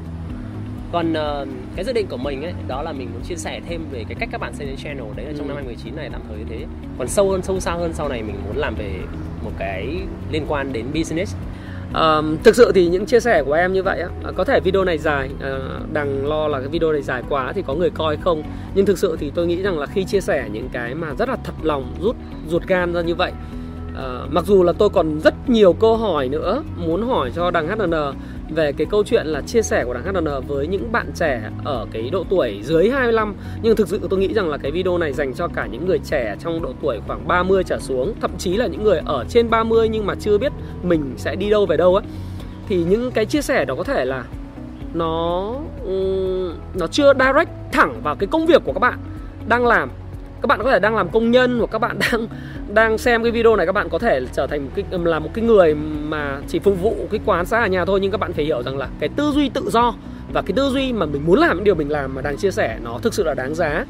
còn 0.93 1.13
ờ, 1.13 1.47
cái 1.77 1.85
dự 1.85 1.93
định 1.93 2.07
của 2.11 2.17
mình 2.17 2.43
ấy 2.45 2.53
đó 2.69 2.83
là 2.83 2.93
mình 2.93 3.09
muốn 3.13 3.23
chia 3.23 3.37
sẻ 3.37 3.61
thêm 3.69 3.85
về 3.91 4.05
cái 4.09 4.15
cách 4.21 4.29
các 4.33 4.41
bạn 4.41 4.55
xây 4.55 4.67
nên 4.67 4.77
channel 4.77 5.05
đấy 5.17 5.27
là 5.27 5.33
trong 5.39 5.47
Ừ. 5.47 5.49
năm 5.49 5.57
2019 5.57 5.97
này 5.97 6.09
tạm 6.13 6.21
thời 6.29 6.39
như 6.39 6.45
thế. 6.51 6.67
Còn 6.99 7.09
sâu 7.09 7.31
hơn 7.31 7.43
sâu 7.43 7.61
xa 7.61 7.73
hơn 7.73 7.93
sau 7.95 8.09
này 8.09 8.23
mình 8.23 8.37
muốn 8.47 8.57
làm 8.57 8.75
về 8.75 8.93
một 9.45 9.51
cái 9.59 9.89
liên 10.31 10.45
quan 10.49 10.73
đến 10.73 10.87
business. 10.95 11.37
Ờm, 11.93 12.37
thực 12.45 12.57
sự 12.57 12.73
thì 12.75 12.89
những 12.89 13.07
chia 13.07 13.21
sẻ 13.21 13.43
của 13.43 13.53
em 13.53 13.73
như 13.73 13.83
vậy 13.83 14.01
á 14.01 14.09
có 14.37 14.45
thể 14.45 14.61
video 14.61 14.85
này 14.85 14.99
dài 14.99 15.31
ờ, 15.41 15.81
đằng 15.93 16.27
lo 16.27 16.49
là 16.49 16.59
cái 16.59 16.69
video 16.69 16.93
này 16.93 17.03
dài 17.03 17.23
quá 17.29 17.53
thì 17.53 17.63
có 17.67 17.75
người 17.75 17.91
coi 17.91 18.17
không? 18.17 18.43
Nhưng 18.75 18.87
thực 18.87 18.99
sự 18.99 19.17
thì 19.21 19.31
tôi 19.35 19.47
nghĩ 19.47 19.63
rằng 19.63 19.79
là 19.79 19.87
khi 19.87 20.05
chia 20.05 20.21
sẻ 20.21 20.49
những 20.53 20.69
cái 20.73 20.95
mà 20.95 21.15
rất 21.19 21.29
là 21.29 21.37
thật 21.45 21.53
lòng 21.63 21.95
rút 22.01 22.17
ruột 22.49 22.63
gan 22.67 22.93
ra 22.93 23.01
như 23.03 23.15
vậy 23.15 23.33
ờ, 23.95 24.27
mặc 24.31 24.45
dù 24.47 24.63
là 24.63 24.73
tôi 24.73 24.89
còn 24.91 25.21
rất 25.21 25.35
nhiều 25.51 25.73
câu 25.73 25.97
hỏi 25.97 26.29
nữa 26.29 26.63
muốn 26.77 27.07
hỏi 27.09 27.31
cho 27.35 27.51
đằng 27.51 27.69
HN 27.69 27.91
về 28.51 28.73
cái 28.73 28.87
câu 28.91 29.05
chuyện 29.05 29.27
là 29.27 29.41
chia 29.41 29.63
sẻ 29.63 29.85
của 29.85 29.95
đằng 29.95 30.05
HNN 30.05 30.25
ờ 30.25 30.41
với 30.41 30.67
những 30.67 30.93
bạn 30.93 31.07
trẻ 31.15 31.43
ở 31.65 31.87
cái 31.93 32.11
độ 32.11 32.25
tuổi 32.31 32.61
dưới 32.63 32.91
25 32.91 33.35
nhưng 33.63 33.77
thực 33.77 33.89
sự 33.89 34.01
tôi 34.11 34.21
nghĩ 34.21 34.35
rằng 34.35 34.49
là 34.49 34.59
cái 34.59 34.73
video 34.73 34.99
này 34.99 35.13
dành 35.13 35.35
cho 35.35 35.49
cả 35.49 35.67
những 35.67 35.87
người 35.87 35.99
trẻ 35.99 36.37
trong 36.41 36.63
độ 36.63 36.73
tuổi 36.83 37.01
khoảng 37.07 37.29
30 37.29 37.65
trở 37.65 37.79
xuống, 37.79 38.15
thậm 38.21 38.31
chí 38.39 38.57
là 38.57 38.67
những 38.67 38.85
người 38.85 39.01
ở 39.05 39.25
trên 39.29 39.51
30 39.51 39.89
nhưng 39.89 40.07
mà 40.07 40.15
chưa 40.15 40.39
biết 40.39 40.53
mình 40.83 41.15
sẽ 41.17 41.37
đi 41.37 41.51
đâu 41.51 41.67
về 41.67 41.77
đâu 41.77 41.95
ấy 41.95 42.05
thì 42.69 42.85
những 42.85 43.11
cái 43.11 43.27
chia 43.27 43.43
sẻ 43.43 43.65
đó 43.65 43.75
có 43.75 43.85
thể 43.85 44.05
là 44.05 44.25
nó 44.95 45.55
nó 46.75 46.87
chưa 46.87 47.13
direct 47.15 47.51
thẳng 47.73 48.01
vào 48.03 48.17
cái 48.17 48.27
công 48.27 48.47
việc 48.47 48.63
của 48.65 48.73
các 48.73 48.81
bạn 48.81 48.99
đang 49.49 49.67
làm 49.67 49.91
các 50.43 50.47
bạn 50.47 50.61
có 50.63 50.71
thể 50.71 50.79
đang 50.79 50.97
làm 50.97 51.09
công 51.09 51.31
nhân 51.31 51.59
hoặc 51.59 51.71
các 51.71 51.79
bạn 51.79 51.99
đang 52.13 52.27
đang 52.75 52.99
xem 52.99 53.23
cái 53.23 53.33
video 53.33 53.57
này, 53.57 53.67
các 53.67 53.73
bạn 53.73 53.89
có 53.89 53.99
thể 53.99 54.21
trở 54.33 54.47
thành 54.47 54.65
một 54.65 54.71
cái 54.75 54.85
là 55.05 55.19
một 55.19 55.31
cái 55.35 55.45
người 55.45 55.75
mà 56.05 56.39
chỉ 56.49 56.59
phục 56.59 56.81
vụ 56.81 56.97
cái 57.11 57.21
quán 57.25 57.47
xá 57.47 57.61
ở 57.61 57.67
nhà 57.67 57.85
thôi, 57.85 57.99
nhưng 58.03 58.11
các 58.11 58.21
bạn 58.21 58.33
phải 58.33 58.45
hiểu 58.45 58.63
rằng 58.63 58.79
là 58.79 58.89
cái 59.01 59.09
tư 59.17 59.33
duy 59.35 59.49
tự 59.49 59.71
do 59.71 59.95
và 60.33 60.43
cái 60.43 60.53
tư 60.57 60.71
duy 60.73 60.93
mà 60.93 61.07
mình 61.07 61.23
muốn 61.27 61.39
làm, 61.39 61.57
những 61.57 61.65
điều 61.65 61.75
mình 61.75 61.91
làm 61.91 62.15
mà 62.15 62.23
đang 62.23 62.37
chia 62.37 62.51
sẻ 62.51 62.79
nó 62.83 62.99
thực 63.03 63.15
sự 63.15 63.23
là 63.23 63.35
đáng 63.35 63.55
giá. 63.55 63.85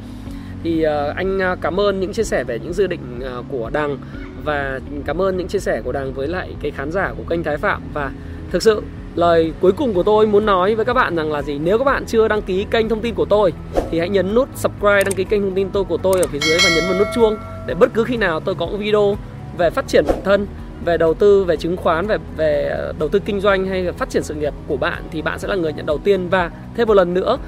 Thì 0.62 0.82
ờ, 0.82 1.12
anh 1.16 1.38
ờ, 1.38 1.56
cảm 1.60 1.80
ơn 1.80 2.00
những 2.00 2.12
chia 2.12 2.22
sẻ 2.22 2.44
về 2.44 2.58
những 2.58 2.72
dự 2.72 2.86
định 2.86 3.20
ờ, 3.22 3.42
của 3.48 3.70
đằng 3.72 3.98
và 4.44 4.80
cảm 5.06 5.22
ơn 5.22 5.36
những 5.36 5.48
chia 5.48 5.58
sẻ 5.58 5.82
của 5.84 5.92
đằng 5.92 6.12
với 6.12 6.28
lại 6.28 6.54
cái 6.62 6.70
khán 6.70 6.92
giả 6.92 7.12
của 7.16 7.24
kênh 7.28 7.42
Thái 7.42 7.56
Phạm. 7.56 7.82
Và 7.94 8.10
thực 8.50 8.62
sự 8.62 8.82
lời 9.14 9.52
cuối 9.60 9.72
cùng 9.72 9.94
của 9.94 10.02
tôi 10.02 10.26
muốn 10.26 10.46
nói 10.46 10.74
với 10.74 10.84
các 10.84 10.92
bạn 10.92 11.16
rằng 11.16 11.32
là 11.32 11.42
gì? 11.42 11.58
Nếu 11.58 11.78
các 11.78 11.84
bạn 11.84 12.04
chưa 12.06 12.28
đăng 12.28 12.42
ký 12.42 12.66
kênh 12.70 12.88
thông 12.88 13.00
tin 13.00 13.14
của 13.14 13.24
tôi, 13.24 13.52
thì 13.90 13.98
hãy 13.98 14.08
nhấn 14.08 14.34
nút 14.34 14.48
subscribe, 14.54 15.04
đăng 15.04 15.14
ký 15.14 15.24
kênh 15.24 15.42
thông 15.42 15.54
tin 15.54 15.70
tôi 15.70 15.84
của 15.84 15.96
tôi 15.96 16.20
ở 16.20 16.26
phía 16.26 16.38
dưới 16.38 16.58
và 16.64 16.70
nhấn 16.74 16.84
vào 16.90 16.98
nút 16.98 17.08
chuông 17.14 17.36
để 17.66 17.74
bất 17.74 17.94
cứ 17.94 18.04
khi 18.04 18.16
nào 18.16 18.40
tôi 18.40 18.54
có 18.54 18.66
video 18.66 19.16
về 19.58 19.70
phát 19.70 19.88
triển 19.88 20.04
bản 20.08 20.18
thân, 20.24 20.46
về 20.84 20.96
đầu 20.96 21.14
tư, 21.14 21.44
về 21.44 21.56
chứng 21.56 21.76
khoán, 21.76 22.06
về 22.06 22.18
về 22.36 22.68
ờ, 22.68 22.92
đầu 22.98 23.08
tư 23.08 23.18
kinh 23.18 23.40
doanh 23.40 23.66
hay 23.66 23.82
là 23.82 23.92
phát 23.92 24.10
triển 24.10 24.22
sự 24.22 24.34
nghiệp 24.34 24.54
của 24.66 24.76
bạn 24.76 25.02
thì 25.10 25.22
bạn 25.22 25.38
sẽ 25.38 25.48
là 25.48 25.54
người 25.54 25.72
nhận 25.72 25.86
đầu 25.86 25.98
tiên. 25.98 26.28
Và 26.28 26.50
thêm 26.74 26.88
một 26.88 26.94
lần 26.94 27.14
nữa 27.14 27.38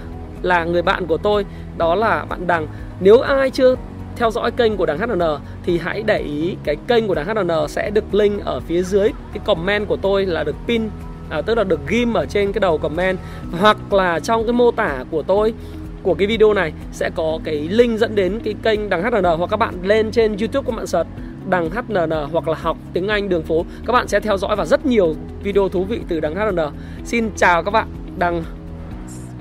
là 0.43 0.65
người 0.65 0.83
bạn 0.83 1.07
của 1.07 1.17
tôi, 1.17 1.47
đó 1.79 1.95
là 1.95 2.25
bạn 2.25 2.47
Đằng. 2.47 2.67
Nếu 3.01 3.21
ai 3.21 3.51
chưa 3.51 3.77
theo 4.17 4.31
dõi 4.31 4.51
kênh 4.51 4.77
của 4.77 4.87
đằng 4.87 4.99
HN 4.99 5.21
thì 5.63 5.79
hãy 5.79 6.03
để 6.03 6.19
ý 6.19 6.57
cái 6.65 6.77
kênh 6.89 7.09
của 7.09 7.15
đằng 7.15 7.27
HN 7.27 7.69
sẽ 7.69 7.91
được 7.91 8.15
link 8.15 8.45
ở 8.45 8.61
phía 8.61 8.83
dưới. 8.83 9.11
Cái 9.33 9.43
comment 9.45 9.89
của 9.89 9.97
tôi 9.97 10.27
là 10.27 10.45
được 10.45 10.57
pin 10.67 10.89
à, 11.35 11.43
tức 11.43 11.55
là 11.55 11.65
được 11.65 11.81
ghim 11.89 12.15
ở 12.15 12.27
trên 12.27 12.53
cái 12.53 12.61
đầu 12.61 12.79
comment 12.79 13.19
hoặc 13.61 13.93
là 13.93 14.21
trong 14.21 14.45
cái 14.45 14.53
mô 14.53 14.71
tả 14.71 15.05
của 15.11 15.23
tôi 15.23 15.55
của 16.03 16.15
cái 16.15 16.27
video 16.27 16.55
này 16.55 16.73
sẽ 16.93 17.11
có 17.15 17.39
cái 17.45 17.55
link 17.55 17.99
dẫn 17.99 18.15
đến 18.15 18.41
cái 18.45 18.55
kênh 18.63 18.89
đằng 18.89 19.03
HN 19.03 19.25
hoặc 19.25 19.51
các 19.51 19.57
bạn 19.57 19.75
lên 19.83 20.11
trên 20.11 20.37
YouTube 20.37 20.67
các 20.71 20.77
bạn 20.77 20.87
search 20.87 21.09
đằng 21.49 21.71
HN 21.71 22.11
hoặc 22.33 22.49
là 22.49 22.55
học 22.61 22.77
tiếng 22.93 23.09
Anh 23.09 23.29
đường 23.29 23.43
phố 23.43 23.65
các 23.87 23.93
bạn 23.93 24.09
sẽ 24.09 24.21
theo 24.21 24.39
dõi 24.39 24.57
và 24.57 24.65
rất 24.65 24.87
nhiều 24.87 25.15
video 25.43 25.69
thú 25.69 25.85
vị 25.85 26.01
từ 26.09 26.21
đằng 26.21 26.35
HN. 26.35 26.59
Xin 27.05 27.31
chào 27.37 27.63
các 27.63 27.71
bạn. 27.71 27.89
Đằng 28.19 28.45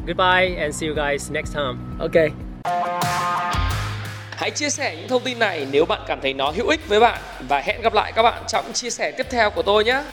goodbye 0.08 0.56
and 0.60 0.76
see 0.76 0.90
you 0.90 0.98
guys 0.98 1.32
next 1.32 1.54
time 1.54 1.74
Ok. 2.00 2.32
Hãy 4.32 4.52
chia 4.52 4.70
sẻ 4.70 4.96
những 4.96 5.08
thông 5.08 5.24
tin 5.24 5.40
này 5.40 5.68
nếu 5.72 5.86
bạn 5.86 6.02
cảm 6.08 6.20
thấy 6.22 6.34
nó 6.34 6.52
hữu 6.52 6.68
ích 6.68 6.90
với 6.90 7.00
bạn 7.00 7.22
và 7.48 7.60
hẹn 7.60 7.82
gặp 7.82 7.94
lại 7.94 8.12
các 8.16 8.24
bạn 8.24 8.44
trong 8.48 8.66
chia 8.74 8.90
sẻ 8.90 9.12
tiếp 9.18 9.28
theo 9.30 9.50
của 9.50 9.62
tôi 9.62 9.84
nhé. 9.84 10.04